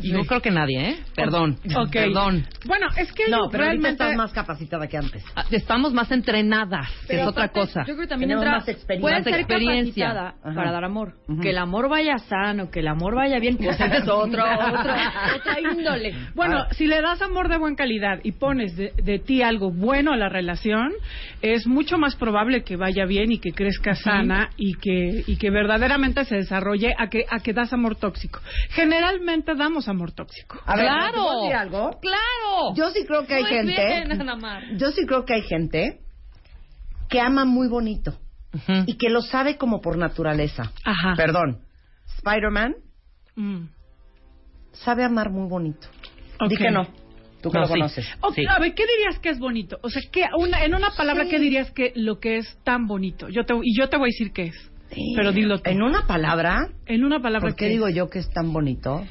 [0.00, 0.10] Sí.
[0.10, 0.96] Yo creo que nadie, ¿eh?
[1.14, 1.56] Perdón.
[1.92, 2.46] Perdón.
[2.66, 3.90] Bueno, es que No, pero realmente...
[3.90, 5.24] estás más capacitada que antes.
[5.36, 7.80] Ah, Estamos más entrenadas, que es otra cosa.
[7.86, 9.00] Yo creo que también entra, más experiencia.
[9.00, 10.06] puede Más ser experiencia.
[10.08, 10.54] capacitada Ajá.
[10.54, 11.14] para dar amor.
[11.42, 14.72] Que el amor vaya sano, que el amor vaya bien, pues esa es otra,
[15.34, 16.14] otra índole.
[16.34, 16.68] Bueno, Ah.
[16.72, 20.16] si le das amor de buena calidad y pones de, de ti algo bueno a
[20.16, 20.92] la relación,
[21.42, 25.50] es mucho más probable que vaya bien y que crezca sana y que y que
[25.50, 28.40] verdaderamente se desarrolle a que a que das amor tóxico.
[28.70, 30.58] Generalmente damos amor tóxico.
[30.66, 31.12] A ver, ¡Claro!
[31.12, 31.90] ¿te puedo decir algo?
[32.00, 32.74] ¡Claro!
[32.74, 33.86] Yo sí creo que hay No es gente.
[33.86, 34.78] bien.
[34.78, 36.00] Yo sí creo que hay gente
[37.08, 38.18] que ama muy bonito
[38.86, 40.72] y que lo sabe como por naturaleza.
[40.84, 41.14] Ajá.
[41.16, 41.60] Perdón.
[42.16, 42.76] Spider-Man
[43.36, 43.64] Mm.
[44.72, 45.88] sabe amar muy bonito.
[46.48, 46.60] Di Ok.
[46.60, 46.86] que no.
[47.42, 47.72] Tú que No, lo sí.
[47.72, 48.06] conoces.
[48.20, 49.78] Ok, A ver, ¿qué dirías que es bonito?
[49.82, 51.30] O sea, ¿qué, una, en una palabra, Sí.
[51.30, 53.28] ¿qué dirías que lo que es tan bonito?
[53.28, 54.70] Yo te, y yo te voy a decir qué es.
[55.16, 55.68] Pero dilo tú.
[55.68, 59.04] En una palabra, En una palabra, ¿por qué ¿qué digo yo que es tan bonito?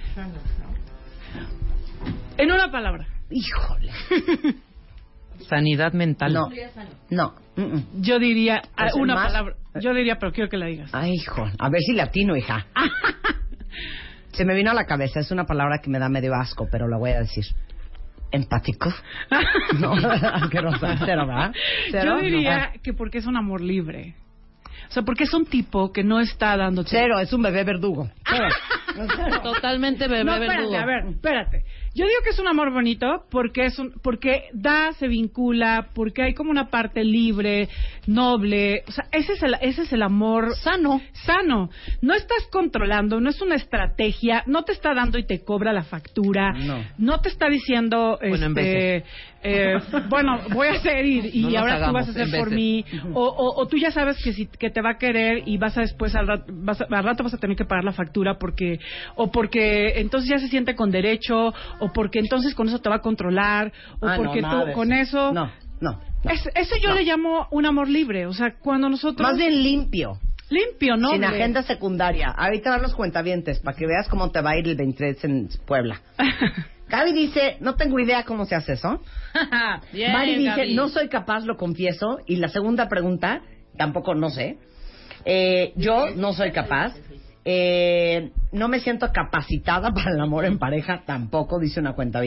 [2.38, 3.05] En una palabra.
[3.30, 3.91] Híjole.
[5.49, 6.34] Sanidad mental.
[6.34, 6.49] No.
[7.10, 7.35] No.
[7.99, 9.55] Yo diría ah, Pues el una más- palabra.
[9.80, 10.89] Yo diría, pero quiero que la digas.
[10.93, 11.45] Ay, hijo.
[11.60, 12.65] A ver si latino, hija.
[14.34, 15.19] Se me vino a la cabeza.
[15.19, 17.45] Es una palabra que me da medio asco, pero la voy a decir.
[18.31, 18.91] Empático.
[19.80, 20.95] No, asquerosa.
[21.05, 21.51] Cero, ¿verdad?
[21.91, 22.15] Cero.
[22.18, 24.15] Yo diría que porque es un amor libre.
[24.89, 26.89] O sea, porque es un tipo que no está dándote...
[26.91, 28.10] Cero, es un bebé verdugo.
[28.27, 28.47] Cero.
[29.41, 30.77] Totalmente bebé No, espérate, verdugo.
[30.77, 31.64] a ver, espérate.
[31.95, 36.24] Yo digo que es un amor bonito porque es un, porque da, se vincula, porque
[36.24, 37.70] hay como una parte libre,
[38.07, 38.84] noble.
[38.88, 41.02] O sea, ese es el, ese es el amor Sano.
[41.14, 41.70] sano.
[42.02, 45.84] No estás controlando, no es una estrategia, no te está dando y te cobra la
[45.84, 46.53] factura,
[46.98, 47.20] No.
[47.22, 49.03] te está diciendo, Bueno, en este,
[49.44, 49.78] eh,
[50.10, 52.53] bueno, voy a hacer y, No ahora tú vas a hacer por veces.
[52.53, 55.57] mí, o, o, o tú ya sabes que si que te va a querer y
[55.57, 57.94] vas a después al rato, vas a, al rato vas a tener que pagar la
[57.94, 58.80] factura porque
[59.15, 62.95] o porque entonces ya se siente con derecho o porque entonces con eso te va
[62.95, 65.52] a controlar o Ah, no, porque nada tú con eso, No,
[65.82, 65.99] no.
[66.24, 66.30] no.
[66.32, 70.20] Es- eso yo le llamo un amor libre, o sea, cuando nosotros Más bien limpio.
[70.49, 71.10] limpio, ¿no?
[71.11, 72.30] Sin agenda secundaria.
[72.30, 75.49] Ahorita van los cuentavientes para que veas cómo te va a ir el 23 en
[75.65, 75.99] Puebla.
[76.94, 79.02] Gaby dice, no tengo idea cómo se hace eso.
[79.91, 80.76] Bien, Mari dice, Gaby.
[80.76, 82.20] no soy capaz, lo confieso.
[82.28, 83.41] Y la segunda pregunta,
[83.76, 84.57] tampoco no sé.
[85.26, 86.94] Eh, yo no soy capaz.
[87.45, 92.22] Eh, no me siento capacitada para el amor en pareja, tampoco, dice una cuenta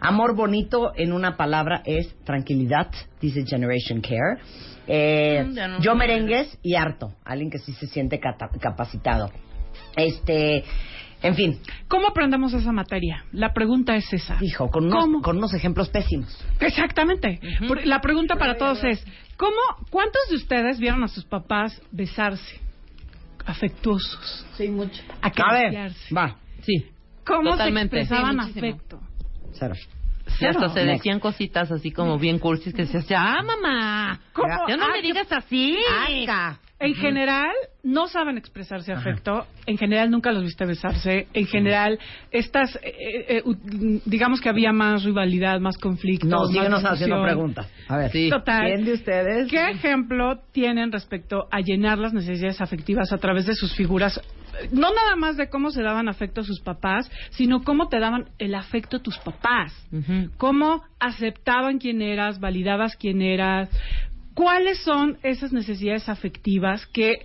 [0.00, 2.88] Amor bonito, en una palabra, es tranquilidad,
[3.20, 4.40] dice Generation Care.
[4.88, 9.30] Eh, Mm, no yo merengues y harto, alguien que sí se siente capacitado.
[9.96, 10.64] Este,
[11.22, 11.58] en fin.
[11.88, 13.24] ¿Cómo aprendemos esa materia?
[13.32, 14.38] La pregunta es esa.
[14.40, 16.28] Hijo, con unos, con unos ejemplos pésimos.
[16.60, 17.40] Exactamente.
[17.66, 19.04] Por- La pregunta para todos es,
[19.36, 19.56] ¿cómo,
[19.90, 22.60] ¿cuántos de ustedes vieron a sus papás besarse?
[23.46, 24.46] Afectuosos.
[24.56, 25.02] Sí, mucho.
[25.22, 26.14] Acariciarse.
[26.14, 26.36] va.
[26.62, 26.86] Sí.
[27.26, 27.96] ¿Cómo Totalmente.
[27.96, 29.00] se expresaban Sí, afecto?
[29.52, 29.74] Cero.
[30.40, 30.98] Y hasta se Next.
[30.98, 34.48] decían cositas así como bien cursis que decías, ya mamá, ¿Cómo?
[34.68, 35.76] ya no Ah, me digas así.
[36.80, 37.52] En general,
[37.82, 39.46] no saben expresarse afecto.
[39.66, 41.26] En general, nunca los viste besarse.
[41.32, 41.98] En general,
[42.30, 46.28] estas, eh, eh, eh, digamos que había más rivalidad, más conflicto.
[46.28, 47.68] No, síguenos haciendo preguntas.
[47.88, 48.12] A ver.
[48.30, 48.66] Total.
[48.66, 49.50] ¿Quién de ustedes?
[49.50, 54.20] ¿Qué ejemplo tienen respecto a llenar las necesidades afectivas a través de sus figuras?
[54.72, 58.26] No nada más de cómo se daban afecto a sus papás, sino cómo te daban
[58.38, 59.72] el afecto tus papás.
[60.36, 63.68] Cómo aceptaban quién eras, validabas quién eras.
[64.38, 67.24] ¿Cuáles son esas necesidades afectivas que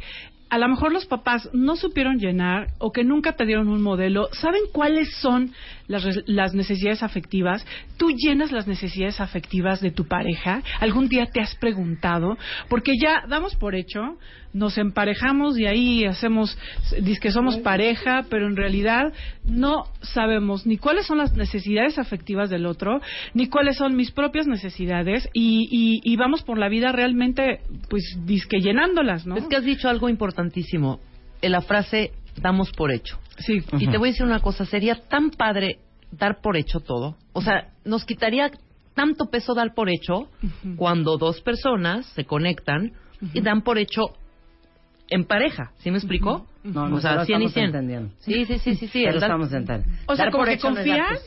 [0.50, 4.30] a lo mejor los papás no supieron llenar o que nunca te dieron un modelo?
[4.32, 5.52] ¿Saben cuáles son
[5.86, 7.64] las, las necesidades afectivas?
[7.98, 10.64] ¿Tú llenas las necesidades afectivas de tu pareja?
[10.80, 12.36] ¿Algún día te has preguntado?
[12.68, 14.18] Porque ya damos por hecho,
[14.54, 16.58] nos emparejamos y ahí hacemos,
[17.02, 19.12] dice que somos pareja, pero en realidad
[19.44, 23.02] no sabemos ni cuáles son las necesidades afectivas del otro,
[23.34, 28.18] ni cuáles son mis propias necesidades y, y, y vamos por la vida realmente, pues,
[28.26, 29.36] disque llenándolas, ¿no?
[29.36, 31.00] Es que has dicho algo importantísimo.
[31.42, 32.12] En la frase
[32.42, 33.20] damos por hecho.
[33.40, 33.64] Sí.
[33.80, 35.80] Y te voy a decir una cosa, sería tan padre
[36.12, 37.18] dar por hecho todo.
[37.34, 38.52] O sea, nos quitaría
[38.94, 40.30] tanto peso dar por hecho
[40.76, 42.94] cuando dos personas se conectan
[43.34, 44.04] y dan por hecho
[45.14, 45.72] en pareja.
[45.78, 46.48] ¿Sí me explico?
[46.64, 47.66] No, o no, sea, lo 100 y estamos 100.
[47.66, 48.10] entendiendo.
[48.20, 48.88] Sí, sí, sí, sí.
[48.88, 49.00] sí.
[49.04, 50.04] Pero el dar- estamos entendiendo.
[50.08, 51.24] O sea, como por que confías.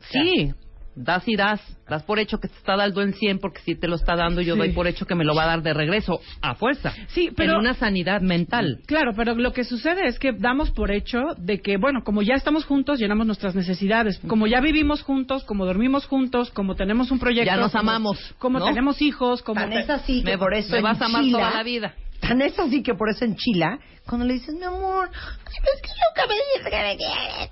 [0.00, 0.52] Sí,
[0.96, 1.60] das y das.
[1.88, 4.40] Das por hecho que te está dando en 100 porque si te lo está dando
[4.40, 4.58] yo Sí.
[4.60, 6.92] doy por hecho que me lo va a dar de regreso a fuerza.
[7.08, 8.80] Sí, pero- En una sanidad mental.
[8.86, 12.34] Claro, pero lo que sucede es que damos por hecho de que, bueno, como ya
[12.34, 14.18] estamos juntos, llenamos nuestras necesidades.
[14.26, 17.46] Como ya vivimos juntos, como dormimos juntos, como tenemos un proyecto.
[17.46, 18.64] Ya nos como- amamos, Como ¿no?
[18.66, 19.60] tenemos hijos, como.
[19.60, 21.94] Tan es así que Me- por eso me vas a amar toda la vida.
[22.20, 25.88] Tan es así que por eso en Chila, cuando le dices, mi amor, es que
[25.88, 27.50] nunca me dices que me quieres.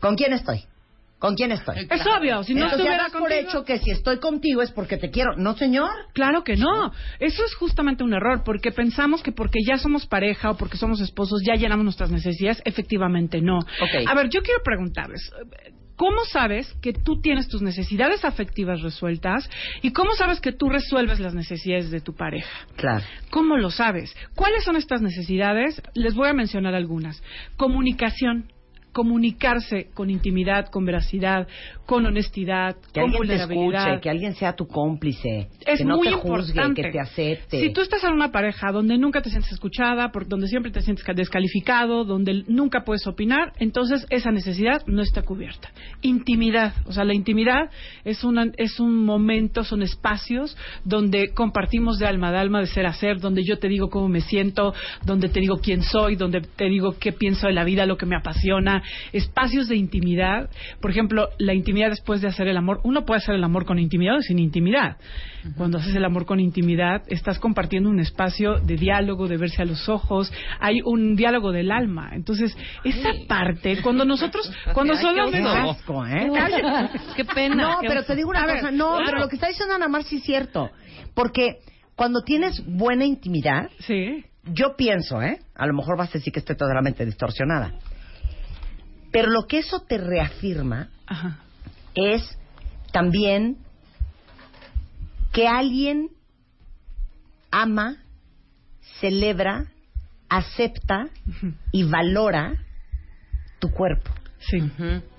[0.00, 0.64] ¿Con quién estoy?
[1.18, 1.88] ¿Con quién estoy?
[1.90, 4.98] Es obvio, si no Entonces, estuviera das por hecho que si estoy contigo es porque
[4.98, 5.34] te quiero.
[5.36, 5.90] No, señor.
[6.12, 6.92] Claro que no.
[7.18, 11.00] Eso es justamente un error, porque pensamos que porque ya somos pareja o porque somos
[11.00, 12.60] esposos ya llenamos nuestras necesidades.
[12.66, 13.60] Efectivamente, no.
[14.06, 15.32] A ver, yo quiero preguntarles.
[15.96, 19.48] ¿Cómo sabes que tú tienes tus necesidades afectivas resueltas
[19.82, 22.66] y cómo sabes que tú resuelves las necesidades de tu pareja?
[22.76, 23.04] Claro.
[23.30, 24.14] ¿Cómo lo sabes?
[24.34, 25.82] ¿Cuáles son estas necesidades?
[25.94, 27.22] Les voy a mencionar algunas.
[27.56, 28.52] Comunicación.
[28.96, 31.46] Comunicarse con intimidad, con veracidad,
[31.84, 33.86] con honestidad, Que con alguien te vulnerabilidad.
[33.88, 36.82] escuche, que alguien sea tu cómplice, Es que no muy te juzgue, importante.
[36.82, 37.60] que te acepte.
[37.60, 40.80] Si tú estás en una pareja donde nunca te sientes escuchada, por- donde siempre te
[40.80, 45.70] sientes ca- descalificado, donde nunca puedes opinar, entonces esa necesidad no está cubierta.
[46.02, 47.70] Intimidad, o sea, la intimidad
[48.04, 52.86] es, una, es un momento, son espacios donde compartimos de alma a alma, de ser
[52.86, 54.74] a ser, donde yo te digo cómo me siento,
[55.04, 58.06] donde te digo quién soy, donde te digo qué pienso de la vida, lo que
[58.06, 58.82] me apasiona.
[59.12, 60.50] Espacios de intimidad,
[60.80, 62.80] por ejemplo, la intimidad después de hacer el amor.
[62.84, 64.96] Uno puede hacer el amor con intimidad o sin intimidad.
[65.56, 69.64] Cuando haces el amor con intimidad, estás compartiendo un espacio de diálogo, de verse a
[69.64, 70.32] los ojos.
[70.60, 72.10] Hay un diálogo del alma.
[72.12, 75.48] Entonces, esa parte, cuando nosotros, cuando Ay, qué solamente.
[75.48, 75.70] oso.
[75.70, 76.30] asco, ¿eh?
[77.14, 77.54] Qué pena.
[77.74, 79.04] No, qué pero te digo una A ver, cosa, no, claro.
[79.06, 80.70] pero lo que está diciendo Ana Mar sí es cierto.
[81.14, 81.58] Porque
[81.94, 84.24] cuando tienes buena intimidad, Sí.
[84.44, 85.38] yo pienso, ¿eh?
[85.54, 87.72] A lo mejor vas a decir que estoy totalmente distorsionada.
[89.16, 91.38] Pero lo que eso te reafirma Ajá.
[91.94, 92.38] es
[92.92, 93.56] también
[95.32, 96.10] que alguien
[97.50, 97.96] ama,
[99.00, 99.72] celebra,
[100.28, 101.08] acepta
[101.72, 102.56] y valora
[103.58, 104.58] tu cuerpo Sí.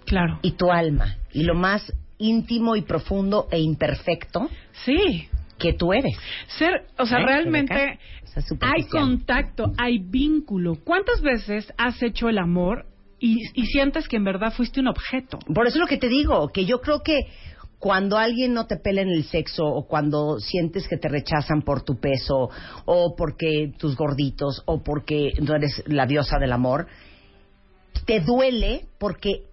[0.05, 0.37] Claro.
[0.43, 4.47] y tu alma y lo más íntimo y profundo e imperfecto
[4.85, 5.27] Sí.
[5.57, 6.15] que tú eres.
[6.59, 7.25] Ser, o sea, ¿Eh?
[7.25, 7.99] realmente Rebeca?
[8.25, 10.75] O sea, hay contacto, hay vínculo.
[10.83, 12.85] ¿Cuántas veces has hecho el amor
[13.19, 15.39] y, y sientes que en verdad fuiste un objeto?
[15.53, 17.27] Por eso es lo que te digo, que yo creo que
[17.79, 21.83] cuando alguien no te pela en el sexo o cuando sientes que te rechazan por
[21.83, 22.49] tu peso
[22.85, 26.87] o porque tus gorditos o porque no eres la diosa del amor,
[28.05, 29.43] te duele porque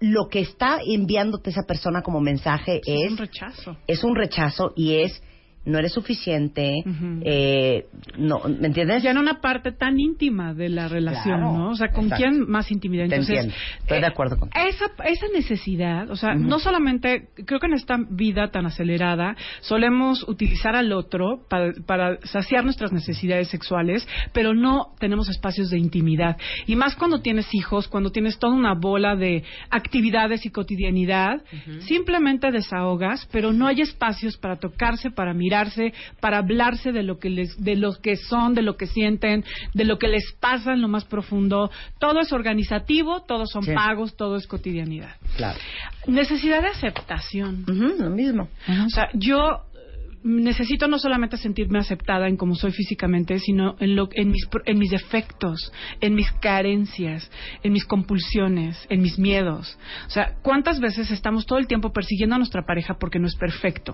[0.00, 3.76] lo que está enviándote esa persona como mensaje Es es un rechazo.
[3.86, 5.22] es un rechazo y es
[5.66, 6.82] no eres suficiente,
[7.22, 7.86] eh,
[8.16, 9.02] no, ¿me entiendes?
[9.02, 11.70] Ya en una parte tan íntima de la relación, Claro, ¿no?
[11.70, 12.24] O sea, ¿con exacto.
[12.24, 13.08] quién más intimidad?
[13.08, 13.54] Te Entonces, entiendo.
[13.80, 14.64] Estoy de acuerdo contigo.
[14.66, 20.26] esa, esa necesidad, o sea, no solamente, creo que en esta vida tan acelerada, solemos
[20.28, 26.36] utilizar al otro para, para saciar nuestras necesidades sexuales, pero no tenemos espacios de intimidad.
[26.66, 31.42] Y más cuando tienes hijos, cuando tienes toda una bola de actividades y cotidianidad,
[31.80, 37.30] simplemente desahogas, pero no hay espacios para tocarse, para mirarse, para hablarse de lo que
[37.30, 40.82] les, de lo que son, de lo que sienten, de lo que les pasa en
[40.82, 41.70] lo más profundo.
[41.98, 43.72] Todo es organizativo, todos son Sí.
[43.74, 45.16] pagos, todo es cotidianidad.
[45.36, 45.58] Claro.
[46.06, 47.64] Necesidad de aceptación.
[47.66, 48.48] lo mismo.
[48.86, 53.96] O sea, yo eh, necesito no solamente sentirme aceptada en cómo soy físicamente, sino en,
[53.96, 57.30] lo, en, mis, en mis defectos, en mis carencias,
[57.62, 59.78] en mis compulsiones, en mis miedos.
[60.06, 63.36] O sea, ¿cuántas veces estamos todo el tiempo persiguiendo a nuestra pareja porque no es
[63.36, 63.92] perfecto?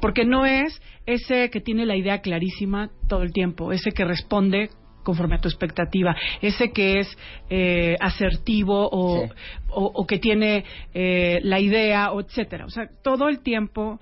[0.00, 4.70] Porque no es ese que tiene la idea clarísima todo el tiempo, ese que responde
[5.04, 7.08] conforme a tu expectativa, ese que es
[7.48, 9.32] eh, asertivo o, Sí.
[9.70, 12.66] o, o que tiene eh, la idea, o etcétera.
[12.66, 14.00] O sea, todo el tiempo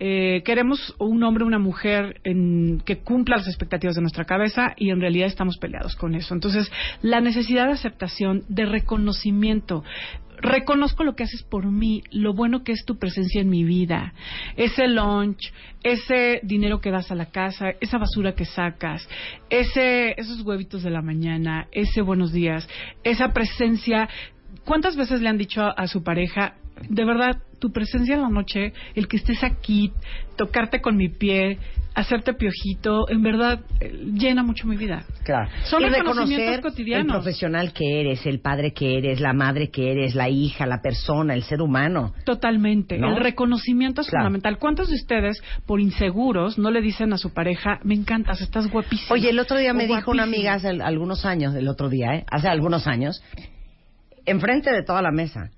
[0.00, 4.72] eh, queremos un hombre o una mujer en- que cumpla las expectativas de nuestra cabeza
[4.76, 6.34] y en realidad estamos peleados con eso.
[6.34, 6.68] Entonces,
[7.02, 9.84] la necesidad de aceptación, de reconocimiento,
[10.40, 14.14] reconozco lo que haces por mí, lo bueno que es tu presencia en mi vida,
[14.56, 15.52] ese lunch,
[15.82, 19.08] ese dinero que das a la casa, esa basura que sacas,
[19.50, 22.68] ese, esos huevitos de la mañana, ese buenos días,
[23.04, 24.08] esa presencia.
[24.68, 26.54] ¿Cuántas veces le han dicho a, a su pareja,
[26.88, 29.90] de verdad, tu presencia en la noche, el que estés aquí,
[30.36, 31.58] tocarte con mi pie,
[31.94, 35.04] hacerte piojito, en verdad eh, llena mucho mi vida?
[35.24, 35.50] Claro.
[35.64, 37.12] Son y reconocimientos reconocer el cotidianos.
[37.16, 41.34] profesional que eres, el padre que eres, la madre que eres, la hija, la persona,
[41.34, 42.12] el ser humano.
[42.24, 42.96] Totalmente.
[42.98, 43.16] ¿No?
[43.16, 44.26] El reconocimiento es Claro.
[44.26, 44.58] fundamental.
[44.58, 49.14] ¿Cuántos de ustedes, por inseguros, no le dicen a su pareja, me encantas, estás guapísima?
[49.14, 50.36] Oye, el otro día O me dijo una guapísimo"?
[50.36, 52.24] amiga hace al- algunos años, el otro día, ¿eh?
[52.30, 53.20] hace algunos años,
[54.30, 55.50] enfrente de toda la mesa.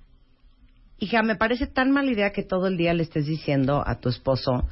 [0.98, 4.08] Hija, me parece tan mala idea que todo el día le estés diciendo a tu
[4.08, 4.68] esposo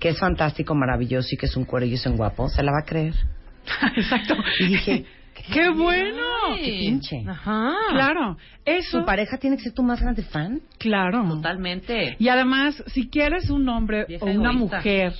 [0.00, 2.48] que es fantástico, maravilloso y que es un cuero y es un guapo.
[2.48, 3.14] ¿Se la va a creer?
[3.96, 4.34] Exacto.
[4.58, 5.04] Y dije,
[5.52, 6.22] ¡Qué bueno!
[6.56, 7.22] ¡Qué pinche!
[7.26, 7.72] Ajá.
[7.90, 8.36] Claro.
[8.64, 9.00] Eso.
[9.00, 10.60] ¿Tu pareja tiene que ser tu más grande fan?
[10.78, 11.26] Claro.
[11.28, 12.16] Totalmente.
[12.18, 14.76] Y además, si quieres un hombre Vieja o una egoísta.
[14.76, 15.12] mujer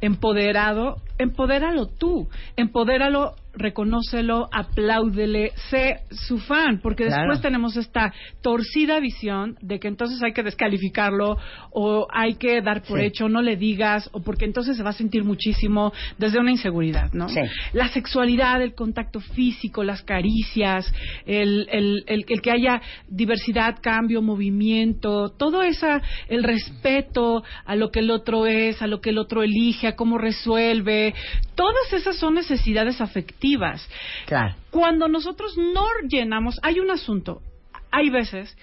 [0.00, 2.28] empoderado, empodéralo tú.
[2.56, 7.22] Empodéralo, reconócelo, apláudele, sé su fan, porque Claro.
[7.22, 8.12] después tenemos esta
[8.42, 11.38] torcida visión de que entonces hay que descalificarlo
[11.72, 13.06] o hay que dar por Sí.
[13.06, 17.10] hecho, no le digas, o porque entonces se va a sentir muchísimo desde una inseguridad,
[17.14, 17.30] ¿no?
[17.30, 17.40] Sí.
[17.72, 20.92] La sexualidad, el contacto físico, las caricias,
[21.24, 27.90] el, el, el, el que haya diversidad, cambio, movimiento, todo esa, el respeto a lo
[27.90, 31.14] que el otro es, a lo que el otro elige, cómo resuelve,
[31.54, 33.86] todas esas son necesidades afectivas.
[34.26, 34.56] Claro.
[34.70, 37.42] Cuando nosotros no llenamos, hay un asunto,
[37.90, 38.56] hay veces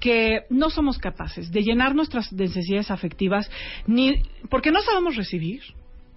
[0.00, 3.50] que no somos capaces de llenar nuestras necesidades afectivas
[3.86, 5.60] ni porque no sabemos recibir,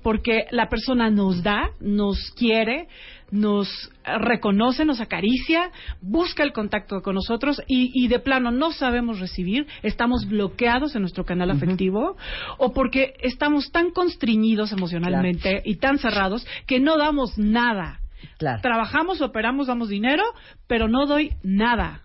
[0.02, 2.88] porque la persona nos da, nos quiere,
[3.34, 3.68] nos
[4.06, 9.66] reconoce, nos acaricia, busca el contacto con nosotros y, y de plano no sabemos recibir,
[9.82, 12.16] estamos bloqueados en nuestro canal afectivo
[12.60, 18.02] o porque estamos tan constriñidos emocionalmente y tan cerrados que no damos nada.
[18.38, 18.62] Claro.
[18.62, 20.24] Trabajamos, operamos, damos dinero,
[20.68, 22.03] pero no doy nada.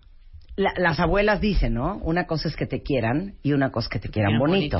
[0.59, 1.99] La- las abuelas dicen, ¿no?
[2.03, 4.79] Una cosa es que te quieran y una cosa es que te quieran Bien bonito.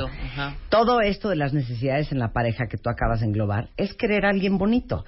[0.71, 4.27] Todo esto de las necesidades en la pareja que tú acabas de englobar es querer
[4.27, 5.05] a alguien bonito.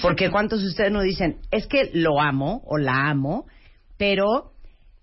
[0.00, 3.44] Porque cuántos de ustedes no dicen, es que lo amo o la amo,
[3.98, 4.52] pero,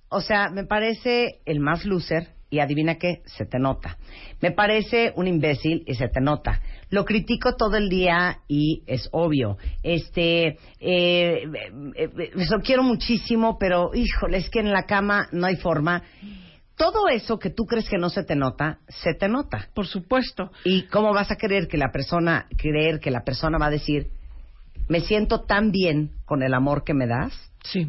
[0.09, 3.97] o sea, me parece el más loser y adivina qué, se te nota.
[4.41, 6.61] Me parece un imbécil y se te nota.
[6.89, 9.57] Lo critico todo el día y es obvio.
[9.81, 11.45] Este, eh, eh,
[11.95, 16.03] eh, lo quiero muchísimo, pero híjole, es que en la cama no hay forma.
[16.75, 19.69] Todo eso que tú crees que no se te nota, se te nota.
[19.73, 20.51] Por supuesto.
[20.65, 24.09] ¿Y cómo vas a creer que la persona, creer que la persona va a decir,
[24.89, 27.50] me siento tan bien con el amor que me das?
[27.63, 27.87] Sí.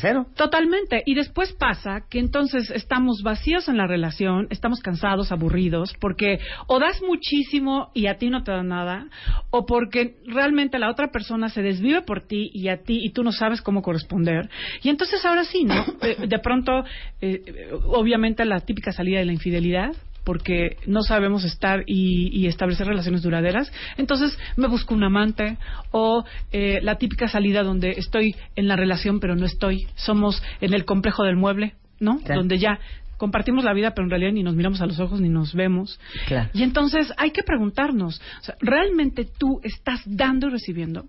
[0.00, 0.26] Cero.
[0.36, 1.02] Totalmente.
[1.04, 6.78] Y después pasa que entonces estamos vacíos en la relación, estamos cansados, aburridos, porque o
[6.78, 9.08] das muchísimo y a ti no te da nada,
[9.50, 13.22] o porque realmente la otra persona se desvive por ti y a ti y tú
[13.22, 14.48] no sabes cómo corresponder.
[14.82, 15.84] Y entonces ahora sí, ¿no?
[16.00, 16.84] De, de pronto,
[17.20, 19.92] eh, obviamente la típica salida de la infidelidad
[20.24, 23.72] porque no sabemos estar y, y establecer relaciones duraderas.
[23.96, 25.58] Entonces me busco un amante
[25.90, 29.86] o eh, la típica salida donde estoy en la relación pero no estoy.
[29.94, 32.18] Somos en el complejo del mueble, ¿no?
[32.18, 32.32] Sí.
[32.34, 32.78] Donde ya
[33.16, 36.00] compartimos la vida, pero en realidad ni nos miramos a los ojos ni nos vemos.
[36.26, 36.50] Claro.
[36.54, 41.04] Y entonces hay que preguntarnos, o sea, ¿realmente tú estás dando y recibiendo?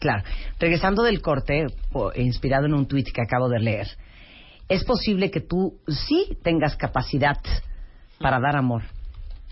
[0.00, 0.22] Claro.
[0.58, 1.66] Regresando del corte,
[2.16, 3.88] inspirado en un tuit que acabo de leer,
[4.68, 7.36] es posible que tú sí tengas capacidad
[8.18, 8.82] para dar amor,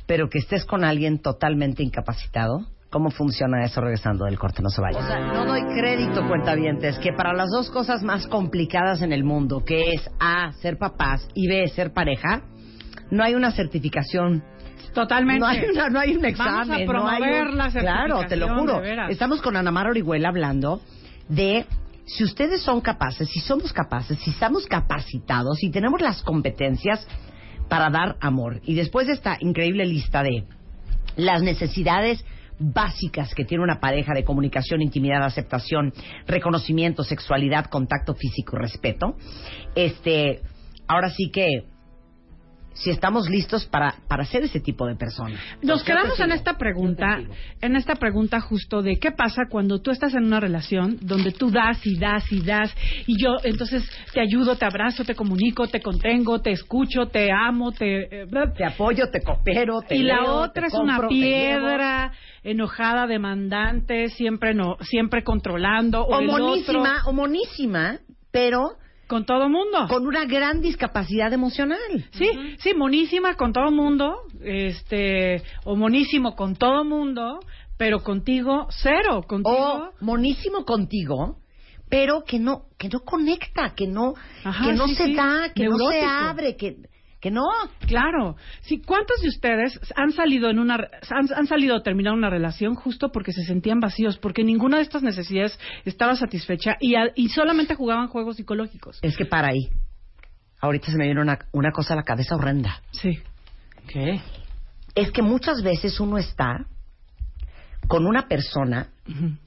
[0.07, 2.67] pero que estés con alguien totalmente incapacitado.
[2.91, 4.63] ¿Cómo funciona eso regresando del corte?
[4.63, 4.99] No se vaya.
[4.99, 9.25] O sea, no doy crédito, cuentavientes, que para las dos cosas más complicadas en el
[9.25, 12.43] mundo, que es A, ser papás, y B, ser pareja,
[13.11, 14.45] no hay una certificación
[14.95, 15.41] Totalmente.
[15.41, 16.55] no hay, una- no hay un examen.
[16.55, 17.05] Vamos a no
[17.51, 18.59] un- la Claro, te lo certificación,
[18.95, 19.09] juro.
[19.11, 20.81] Estamos con Ana Mar Orihuela hablando
[21.29, 21.67] de
[22.07, 27.07] si ustedes son capaces, si somos capaces, si estamos capacitados, si tenemos las competencias
[27.69, 28.61] para dar amor.
[28.65, 30.45] Y después de esta increíble lista de
[31.17, 32.25] las necesidades
[32.59, 35.93] básicas que tiene una pareja de comunicación, intimidad, aceptación,
[36.27, 39.17] reconocimiento, sexualidad, contacto físico respeto,
[39.75, 40.41] este,
[40.87, 41.65] ahora sí que
[42.77, 45.39] si estamos listos para, para ser ese tipo de persona.
[45.63, 47.21] Nos quedamos en esta pregunta,
[47.61, 51.51] en esta pregunta justo de qué pasa cuando tú estás en una relación donde tú
[51.51, 52.75] das y das y das
[53.07, 53.83] y yo entonces
[54.13, 58.27] te ayudo, te abrazo, te comunico, te contengo, te escucho, te amo, te eh,
[58.57, 62.13] Te apoyo, te coopero, te y la otra te es una compro, piedra
[62.43, 67.99] enojada, demandante, siempre no, siempre controlando o, o monísima, o monísima,
[68.31, 69.87] pero con todo mundo.
[69.89, 71.79] con una gran discapacidad emocional.
[72.13, 72.29] Sí,
[72.59, 77.41] sí, monísima con todo mundo, este, o monísimo con todo mundo,
[77.77, 79.57] pero contigo cero, contigo.
[79.57, 81.39] O monísimo contigo,
[81.89, 84.15] pero que no que no conecta, que no
[84.45, 85.15] Ajá, que no sí, se sí.
[85.15, 86.77] da, que no se abre, que
[87.27, 87.47] que no.
[87.89, 88.37] Claro.
[88.61, 90.75] Sí, ¿cuántos de ustedes han salido en una
[91.11, 94.85] han, han salido a terminar una relación justo porque se sentían vacíos, porque ninguna de
[94.85, 99.01] estas necesidades estaba satisfecha y, a- y solamente jugaban juegos psicológicos?
[99.03, 99.69] Es que para ahí.
[100.61, 102.81] Ahorita se me viene una, una cosa a la cabeza horrenda.
[102.93, 103.19] Sí.
[103.89, 104.21] ¿Qué?
[104.95, 106.67] Es que muchas veces uno está
[107.89, 108.89] con una persona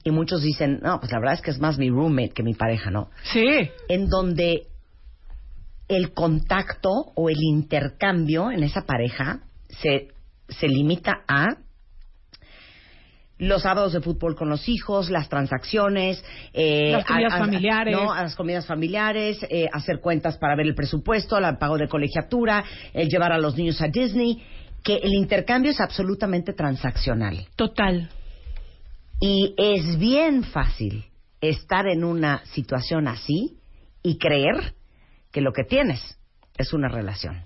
[0.04, 2.54] y muchos dicen, no, pues la verdad es que es más mi roommate que mi
[2.54, 3.10] pareja, ¿no?
[3.32, 3.70] Sí.
[3.88, 4.66] En donde
[5.90, 10.08] el contacto o el intercambio en esa pareja se,
[10.48, 11.56] se limita a
[13.38, 16.22] los sábados de fútbol con los hijos, las transacciones,
[16.52, 17.96] eh, Las comidas a- a- familiares.
[17.96, 21.88] no, a las comidas familiares, eh, hacer cuentas para ver el presupuesto, el pago de
[21.88, 22.62] colegiatura,
[22.92, 24.42] el llevar a los niños a Disney,
[24.84, 27.46] que el intercambio es absolutamente transaccional.
[27.56, 28.10] Total.
[29.20, 31.04] Y es bien fácil
[31.40, 33.56] estar en una situación así
[34.02, 34.74] y creer
[35.32, 36.00] que lo que tienes
[36.58, 37.44] es una relación.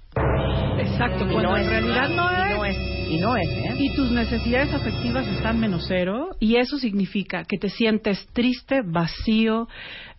[0.79, 2.57] Exacto, Y no en es, realidad no y es.
[2.57, 2.77] no es,
[3.11, 3.75] y no es, ¿eh?
[3.79, 9.69] Y tus necesidades afectivas están menos cero y eso significa que te sientes triste, vacío,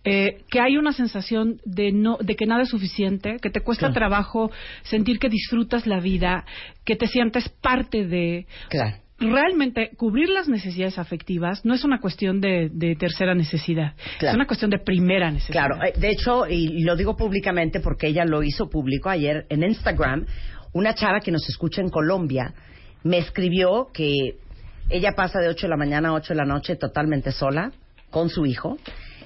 [0.06, 3.88] eh, que hay una sensación de no, de que nada es suficiente, que te cuesta
[3.88, 3.94] Claro.
[3.96, 4.52] trabajo
[4.84, 6.46] sentir que disfrutas la vida,
[6.86, 8.46] que te sientes parte de.
[8.70, 8.98] Claro.
[9.18, 14.32] Realmente cubrir las necesidades afectivas no es una cuestión de, de tercera necesidad, Claro.
[14.32, 15.68] es una cuestión de primera necesidad.
[15.68, 19.64] Claro, eh, de hecho, y lo digo públicamente porque ella lo hizo público ayer en
[19.64, 20.26] Instagram,
[20.74, 22.54] una chava que nos escucha en Colombia
[23.04, 24.38] me escribió que
[24.90, 27.72] ella pasa de 8 de la mañana a 8 de la noche totalmente sola
[28.10, 28.78] con su hijo,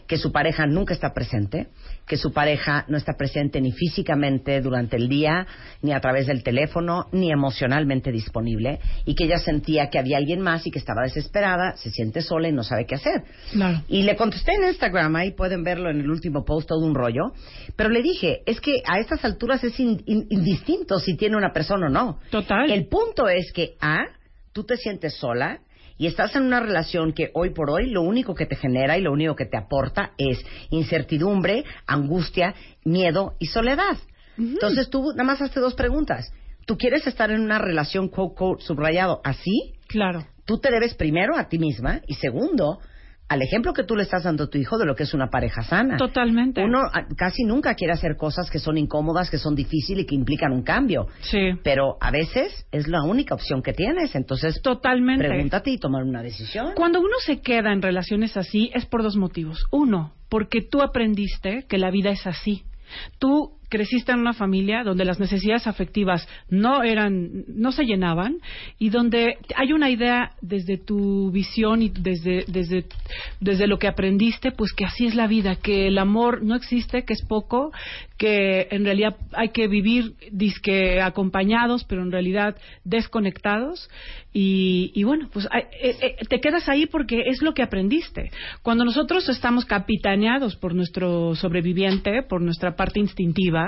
[0.06, 1.68] que su pareja nunca está presente,
[2.10, 5.46] que su pareja no está presente ni físicamente durante el día,
[5.84, 10.42] ni a través del teléfono, ni emocionalmente disponible, y que ella sentía que había alguien
[10.42, 13.22] más y que estaba desesperada, se siente sola y no sabe qué hacer.
[13.52, 13.84] Claro.
[13.88, 17.32] Y le contesté en Instagram, ahí pueden verlo en el último post, todo un rollo.
[17.76, 21.54] Pero le dije, es que a estas alturas es in- in- indistinto si tiene una
[21.54, 22.20] persona o no.
[22.32, 22.72] Total.
[22.72, 24.00] El punto es que, A,
[24.52, 25.60] tú te sientes sola
[26.00, 29.02] y estás en una relación que hoy por hoy lo único que te genera y
[29.02, 30.40] lo único que te aporta es
[30.72, 32.56] incertidumbre, angustia,
[32.86, 33.98] miedo y soledad.
[34.38, 36.32] Entonces tú nada más hazte dos preguntas.
[36.66, 39.74] ¿Tú quieres estar en una relación, quote, quote, subrayado, así?
[39.88, 40.26] Claro.
[40.46, 42.80] tú te debes primero a ti misma y segundo
[43.30, 45.30] al ejemplo que tú le estás dando a tu hijo de lo que es una
[45.30, 45.98] pareja sana.
[45.98, 46.64] Totalmente.
[46.64, 50.16] Uno ah, casi nunca quiere hacer cosas que son incómodas, que son difíciles y que
[50.16, 51.08] implican un cambio.
[51.22, 51.52] Sí.
[51.64, 54.16] Pero a veces es la única opción que tienes.
[54.16, 55.28] Entonces, Totalmente.
[55.28, 56.72] pregúntate y tomar una decisión.
[56.76, 59.64] Cuando uno se queda en relaciones así es por dos motivos.
[59.72, 62.64] Uno, porque tú aprendiste que la vida es así.
[63.20, 68.38] Tú creciste en una familia donde las necesidades afectivas no eran, no se llenaban
[68.78, 72.86] y donde hay una idea desde tu visión y desde, desde,
[73.40, 77.04] desde lo que aprendiste, pues que así es la vida, que el amor no existe,
[77.04, 77.72] que es poco,
[78.18, 83.90] que en realidad hay que vivir disque acompañados, pero en realidad desconectados
[84.34, 88.32] y, y bueno, pues eh, eh, te quedas ahí porque es lo que aprendiste.
[88.62, 93.59] Cuando nosotros estamos capitaneados por nuestro sobreviviente, por nuestra parte instintiva,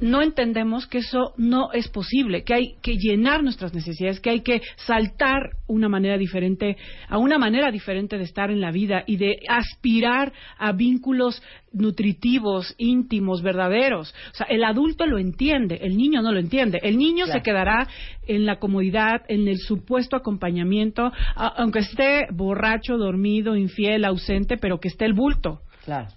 [0.00, 4.40] no entendemos que eso no es posible, que hay que llenar nuestras necesidades, que hay
[4.42, 6.76] que saltar una manera diferente,
[7.08, 11.42] a una manera diferente de estar en la vida y de aspirar a vínculos
[11.72, 14.14] nutritivos, íntimos, verdaderos.
[14.32, 16.78] O sea, el adulto lo entiende, el niño no lo entiende.
[16.82, 17.88] El niño se quedará
[18.26, 24.88] en la comodidad, en el supuesto acompañamiento, aunque esté borracho, dormido, infiel, ausente, pero que
[24.88, 25.60] esté el bulto.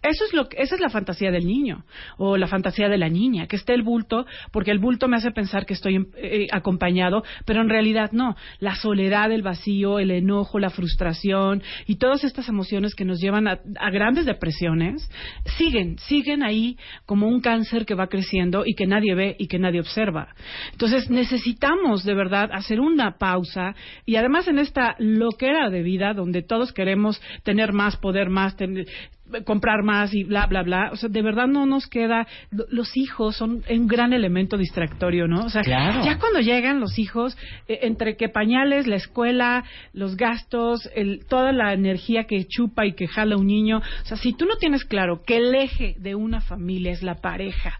[0.01, 1.85] Eso es lo que, esa es la fantasía del niño
[2.17, 5.31] o la fantasía de la niña, que esté el bulto, porque el bulto me hace
[5.31, 8.35] pensar que estoy eh, acompañado, pero en realidad no.
[8.59, 13.47] La soledad, el vacío, el enojo, la frustración y todas estas emociones que nos llevan
[13.47, 15.09] a, a grandes depresiones
[15.57, 19.59] siguen, siguen ahí como un cáncer que va creciendo y que nadie ve y que
[19.59, 20.29] nadie observa.
[20.71, 23.75] Entonces necesitamos de verdad hacer una pausa
[24.05, 28.87] y además en esta loquera de vida donde todos queremos tener más poder, más tener
[29.45, 32.95] comprar más y bla bla bla, o sea, de verdad no nos queda lo- los
[32.97, 35.45] hijos son un gran elemento distractorio, ¿no?
[35.45, 36.03] O sea, Claro.
[36.03, 37.37] ya cuando llegan los hijos
[37.67, 39.63] eh, entre que pañales, la escuela,
[39.93, 44.17] los gastos, el, toda la energía que chupa y que jala un niño, o sea,
[44.17, 47.79] si tú no tienes claro que el eje de una familia es la pareja,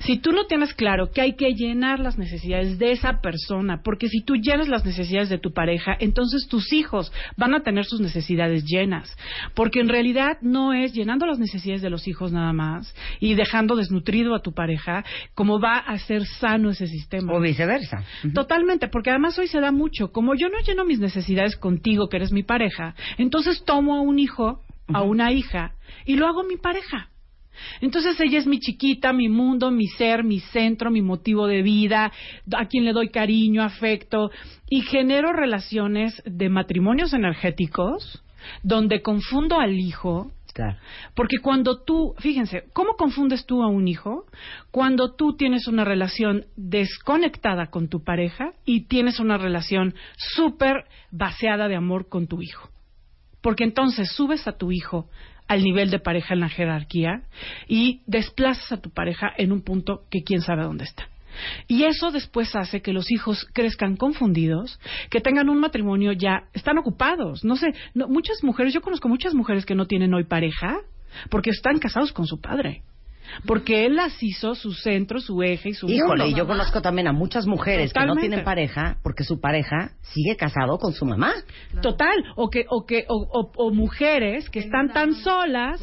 [0.00, 4.08] si tú no tienes claro que hay que llenar las necesidades de esa persona, porque
[4.08, 8.00] si tú llenas las necesidades de tu pareja, entonces tus hijos van a tener sus
[8.00, 9.14] necesidades llenas.
[9.54, 13.76] Porque en realidad no es llenando las necesidades de los hijos nada más y dejando
[13.76, 15.04] desnutrido a tu pareja
[15.34, 17.32] como va a ser sano ese sistema.
[17.34, 18.04] O viceversa.
[18.34, 20.12] Totalmente, porque además hoy se da mucho.
[20.12, 24.18] Como yo no lleno mis necesidades contigo, que eres mi pareja, entonces tomo a un
[24.18, 25.74] hijo, a una hija,
[26.06, 27.10] y lo hago mi pareja.
[27.80, 32.12] Entonces ella es mi chiquita, mi mundo, mi ser, mi centro, mi motivo de vida,
[32.52, 34.30] a quien le doy cariño, afecto,
[34.68, 38.22] y genero relaciones de matrimonios energéticos
[38.62, 40.32] donde confundo al hijo.
[41.14, 44.26] Porque cuando tú, fíjense, ¿cómo confundes tú a un hijo?
[44.70, 51.68] Cuando tú tienes una relación desconectada con tu pareja y tienes una relación súper vaciada
[51.68, 52.68] de amor con tu hijo.
[53.40, 55.08] Porque entonces subes a tu hijo
[55.50, 57.22] al nivel de pareja en la jerarquía
[57.66, 61.08] y desplazas a tu pareja en un punto que quién sabe dónde está.
[61.66, 64.78] Y eso después hace que los hijos crezcan confundidos,
[65.10, 67.44] que tengan un matrimonio ya, están ocupados.
[67.44, 70.78] No sé, no- muchas mujeres, yo conozco muchas mujeres que no tienen hoy pareja
[71.30, 72.82] porque están casados con su padre.
[73.46, 77.08] Porque él las hizo su centro, su eje y su Híjole, y yo conozco también
[77.08, 81.32] a muchas mujeres que no tienen pareja porque su pareja sigue casado con su mamá.
[81.82, 85.80] Total, o que o que o, o- o mujeres que están tan solas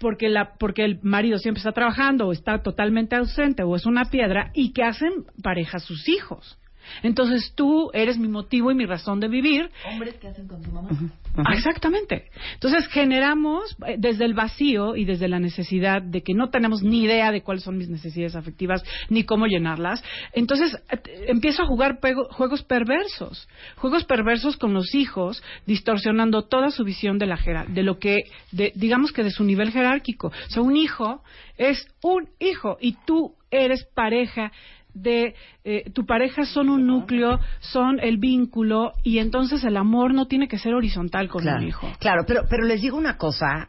[0.00, 4.06] porque la porque el marido siempre está trabajando o está totalmente ausente o es una
[4.06, 5.10] piedra y que hacen
[5.42, 6.58] pareja sus hijos.
[7.02, 9.70] Entonces tú eres mi motivo y mi razón de vivir.
[9.90, 10.88] Hombres que hacen con su mamá.
[11.36, 12.30] Ah, Exactamente.
[12.54, 17.02] Entonces generamos eh, desde el vacío y desde la necesidad de que no tenemos ni
[17.02, 20.02] idea de cuáles son mis necesidades afectivas ni cómo llenarlas.
[20.32, 26.70] Entonces eh, empiezo a jugar pego- juegos perversos, juegos perversos con los hijos, distorsionando toda
[26.70, 27.38] su visión de la
[27.68, 28.18] de lo que,
[28.52, 30.28] de- digamos que de su nivel jerárquico.
[30.28, 31.22] O sea, un hijo
[31.58, 34.50] es un hijo y tú eres pareja
[34.94, 35.34] de
[35.64, 40.48] eh, tu pareja son un núcleo, son el vínculo y entonces el amor no tiene
[40.48, 41.88] que ser horizontal con claro, un hijo.
[41.98, 43.68] Claro, pero, pero les digo una cosa,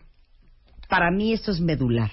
[0.88, 2.12] para mí esto es medular,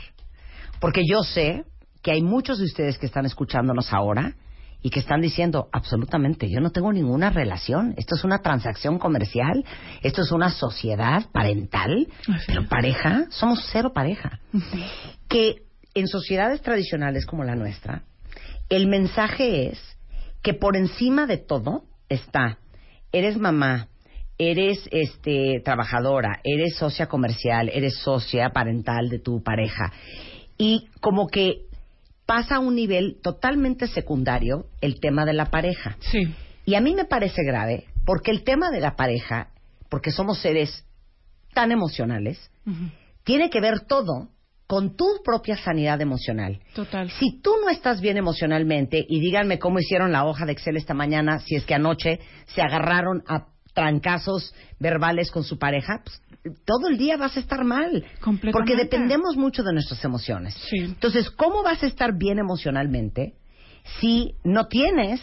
[0.81, 1.65] porque yo sé
[2.03, 4.35] que hay muchos de ustedes que están escuchándonos ahora
[4.83, 9.65] y que están diciendo, absolutamente, yo no tengo ninguna relación, esto es una transacción comercial,
[10.03, 12.09] esto es una sociedad parental,
[12.49, 14.41] pero pareja, somos cero pareja.
[15.29, 15.63] Que
[15.95, 18.03] en sociedades tradicionales como la nuestra,
[18.77, 19.79] el mensaje es
[20.43, 22.59] que por encima de todo está,
[23.13, 23.89] eres mamá,
[24.39, 29.93] eres este trabajadora, eres socia comercial, eres socia parental de tu pareja
[30.57, 31.67] y como que
[32.25, 35.99] pasa a un nivel totalmente secundario el tema de la pareja.
[36.01, 36.35] Sí.
[36.65, 39.51] Y a mí me parece grave porque el tema de la pareja,
[39.91, 40.87] porque somos seres
[41.53, 42.51] tan emocionales,
[43.25, 44.31] tiene que ver todo
[44.73, 46.59] con tu propia sanidad emocional.
[46.75, 47.11] Total.
[47.11, 50.95] Si tú no estás bien emocionalmente, y díganme cómo hicieron la hoja de Excel esta
[50.95, 56.23] mañana, si es que anoche se agarraron a trancazos verbales con su pareja, pues,
[56.65, 58.03] todo el día vas a estar mal.
[58.23, 58.53] Completamente.
[58.53, 60.57] Porque dependemos mucho de nuestras emociones.
[60.73, 63.35] Entonces, ¿cómo vas a estar bien emocionalmente
[64.01, 65.21] si no tienes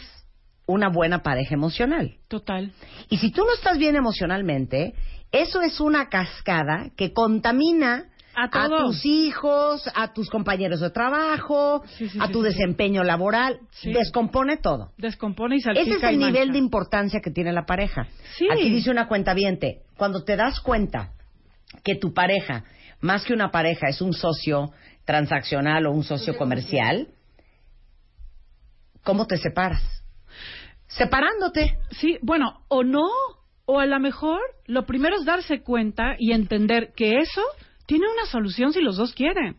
[0.64, 2.18] una buena pareja emocional?
[2.28, 2.72] Total.
[3.08, 4.94] Y si tú no estás bien emocionalmente,
[5.32, 8.86] eso es una cascada que contamina A todo.
[8.86, 12.48] tus hijos, a tus compañeros de trabajo, Sí, sí, a tu sí.
[12.48, 13.92] desempeño laboral, Sí.
[13.92, 14.92] descompone todo.
[14.96, 16.52] Descompone y salpica Ese es el nivel mancha.
[16.52, 18.06] de importancia que tiene la pareja.
[18.36, 18.46] Sí.
[18.50, 19.34] Aquí dice una cuenta
[19.96, 21.10] cuando te das cuenta
[21.84, 22.64] que tu pareja,
[23.00, 24.70] más que una pareja, es un socio
[25.04, 27.08] transaccional o un socio comercial,
[29.04, 29.82] ¿cómo te separas?
[30.86, 31.78] Separándote.
[31.90, 33.06] Sí, bueno, o no,
[33.66, 37.42] o a lo mejor lo primero es darse cuenta y entender que eso
[37.90, 39.56] tiene una solución si los dos quieren.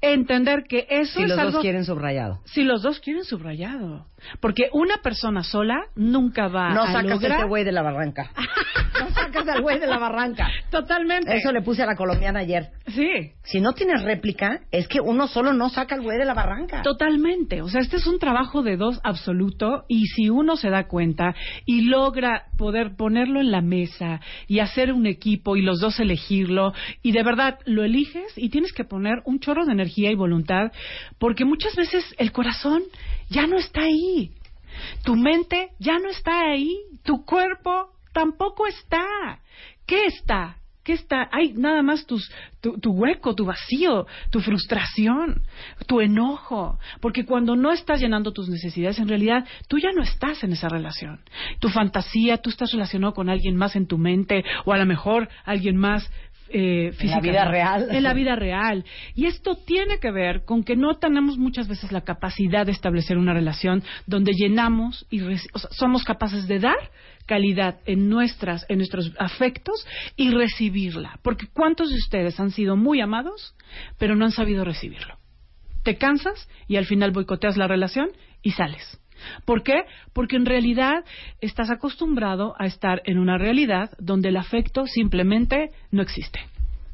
[0.00, 1.52] Entender que eso Si es los algo...
[1.52, 2.40] dos quieren subrayado.
[2.46, 4.06] Si los dos quieren subrayado.
[4.40, 7.38] Porque una persona sola nunca va No a sacas a lograr...
[7.38, 8.30] ese güey de la barranca.
[9.00, 10.48] no sacas al güey de la barranca.
[10.70, 11.36] Totalmente.
[11.36, 12.70] Eso le puse a la colombiana ayer.
[12.86, 13.32] Sí.
[13.42, 16.82] Si no tienes réplica, es que uno solo no saca al güey de la barranca.
[16.82, 17.62] Totalmente.
[17.62, 21.34] O sea, este es un trabajo de dos absoluto y si uno se da cuenta
[21.64, 26.72] y logra poder ponerlo en la mesa y hacer un equipo y los dos elegirlo
[27.02, 30.72] y de verdad lo eliges y tienes que poner un chorro de energía y voluntad
[31.18, 32.82] porque muchas veces el corazón
[33.34, 34.30] ya no está ahí.
[35.04, 36.76] Tu mente ya no está ahí.
[37.02, 39.40] Tu cuerpo tampoco está.
[39.86, 40.56] ¿Qué está?
[40.84, 41.28] ¿Qué está?
[41.32, 42.30] Hay nada más tus,
[42.60, 45.42] tu, tu hueco, tu vacío, tu frustración,
[45.86, 46.78] tu enojo.
[47.00, 50.68] Porque cuando no estás llenando tus necesidades, en realidad tú ya no estás en esa
[50.68, 51.20] relación.
[51.58, 55.28] Tu fantasía, tú estás relacionado con alguien más en tu mente o a lo mejor
[55.44, 56.10] alguien más
[56.54, 57.88] eh, En la vida real.
[57.90, 58.84] En la vida real.
[59.14, 63.18] Y esto tiene que ver con que no tenemos muchas veces la capacidad de establecer
[63.18, 66.78] una relación donde llenamos y reci- o sea, somos capaces de dar
[67.26, 69.86] calidad en nuestras en nuestros afectos
[70.16, 71.18] y recibirla.
[71.22, 73.54] Porque ¿cuántos de ustedes han sido muy amados,
[73.98, 75.18] pero no han sabido recibirlo?
[75.82, 78.10] Te cansas y al final boicoteas la relación
[78.42, 79.00] y sales.
[79.44, 79.84] ¿Por qué?
[80.12, 81.04] Porque en realidad
[81.40, 86.40] estás acostumbrado a estar en una realidad donde el afecto simplemente no existe.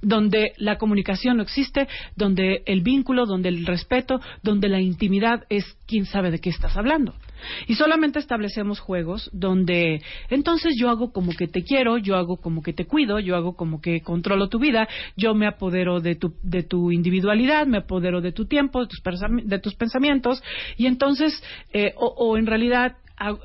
[0.03, 5.65] Donde la comunicación no existe, donde el vínculo, donde el respeto, donde la intimidad es
[5.87, 7.15] quién sabe de qué estás hablando.
[7.67, 12.63] Y solamente establecemos juegos donde entonces yo hago como que te quiero, yo hago como
[12.63, 16.35] que te cuido, yo hago como que controlo tu vida, yo me apodero de tu,
[16.43, 19.03] de tu individualidad, me apodero de tu tiempo, de tus,
[19.45, 20.43] de tus pensamientos,
[20.77, 22.97] y entonces, eh, o, o en realidad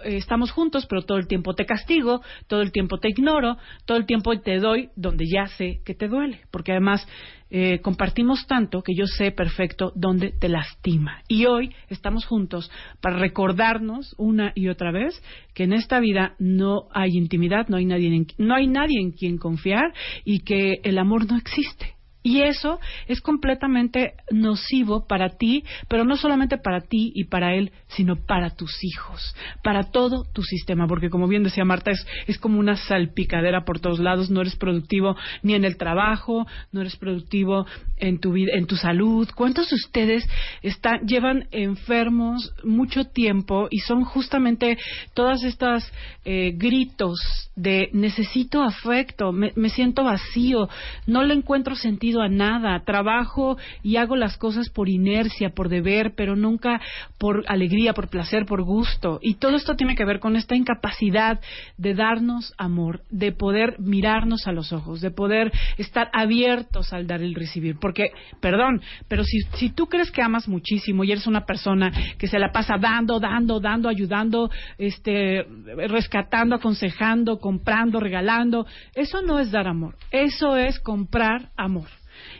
[0.03, 4.05] estamos juntos, pero todo el tiempo te castigo, todo el tiempo te ignoro, todo el
[4.05, 7.05] tiempo te doy donde ya sé que te duele, porque además
[7.49, 11.21] eh, compartimos tanto que yo sé perfecto dónde te lastima.
[11.27, 12.71] Y hoy estamos juntos
[13.01, 15.21] para recordarnos una y otra vez
[15.53, 19.37] que en esta vida no hay intimidad, no hay nadie no hay nadie en quien
[19.37, 19.93] confiar
[20.23, 21.94] y que el amor no existe.
[22.25, 27.71] Y eso es completamente nocivo para ti, pero no solamente para ti y para él,
[27.85, 32.39] sino para tus hijos, para todo tu sistema, porque como bien decía Marta, es, es
[32.39, 36.95] como una salpicadera por todos lados, no eres productivo ni en el trabajo, no eres
[36.95, 39.29] productivo en tu vida, en tu salud.
[39.35, 40.27] ¿Cuántos de ustedes
[40.63, 44.79] están, llevan enfermos mucho tiempo y son justamente
[45.13, 45.87] todas estas
[46.25, 47.19] eh, gritos
[47.55, 50.67] de necesito afecto, me, me siento vacío,
[51.05, 56.13] no le encuentro sentido a nada, trabajo y hago las cosas por inercia, por deber,
[56.15, 56.81] pero nunca
[57.17, 59.19] por alegría, por placer, por gusto.
[59.21, 61.39] Y todo esto tiene que ver con esta incapacidad
[61.77, 67.21] de darnos amor, de poder mirarnos a los ojos, de poder estar abiertos al dar
[67.21, 67.77] y recibir.
[67.79, 68.11] Porque,
[68.41, 72.39] perdón, pero si, si tú crees que amas muchísimo y eres una persona que se
[72.39, 75.45] la pasa dando, dando, dando, ayudando, este,
[75.87, 81.87] rescatando, aconsejando, comprando, regalando, eso no es dar amor, eso es comprar amor.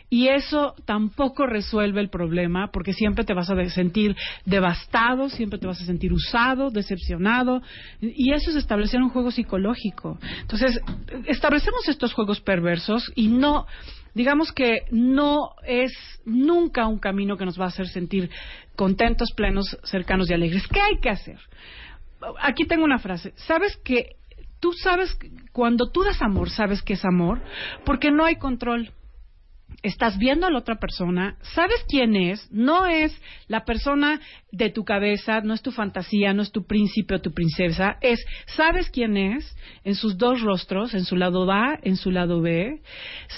[0.08, 5.66] Y eso tampoco resuelve el problema porque siempre te vas a sentir devastado, siempre te
[5.66, 7.60] vas a sentir usado, decepcionado.
[8.00, 10.18] Y eso es establecer un juego psicológico.
[10.40, 10.80] Entonces,
[11.26, 13.66] establecemos estos juegos perversos y no,
[14.14, 15.92] digamos que no es
[16.24, 18.30] nunca un camino que nos va a hacer sentir
[18.76, 20.68] contentos, plenos, cercanos y alegres.
[20.68, 21.38] ¿Qué hay que hacer?
[22.40, 23.32] Aquí tengo una frase.
[23.36, 24.16] ¿Sabes que
[24.60, 25.18] tú sabes,
[25.52, 27.40] cuando tú das amor, sabes que es amor?
[27.84, 28.92] Porque no hay control
[29.82, 33.14] estás viendo a la otra persona, sabes quién es, no es
[33.46, 34.20] la persona
[34.50, 38.24] de tu cabeza, no es tu fantasía, no es tu príncipe o tu princesa, es
[38.46, 42.80] sabes quién es en sus dos rostros, en su lado A, en su lado B,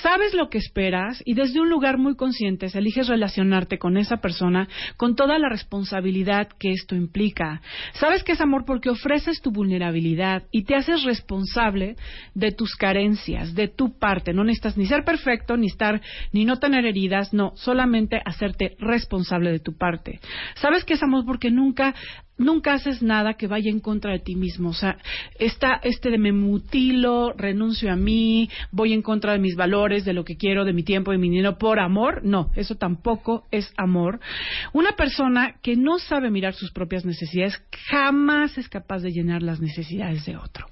[0.03, 4.69] sabes lo que esperas y desde un lugar muy consciente eliges relacionarte con esa persona
[4.97, 7.61] con toda la responsabilidad que esto implica.
[7.95, 11.97] Sabes que es amor porque ofreces tu vulnerabilidad y te haces responsable
[12.35, 14.33] de tus carencias, de tu parte.
[14.33, 16.01] No necesitas ni ser perfecto, ni estar,
[16.33, 20.21] ni no tener heridas, no, solamente hacerte responsable de tu parte.
[20.57, 21.95] Sabes que es amor porque nunca
[22.39, 24.71] nunca haces nada que vaya en contra de ti mismo.
[24.71, 24.97] O sea,
[25.39, 30.13] está este de me mutilo, renuncio a mí, voy en contra de mis valores, de
[30.13, 32.25] lo que quiero, de mi tiempo, de mi dinero, por amor.
[32.25, 34.21] No, eso tampoco es amor.
[34.73, 39.61] Una persona que no sabe mirar sus propias necesidades jamás es capaz de llenar las
[39.61, 40.67] necesidades de otro.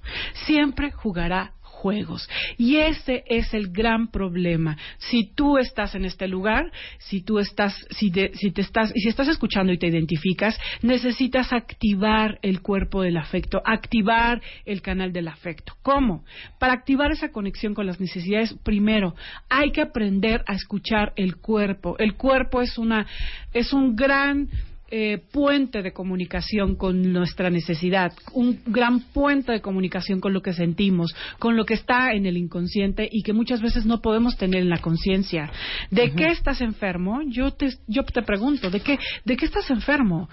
[0.47, 2.29] Siempre jugará juegos.
[2.57, 4.77] Y ese es el gran problema.
[4.97, 9.01] Si tú estás en este lugar, si tú estás, si te, si te estás, y
[9.01, 15.13] si estás escuchando y te identificas, necesitas activar el cuerpo del afecto, activar el canal
[15.13, 15.75] del afecto.
[15.83, 16.25] ¿Cómo?
[16.59, 19.15] Para activar esa conexión con las necesidades, primero,
[19.51, 21.97] hay que aprender a escuchar el cuerpo.
[21.99, 23.07] El cuerpo es una,
[23.53, 24.49] es un gran
[24.91, 30.53] eh, puente de comunicación con nuestra necesidad, un gran puente de comunicación con lo que
[30.53, 34.63] sentimos, con lo que está en el inconsciente y que muchas veces no podemos tener
[34.63, 35.51] en la conciencia.
[35.91, 37.21] ¿De qué estás enfermo?
[37.27, 40.29] Yo te, yo te pregunto, ¿de qué, ¿de qué estás enfermo?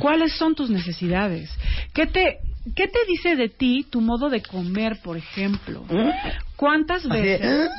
[0.00, 1.50] ¿Cuáles son tus necesidades?
[1.92, 2.38] ¿Qué te,
[2.74, 5.84] ¿Qué te dice de ti tu modo de comer, por ejemplo?
[6.56, 7.70] ¿Cuántas Así de, veces?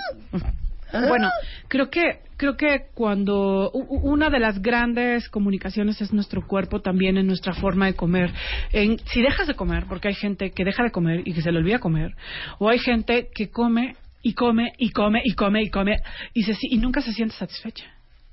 [0.92, 1.30] Bueno,
[1.68, 7.28] creo que creo que cuando una de las grandes comunicaciones es nuestro cuerpo también en
[7.28, 8.32] nuestra forma de comer.
[8.72, 11.52] En, si dejas de comer, porque hay gente que deja de comer y que se
[11.52, 12.16] le olvida comer,
[12.58, 15.98] o hay gente que come y come y come y come y come
[16.34, 17.86] y, se, y nunca se siente satisfecha.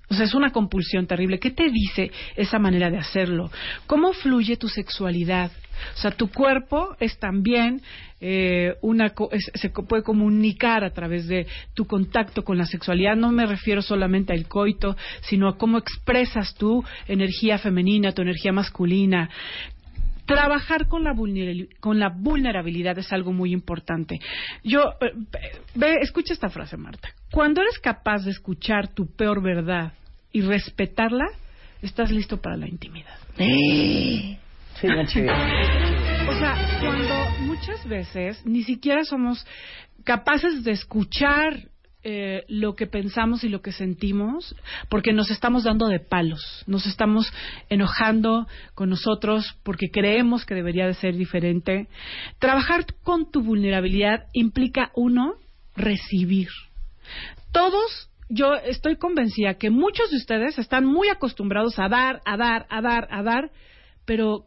[0.09, 1.39] O sea, es una compulsión terrible.
[1.41, 3.51] ¿Qué te dice esa manera de hacerlo?
[3.87, 5.51] ¿Cómo fluye tu sexualidad?
[5.95, 7.83] O sea, tu cuerpo es también
[8.21, 13.15] eh, una es- se puede comunicar a través de tu contacto con la sexualidad.
[13.17, 18.53] No me refiero solamente al coito, sino a cómo expresas tu energía femenina, tu energía
[18.53, 19.29] masculina.
[20.25, 21.15] Trabajar con la,
[21.79, 24.19] con la vulnerabilidad es algo muy importante.
[24.65, 27.11] Yo, eh, escucha esta frase, Marta.
[27.37, 29.93] Cuando eres capaz de escuchar tu peor verdad
[30.33, 31.27] y respetarla,
[31.83, 33.15] estás listo para la intimidad.
[34.81, 35.35] Sí, no.
[36.31, 39.47] O sea, cuando muchas veces ni siquiera somos
[40.03, 41.69] capaces de escuchar
[42.05, 44.57] eh, lo que pensamos y lo que sentimos,
[44.89, 47.31] porque nos estamos dando de palos, nos estamos
[47.69, 51.87] enojando con nosotros porque creemos que debería de ser diferente.
[52.39, 55.35] Trabajar con tu vulnerabilidad implica, uno,
[55.77, 56.49] recibir.
[57.53, 62.67] Todos, yo estoy convencida que muchos de ustedes están muy acostumbrados a dar, a dar,
[62.71, 63.51] a dar, a dar,
[64.05, 64.47] pero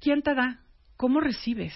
[0.00, 0.60] ¿quién te da?
[0.96, 1.74] ¿Cómo recibes?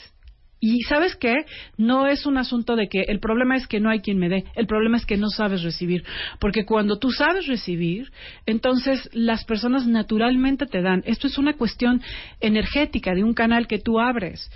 [0.66, 1.45] Y sabes qué?
[1.77, 4.45] No es un asunto de que el problema es que no hay quien me dé,
[4.55, 6.05] el problema es que no sabes recibir.
[6.41, 8.11] Porque cuando tú sabes recibir,
[8.47, 11.03] entonces las personas naturalmente te dan.
[11.05, 12.01] Esto es una cuestión
[12.41, 14.51] energética de un canal que tú abres.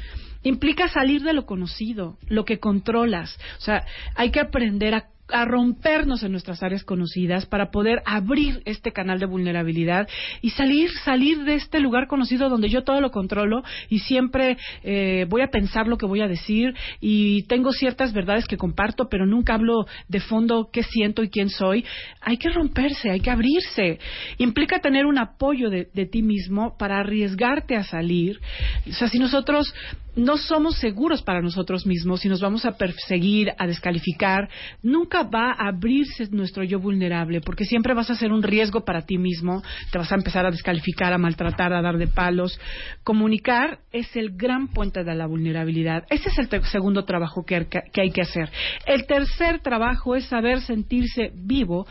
[0.44, 3.38] Implica salir de lo conocido, lo que controlas.
[3.58, 8.62] O sea, hay que aprender a a rompernos en nuestras áreas conocidas para poder abrir
[8.64, 10.08] este canal de vulnerabilidad
[10.40, 15.26] y salir salir de este lugar conocido donde yo todo lo controlo y siempre eh,
[15.28, 19.26] voy a pensar lo que voy a decir y tengo ciertas verdades que comparto pero
[19.26, 21.84] nunca hablo de fondo qué siento y quién soy.
[22.20, 23.98] Hay que romperse hay que abrirse.
[24.38, 28.40] Implica tener un apoyo de, de ti mismo para arriesgarte a salir.
[28.88, 29.74] O sea si nosotros
[30.18, 34.48] no somos seguros para nosotros mismos, si nos vamos a perseguir, a descalificar,
[34.82, 39.02] nunca va a abrirse nuestro yo vulnerable, porque siempre vas a ser un riesgo para
[39.02, 39.62] ti mismo,
[39.92, 42.58] te vas a empezar a descalificar, a maltratar, a dar de palos.
[43.04, 46.04] Comunicar es el gran puente de la vulnerabilidad.
[46.10, 48.50] Ese es el segundo trabajo que, que hay que hacer.
[48.86, 51.86] El tercer trabajo es saber sentirse vivo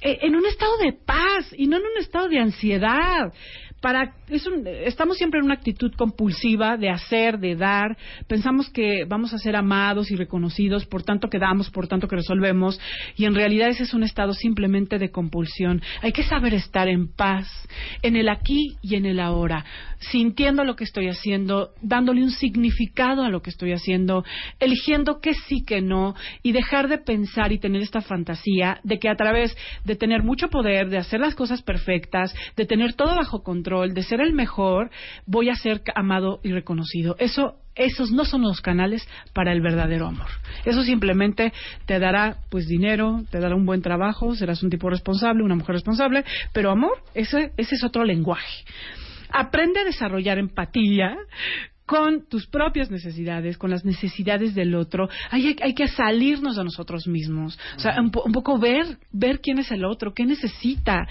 [0.00, 3.32] eh, en un estado de paz y no en un estado de ansiedad.
[3.80, 7.96] Para, es un- estamos siempre en una actitud compulsiva de hacer, de dar.
[8.26, 12.16] Pensamos que vamos a ser amados y reconocidos por tanto que damos, por tanto que
[12.16, 12.80] resolvemos.
[13.16, 15.82] Y en realidad ese es un estado simplemente de compulsión.
[16.02, 17.46] Hay que saber estar en paz,
[18.02, 19.64] en el aquí y en el ahora,
[19.98, 24.24] sintiendo lo que estoy haciendo, dándole un significado a lo que estoy haciendo,
[24.58, 29.10] eligiendo qué sí, que no, y dejar de pensar y tener esta fantasía de que
[29.10, 33.42] a través de tener mucho poder, de hacer las cosas perfectas, de tener todo bajo
[33.42, 34.90] control, de ser el mejor,
[35.26, 37.16] voy a ser amado y reconocido.
[37.18, 40.28] Eso esos no son los canales para el verdadero amor.
[40.64, 41.52] Eso simplemente
[41.84, 45.74] te dará pues dinero, te dará un buen trabajo, serás un tipo responsable, una mujer
[45.74, 46.24] responsable,
[46.54, 48.64] pero amor, ese, ese es otro lenguaje.
[49.30, 51.16] Aprende a desarrollar empatía
[51.86, 55.08] con tus propias necesidades, con las necesidades del otro.
[55.30, 57.58] Hay, hay que salirnos de nosotros mismos.
[57.76, 61.06] O sea, un, un poco ver, ver quién es el otro, qué necesita,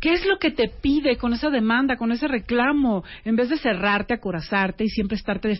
[0.00, 3.58] qué es lo que te pide con esa demanda, con ese reclamo, en vez de
[3.58, 5.58] cerrarte, acorazarte y siempre estarte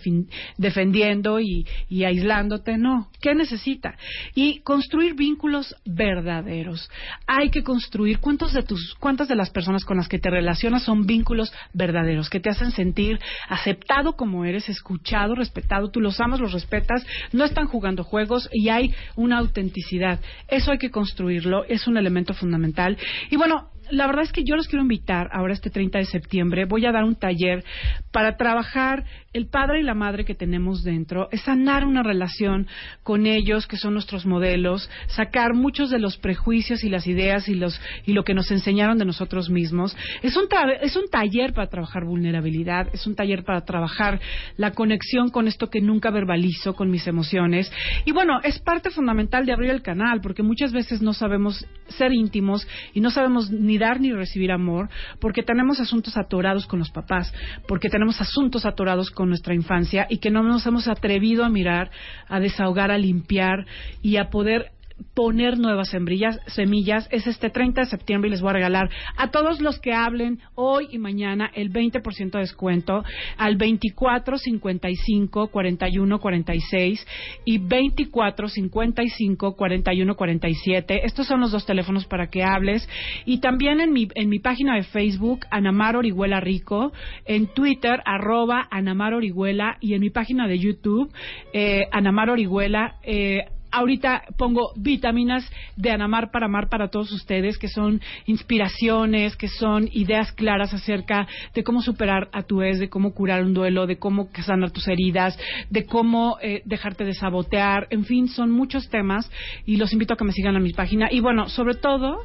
[0.56, 2.78] defendiendo y, y aislándote.
[2.78, 3.96] No, ¿qué necesita?
[4.34, 6.88] Y construir vínculos verdaderos.
[7.26, 10.84] Hay que construir, ¿cuántos de tus, cuántas de las personas con las que te relacionas
[10.84, 13.18] son vínculos verdaderos, que te hacen sentir
[13.48, 18.68] aceptado como eres, escuchado, respetado, tú los amas, los respetas, no están jugando juegos y
[18.68, 20.20] hay una autenticidad.
[20.48, 22.96] Eso hay que construirlo, es un elemento fundamental.
[23.30, 26.64] Y bueno, la verdad es que yo los quiero invitar ahora este 30 de septiembre.
[26.64, 27.64] Voy a dar un taller
[28.12, 32.66] para trabajar el padre y la madre que tenemos dentro, sanar una relación
[33.02, 37.54] con ellos, que son nuestros modelos, sacar muchos de los prejuicios y las ideas y,
[37.54, 39.96] los, y lo que nos enseñaron de nosotros mismos.
[40.22, 40.48] Es un,
[40.80, 44.20] es un taller para trabajar vulnerabilidad, es un taller para trabajar
[44.56, 47.70] la conexión con esto que nunca verbalizo, con mis emociones.
[48.04, 52.12] Y bueno, es parte fundamental de abrir el canal, porque muchas veces no sabemos ser
[52.12, 54.88] íntimos y no sabemos ni dar ni recibir amor,
[55.20, 57.34] porque tenemos asuntos atorados con los papás,
[57.66, 61.90] porque tenemos asuntos atorados con nuestra infancia y que no nos hemos atrevido a mirar,
[62.28, 63.66] a desahogar, a limpiar
[64.02, 64.70] y a poder
[65.14, 69.30] poner nuevas sembrillas, semillas es este 30 de septiembre y les voy a regalar a
[69.30, 73.04] todos los que hablen hoy y mañana el 20% de descuento
[73.36, 77.06] al 24 55 41 46
[77.44, 82.88] y 24 55 41 47 estos son los dos teléfonos para que hables.
[83.24, 86.92] Y también en mi en mi página de Facebook Anamar Orihuela Rico
[87.24, 91.12] en Twitter arroba Anamar Orihuela y en mi página de YouTube
[91.52, 97.68] eh, Anamar Orihuela eh, ahorita pongo vitaminas de Anamar para amar para todos ustedes, que
[97.68, 103.14] son inspiraciones, que son ideas claras acerca de cómo superar a tu ex, de cómo
[103.14, 105.38] curar un duelo, de cómo sanar tus heridas,
[105.68, 109.30] de cómo eh, dejarte de sabotear, en fin, son muchos temas
[109.66, 111.08] y los invito a que me sigan a mi página.
[111.10, 112.18] Y bueno, sobre todo,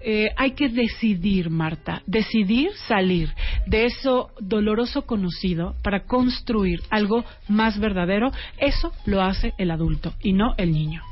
[0.00, 3.30] eh, hay que decidir, Marta, decidir salir
[3.66, 8.30] de eso doloroso conocido para construir algo más verdadero.
[8.58, 11.02] Eso lo hace el adulto y no el niño.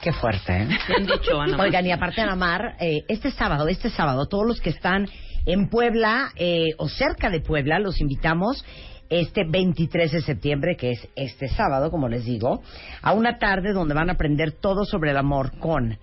[0.00, 0.68] Qué fuerte, ¿eh?
[0.88, 1.56] Bien dicho, Ana.
[1.60, 5.06] Oigan, y aparte, Ana Mar, eh, este sábado, este sábado, todos los que están
[5.44, 8.64] en Puebla eh, o cerca de Puebla, los invitamos
[9.10, 12.62] este 23 de septiembre, que es este sábado, como les digo,
[13.02, 15.98] a una tarde donde van a aprender todo sobre el amor con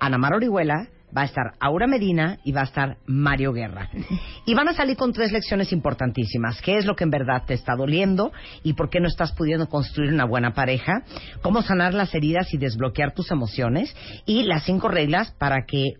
[0.00, 3.90] Ana Mar Orihuela, va a estar Aura Medina y va a estar Mario Guerra.
[4.46, 6.60] Y van a salir con tres lecciones importantísimas.
[6.60, 8.32] ¿Qué es lo que en verdad te está doliendo
[8.64, 11.04] y por qué no estás pudiendo construir una buena pareja?
[11.42, 13.94] ¿Cómo sanar las heridas y desbloquear tus emociones?
[14.26, 15.92] Y las cinco reglas para que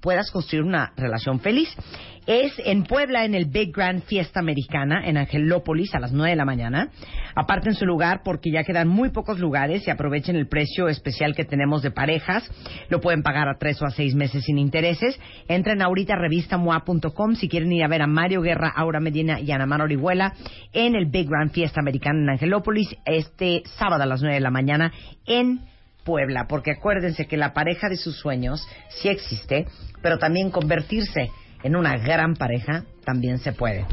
[0.00, 1.68] puedas construir una relación feliz.
[2.26, 6.36] Es en Puebla, en el Big Grand Fiesta Americana, en Angelópolis, a las 9 de
[6.36, 6.90] la mañana.
[7.34, 11.44] Aparten su lugar porque ya quedan muy pocos lugares y aprovechen el precio especial que
[11.44, 12.48] tenemos de parejas.
[12.88, 15.18] Lo pueden pagar a tres o a seis meses sin intereses.
[15.48, 19.50] Entren ahorita a revistamoa.com si quieren ir a ver a Mario Guerra, Aura Medina y
[19.50, 20.34] Ana Mar Orihuela
[20.72, 24.50] en el Big Grand Fiesta Americana en Angelópolis este sábado a las 9 de la
[24.50, 24.92] mañana
[25.26, 25.60] en
[26.04, 29.66] Puebla, porque acuérdense que la pareja de sus sueños sí existe,
[30.02, 31.30] pero también convertirse
[31.62, 33.84] en una gran pareja también se puede.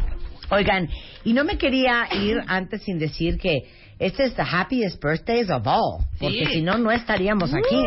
[0.50, 0.88] Oigan,
[1.26, 3.64] y no me quería ir antes sin decir que
[4.00, 6.54] este es the happiest birthdays of all, porque Sí.
[6.54, 7.84] si no, no estaríamos aquí.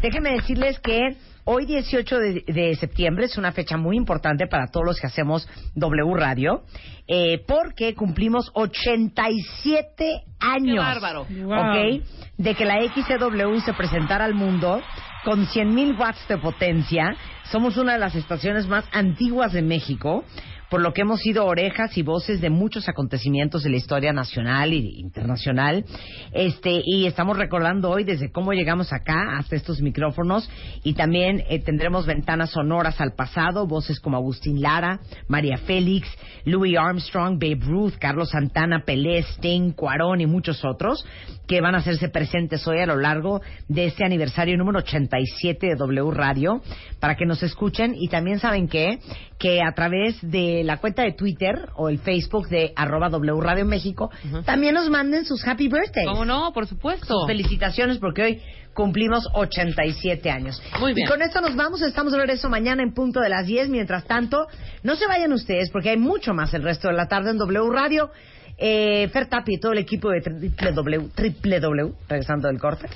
[0.00, 0.98] Déjenme decirles que
[1.44, 5.48] hoy 18 de, de septiembre es una fecha muy importante para todos los que hacemos
[5.74, 6.62] W Radio,
[7.08, 10.74] eh, porque cumplimos 87 años.
[10.74, 11.22] ¡Qué bárbaro!
[11.22, 12.02] ¿ok?
[12.38, 14.80] De que la XCW se presentara al mundo
[15.24, 17.16] con 100.000 watts de potencia.
[17.50, 20.24] Somos una de las estaciones más antiguas de México,
[20.72, 24.72] por lo que hemos sido orejas y voces de muchos acontecimientos de la historia nacional
[24.72, 25.84] y internacional.
[26.32, 30.48] Este, y estamos recordando hoy desde cómo llegamos acá hasta estos micrófonos
[30.82, 36.08] y también eh, tendremos ventanas sonoras al pasado, voces como Agustín Lara, María Félix,
[36.46, 41.04] Louis Armstrong, Babe Ruth, Carlos Santana, Pelé, Sting, Cuarón y muchos otros
[41.46, 45.74] que van a hacerse presentes hoy a lo largo de este aniversario número 87 de
[45.74, 46.62] W Radio
[46.98, 49.00] para que nos escuchen y también saben que
[49.42, 53.64] que a través de la cuenta de Twitter o el Facebook de arroba W Radio
[53.64, 54.10] México
[54.44, 56.08] también nos manden sus happy birthdays.
[56.08, 56.52] ¿Cómo no?
[56.52, 57.06] Por supuesto.
[57.06, 58.42] Sus felicitaciones porque hoy
[58.74, 60.62] cumplimos 87 años.
[60.80, 61.06] Muy bien.
[61.06, 63.68] Y con esto nos vamos, estamos de regreso mañana en punto de las 10.
[63.68, 64.46] Mientras tanto,
[64.82, 67.70] no se vayan ustedes porque hay mucho más el resto de la tarde en W
[67.70, 68.10] Radio.
[68.58, 72.86] Eh, Fer Tapi y todo el equipo de triple W, triple W, regresando del corte,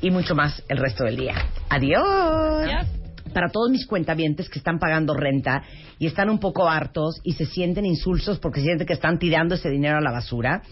[0.00, 1.34] y mucho más el resto del día.
[1.68, 2.99] Adiós.
[3.32, 5.62] Para todos mis cuentavientes que están pagando renta
[5.98, 9.70] y están un poco hartos y se sienten insulsos porque sienten que están tirando ese
[9.70, 10.62] dinero a la basura,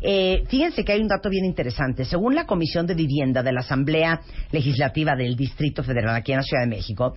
[0.00, 2.04] eh, fíjense que hay un dato bien interesante.
[2.04, 4.20] Según la Comisión de Vivienda de la Asamblea
[4.52, 7.14] Legislativa del Distrito Federal aquí en la Ciudad de México,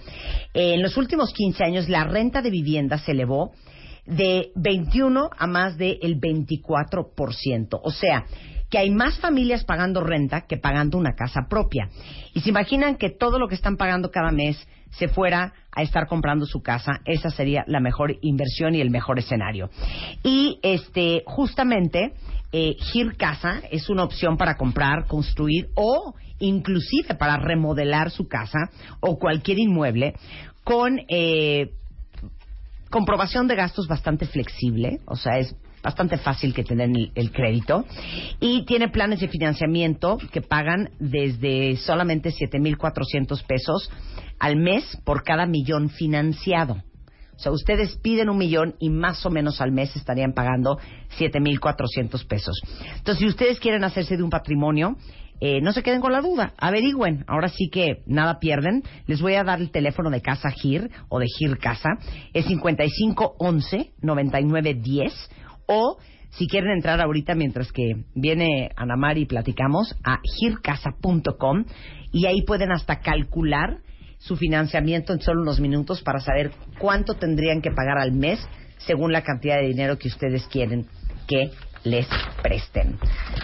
[0.54, 3.52] en los últimos 15 años la renta de vivienda se elevó
[4.06, 7.80] de 21 a más del 24%.
[7.84, 8.26] O sea,
[8.70, 11.90] que hay más familias pagando renta que pagando una casa propia.
[12.34, 14.58] Y se imaginan que todo lo que están pagando cada mes
[14.92, 19.20] se fuera a estar comprando su casa, esa sería la mejor inversión y el mejor
[19.20, 19.70] escenario.
[20.24, 22.14] Y este, justamente,
[22.52, 28.70] eh, Gir Casa es una opción para comprar, construir o inclusive para remodelar su casa
[29.00, 30.14] o cualquier inmueble
[30.64, 31.72] con eh,
[32.90, 37.86] comprobación de gastos bastante flexible, o sea, es bastante fácil que tener el, el crédito
[38.40, 43.90] y tiene planes de financiamiento que pagan desde solamente 7.400 pesos
[44.40, 46.84] al mes por cada millón financiado.
[47.38, 50.80] O sea, ustedes piden un millón y más o menos al mes estarían pagando
[51.20, 52.60] 7.400 pesos.
[52.96, 54.98] Entonces, si ustedes quieren hacerse de un patrimonio,
[55.40, 57.24] eh, no se queden con la duda, averigüen.
[57.28, 58.82] Ahora sí que nada pierden.
[59.06, 61.90] Les voy a dar el teléfono de Casa Gir o de Gir Casa.
[62.34, 65.30] Es 5511 9910
[65.68, 65.98] o
[66.32, 71.66] si quieren entrar ahorita mientras que viene Ana Mari y platicamos a gircasa.com
[72.12, 73.80] y ahí pueden hasta calcular
[74.18, 78.40] su financiamiento en solo unos minutos para saber cuánto tendrían que pagar al mes
[78.78, 80.88] según la cantidad de dinero que ustedes quieren
[81.28, 81.52] que
[81.90, 82.08] les
[82.42, 82.98] presten.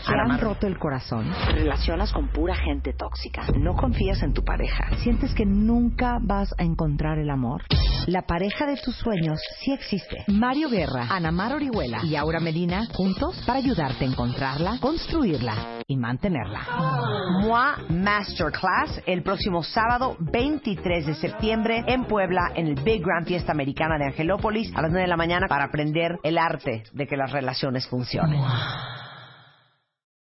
[0.06, 1.32] ¿Te han roto el corazón?
[1.48, 3.44] ¿Te relacionas con pura gente tóxica?
[3.58, 4.96] ¿No confías en tu pareja?
[4.98, 7.64] ¿Sientes que nunca vas a encontrar el amor?
[8.08, 10.26] La pareja de tus sueños sí existe.
[10.28, 15.96] Mario Guerra, Ana Mar Orihuela y Aura Medina juntos para ayudarte a encontrarla, construirla y
[15.96, 16.62] mantenerla.
[17.42, 23.52] MOA Masterclass el próximo sábado 23 de septiembre en Puebla en el Big Grand Fiesta
[23.52, 27.18] Americana de Angelópolis a las 9 de la mañana para aprender el arte de que
[27.18, 27.88] las relaciones
[28.34, 29.03] semua.